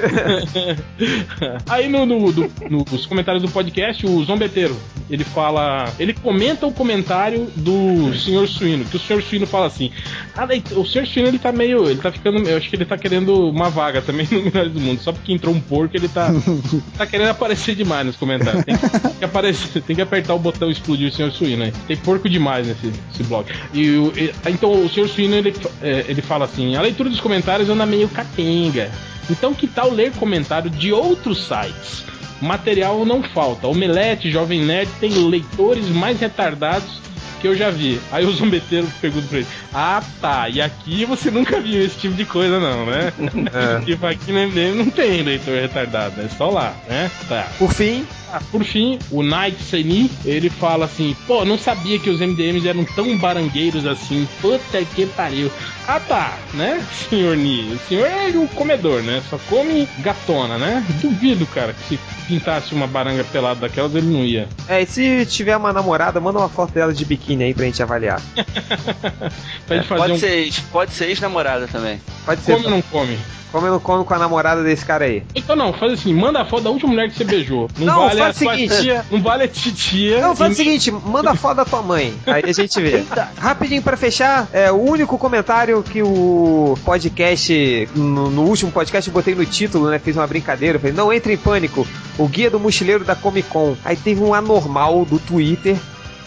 Aí 1.68 1.88
no, 1.88 2.07
no- 2.07 2.32
do- 2.32 2.51
nos 2.90 3.07
comentários 3.07 3.42
do 3.42 3.51
podcast, 3.51 4.07
o 4.07 4.22
Zombeteiro, 4.24 4.76
ele 5.11 5.24
fala. 5.24 5.92
Ele 5.98 6.12
comenta 6.14 6.66
o 6.66 6.72
comentário 6.72 7.48
do 7.57 8.12
Sr. 8.14 8.46
Suíno, 8.48 8.84
que 8.84 8.96
o 8.96 9.01
Sr. 9.01 9.22
Suíno 9.22 9.46
fala 9.46 9.66
assim. 9.66 9.90
"Ah, 10.36 10.46
o 10.76 10.84
Sr. 10.84 11.07
Suíno 11.07 11.28
ele 11.28 11.38
tá 11.38 11.53
meio. 11.53 11.88
Ele 11.88 12.01
tá 12.01 12.11
ficando. 12.11 12.38
Eu 12.48 12.57
acho 12.57 12.68
que 12.70 12.76
ele 12.76 12.84
tá 12.84 12.96
querendo 12.96 13.48
uma 13.51 13.68
vaga 13.68 14.01
também 14.01 14.26
no 14.30 14.42
Melhores 14.42 14.72
do 14.72 14.80
Mundo. 14.80 15.01
Só 15.03 15.12
porque 15.12 15.32
entrou 15.32 15.55
um 15.55 15.61
porco, 15.61 15.96
ele 15.96 16.09
tá. 16.09 16.30
tá 16.96 17.07
querendo 17.07 17.28
aparecer 17.30 17.74
demais 17.74 18.07
nos 18.07 18.16
comentários. 18.16 18.64
Tem, 18.64 18.76
tem 18.76 19.12
que 19.18 19.24
aparecer, 19.24 19.82
tem 19.82 19.96
que 19.96 20.03
apertar 20.03 20.34
o 20.34 20.38
botão 20.38 20.70
explodir 20.70 21.09
o 21.09 21.12
Sr. 21.12 21.30
Suíno 21.32 21.64
aí. 21.64 21.72
Tem 21.86 21.96
porco 21.96 22.28
demais 22.28 22.66
nesse, 22.66 23.22
blog. 23.24 23.46
E, 23.74 23.80
e- 23.86 24.32
então 24.48 24.70
o 24.84 24.88
Sr. 24.88 25.09
Suíno 25.09 25.34
ele, 25.36 25.55
é, 25.82 25.89
ele 25.91 26.22
fala 26.22 26.45
assim: 26.45 26.76
a 26.76 26.82
leitura 26.82 27.09
dos 27.09 27.20
comentários 27.20 27.68
anda 27.68 27.86
meio 27.86 28.09
capenga. 28.09 28.91
Então 29.28 29.55
que 29.55 29.66
tal 29.66 29.91
ler 29.91 30.12
comentário 30.12 30.70
de 30.70 30.93
outros 30.93 31.47
sites? 31.47 32.05
Material 32.41 33.05
não 33.05 33.22
falta. 33.22 33.68
Omelete, 33.68 34.30
Jovem 34.30 34.64
Nerd 34.64 34.91
tem 34.99 35.11
leitores 35.28 35.88
mais 35.88 36.18
retardados 36.18 37.01
que 37.41 37.49
eu 37.49 37.57
já 37.57 37.70
vi. 37.70 38.01
Aí 38.12 38.24
o 38.24 38.32
zombeteiro 38.32 38.86
pergunta 39.01 39.26
pra 39.28 39.38
ele: 39.38 39.47
Ah, 39.72 40.03
tá. 40.20 40.49
E 40.49 40.61
aqui 40.61 41.05
você 41.05 41.30
nunca 41.30 41.61
viu 41.61 41.84
esse 41.84 41.99
tipo 41.99 42.14
de 42.14 42.24
coisa, 42.24 42.61
não, 42.61 42.86
né? 42.86 43.12
tipo, 43.84 44.07
aqui 44.07 44.32
no 44.32 44.47
MDM 44.47 44.74
não 44.76 44.91
tem 44.91 45.22
leitor 45.22 45.59
retardado, 45.59 46.20
é 46.20 46.28
só 46.28 46.51
lá, 46.51 46.74
né? 46.88 47.11
Tá. 47.28 47.49
Por 47.59 47.72
fim, 47.72 48.07
Ah, 48.33 48.41
por 48.51 48.62
fim, 48.64 48.99
o 49.11 49.22
Night 49.22 49.61
Seni, 49.62 50.11
ele 50.24 50.49
fala 50.49 50.85
assim: 50.85 51.16
pô, 51.26 51.45
não 51.45 51.59
sabia 51.59 51.99
que 51.99 52.09
os 52.11 52.20
MDMs 52.20 52.68
eram 52.68 52.85
tão 52.85 53.18
barangueiros 53.18 53.87
assim. 53.87 54.28
Puta 54.41 54.85
que 54.85 55.07
pariu. 55.07 55.51
Ah 55.89 55.99
tá, 55.99 56.39
né, 56.55 56.85
senhor 57.09 57.37
Ni? 57.37 57.72
O 57.74 57.78
senhor 57.89 58.07
é 58.07 58.28
um 58.28 58.47
comedor, 58.47 59.03
né? 59.03 59.20
Só 59.28 59.37
come 59.49 59.89
gatona, 59.99 60.57
né? 60.57 60.85
Duvido, 61.03 61.45
cara, 61.47 61.72
que 61.72 61.97
se 61.97 62.01
pintasse 62.28 62.72
uma 62.72 62.87
baranga 62.87 63.24
pelada 63.24 63.61
daquelas, 63.61 63.93
ele 63.97 64.07
não 64.07 64.24
ia. 64.24 64.47
é, 64.68 64.83
e 64.83 64.87
se 64.87 65.26
tiver 65.26 65.57
uma 65.57 65.72
namorada, 65.72 66.20
manda 66.20 66.39
uma 66.39 66.49
foto 66.49 66.72
dela 66.72 66.93
de 66.95 67.05
biquíni 67.05 67.43
aí 67.45 67.55
pra 67.55 67.64
gente 67.64 67.83
avaliar. 67.83 68.22
Pra 69.66 69.76
gente 69.76 69.89
fazer 69.89 70.01
Pode 70.01 70.12
um. 70.12 70.18
ser, 70.18 70.53
pode 70.70 70.93
ser 70.93 71.07
ex-namorada 71.07 71.66
também. 71.68 72.01
Pode 72.24 72.41
ser. 72.43 72.53
Come 72.55 72.64
ou 72.66 72.70
não 72.70 72.83
come? 72.83 73.18
Come 73.53 73.68
ou 73.68 73.80
não 73.86 74.05
com 74.05 74.14
a 74.14 74.18
namorada 74.18 74.62
desse 74.62 74.84
cara 74.84 75.05
aí? 75.05 75.22
Então 75.34 75.57
não, 75.57 75.72
faz 75.72 75.92
assim, 75.94 76.14
manda 76.14 76.40
a 76.40 76.44
foto 76.44 76.62
da 76.64 76.70
última 76.70 76.90
mulher 76.92 77.09
que 77.11 77.16
você 77.16 77.24
beijou. 77.24 77.68
Não, 77.78 77.86
Não, 77.86 78.07
vale 78.09 78.20
a 78.20 78.24
faz 78.24 78.36
sua 78.36 78.55
seguinte. 78.55 78.80
tia, 78.80 79.05
não 79.11 79.20
vale 79.22 79.44
a 79.44 79.48
titia. 79.48 80.20
Não, 80.20 80.36
faz 80.36 80.53
o 80.53 80.57
seguinte, 80.57 80.90
manda 80.90 81.30
a 81.30 81.34
foto 81.34 81.57
da 81.57 81.64
tua 81.64 81.82
mãe. 81.82 82.14
Aí 82.26 82.44
a 82.46 82.53
gente 82.53 82.80
vê. 82.80 83.05
Rapidinho 83.38 83.82
pra 83.82 83.96
fechar, 83.96 84.48
é 84.53 84.70
o 84.70 84.76
único 84.76 85.18
comentário 85.18 85.82
que 85.82 86.03
o 86.03 86.76
podcast, 86.84 87.88
no, 87.94 88.30
no 88.30 88.42
último 88.42 88.70
podcast 88.70 89.09
eu 89.09 89.14
botei 89.14 89.34
no 89.34 89.44
título, 89.44 89.90
né? 89.90 89.98
Fiz 89.98 90.16
uma 90.16 90.26
brincadeira, 90.26 90.76
eu 90.76 90.80
falei, 90.80 90.94
não 90.94 91.12
entre 91.12 91.32
em 91.34 91.36
pânico, 91.36 91.86
o 92.18 92.28
guia 92.28 92.51
do 92.51 92.61
mochileiro 92.61 93.05
da 93.05 93.14
Comic 93.16 93.48
Con. 93.48 93.76
Aí 93.84 93.96
teve 93.96 94.22
um 94.22 94.32
anormal 94.34 95.05
do 95.05 95.18
Twitter 95.18 95.76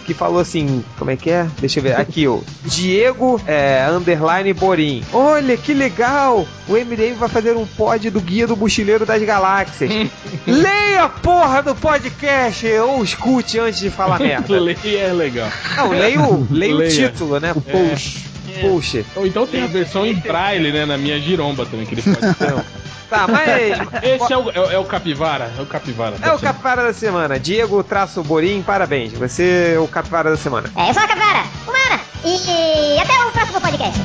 que 0.04 0.14
falou 0.14 0.40
assim, 0.40 0.84
como 0.98 1.12
é 1.12 1.16
que 1.16 1.30
é? 1.30 1.48
Deixa 1.60 1.80
eu 1.80 1.84
ver, 1.84 1.96
aqui 2.00 2.28
ó, 2.28 2.40
Diego 2.64 3.42
é, 3.48 3.88
underline 3.92 4.54
Borim. 4.54 5.04
Olha 5.12 5.58
que 5.58 5.74
legal, 5.74 6.46
o 6.68 6.74
MDM 6.74 7.16
vai 7.16 7.30
fazer 7.30 7.56
um 7.56 7.66
pod 7.66 8.10
do 8.10 8.22
guia 8.22 8.46
do 8.46 8.56
mochileiro 8.56 9.06
das 9.06 9.22
galáxias. 9.24 9.90
Leia 10.46 11.04
a 11.04 11.10
porra 11.10 11.62
do 11.64 11.76
podcast 11.76 12.68
ou 12.68 13.04
escute 13.04 13.60
antes 13.60 13.80
de 13.80 13.90
falar 13.90 14.20
merda. 14.22 14.60
Leia 14.60 15.00
é 15.00 15.14
legal. 15.14 15.50
Não, 15.78 15.90
leia 15.90 16.22
o, 16.22 16.48
leia 16.52 16.76
o 16.76 16.88
título, 16.88 17.40
né? 17.40 17.52
O 17.56 17.62
post. 17.62 18.26
Post. 18.62 19.06
Ou 19.16 19.26
então 19.26 19.48
tem 19.48 19.64
a 19.64 19.68
versão 19.68 20.06
em 20.06 20.14
braille, 20.14 20.72
né? 20.72 20.86
Na 20.86 20.98
minha 20.98 21.20
giromba 21.20 21.66
também, 21.66 21.86
que 21.86 21.96
ele 21.96 22.02
pode 22.04 22.20
ter. 22.36 22.83
Tá, 23.10 23.28
mas. 23.28 24.04
Esse 24.04 24.34
é 24.34 24.38
o, 24.38 24.50
é, 24.50 24.60
o- 24.60 24.72
é 24.72 24.78
o 24.80 24.86
capivara? 24.86 25.52
É 25.58 25.62
o 25.62 25.66
capivara. 25.66 26.16
É 26.22 26.32
o 26.34 26.40
capivara 26.40 26.84
da 26.84 26.94
semana. 26.94 27.40
Diego 27.40 27.84
traço 27.84 28.24
Borim, 28.24 28.62
parabéns. 28.62 29.14
Você 29.14 29.74
é 29.76 29.80
o 29.80 29.88
capivara 29.88 30.30
da 30.32 30.38
semana. 30.38 30.70
É, 30.76 30.90
eu 30.90 30.94
sou 30.94 31.04
a 31.04 31.08
Capivara, 31.08 31.44
humana. 31.68 32.02
E 32.26 33.00
até 33.00 33.26
o 33.26 33.32
próximo 33.32 33.62
podcast. 33.62 34.00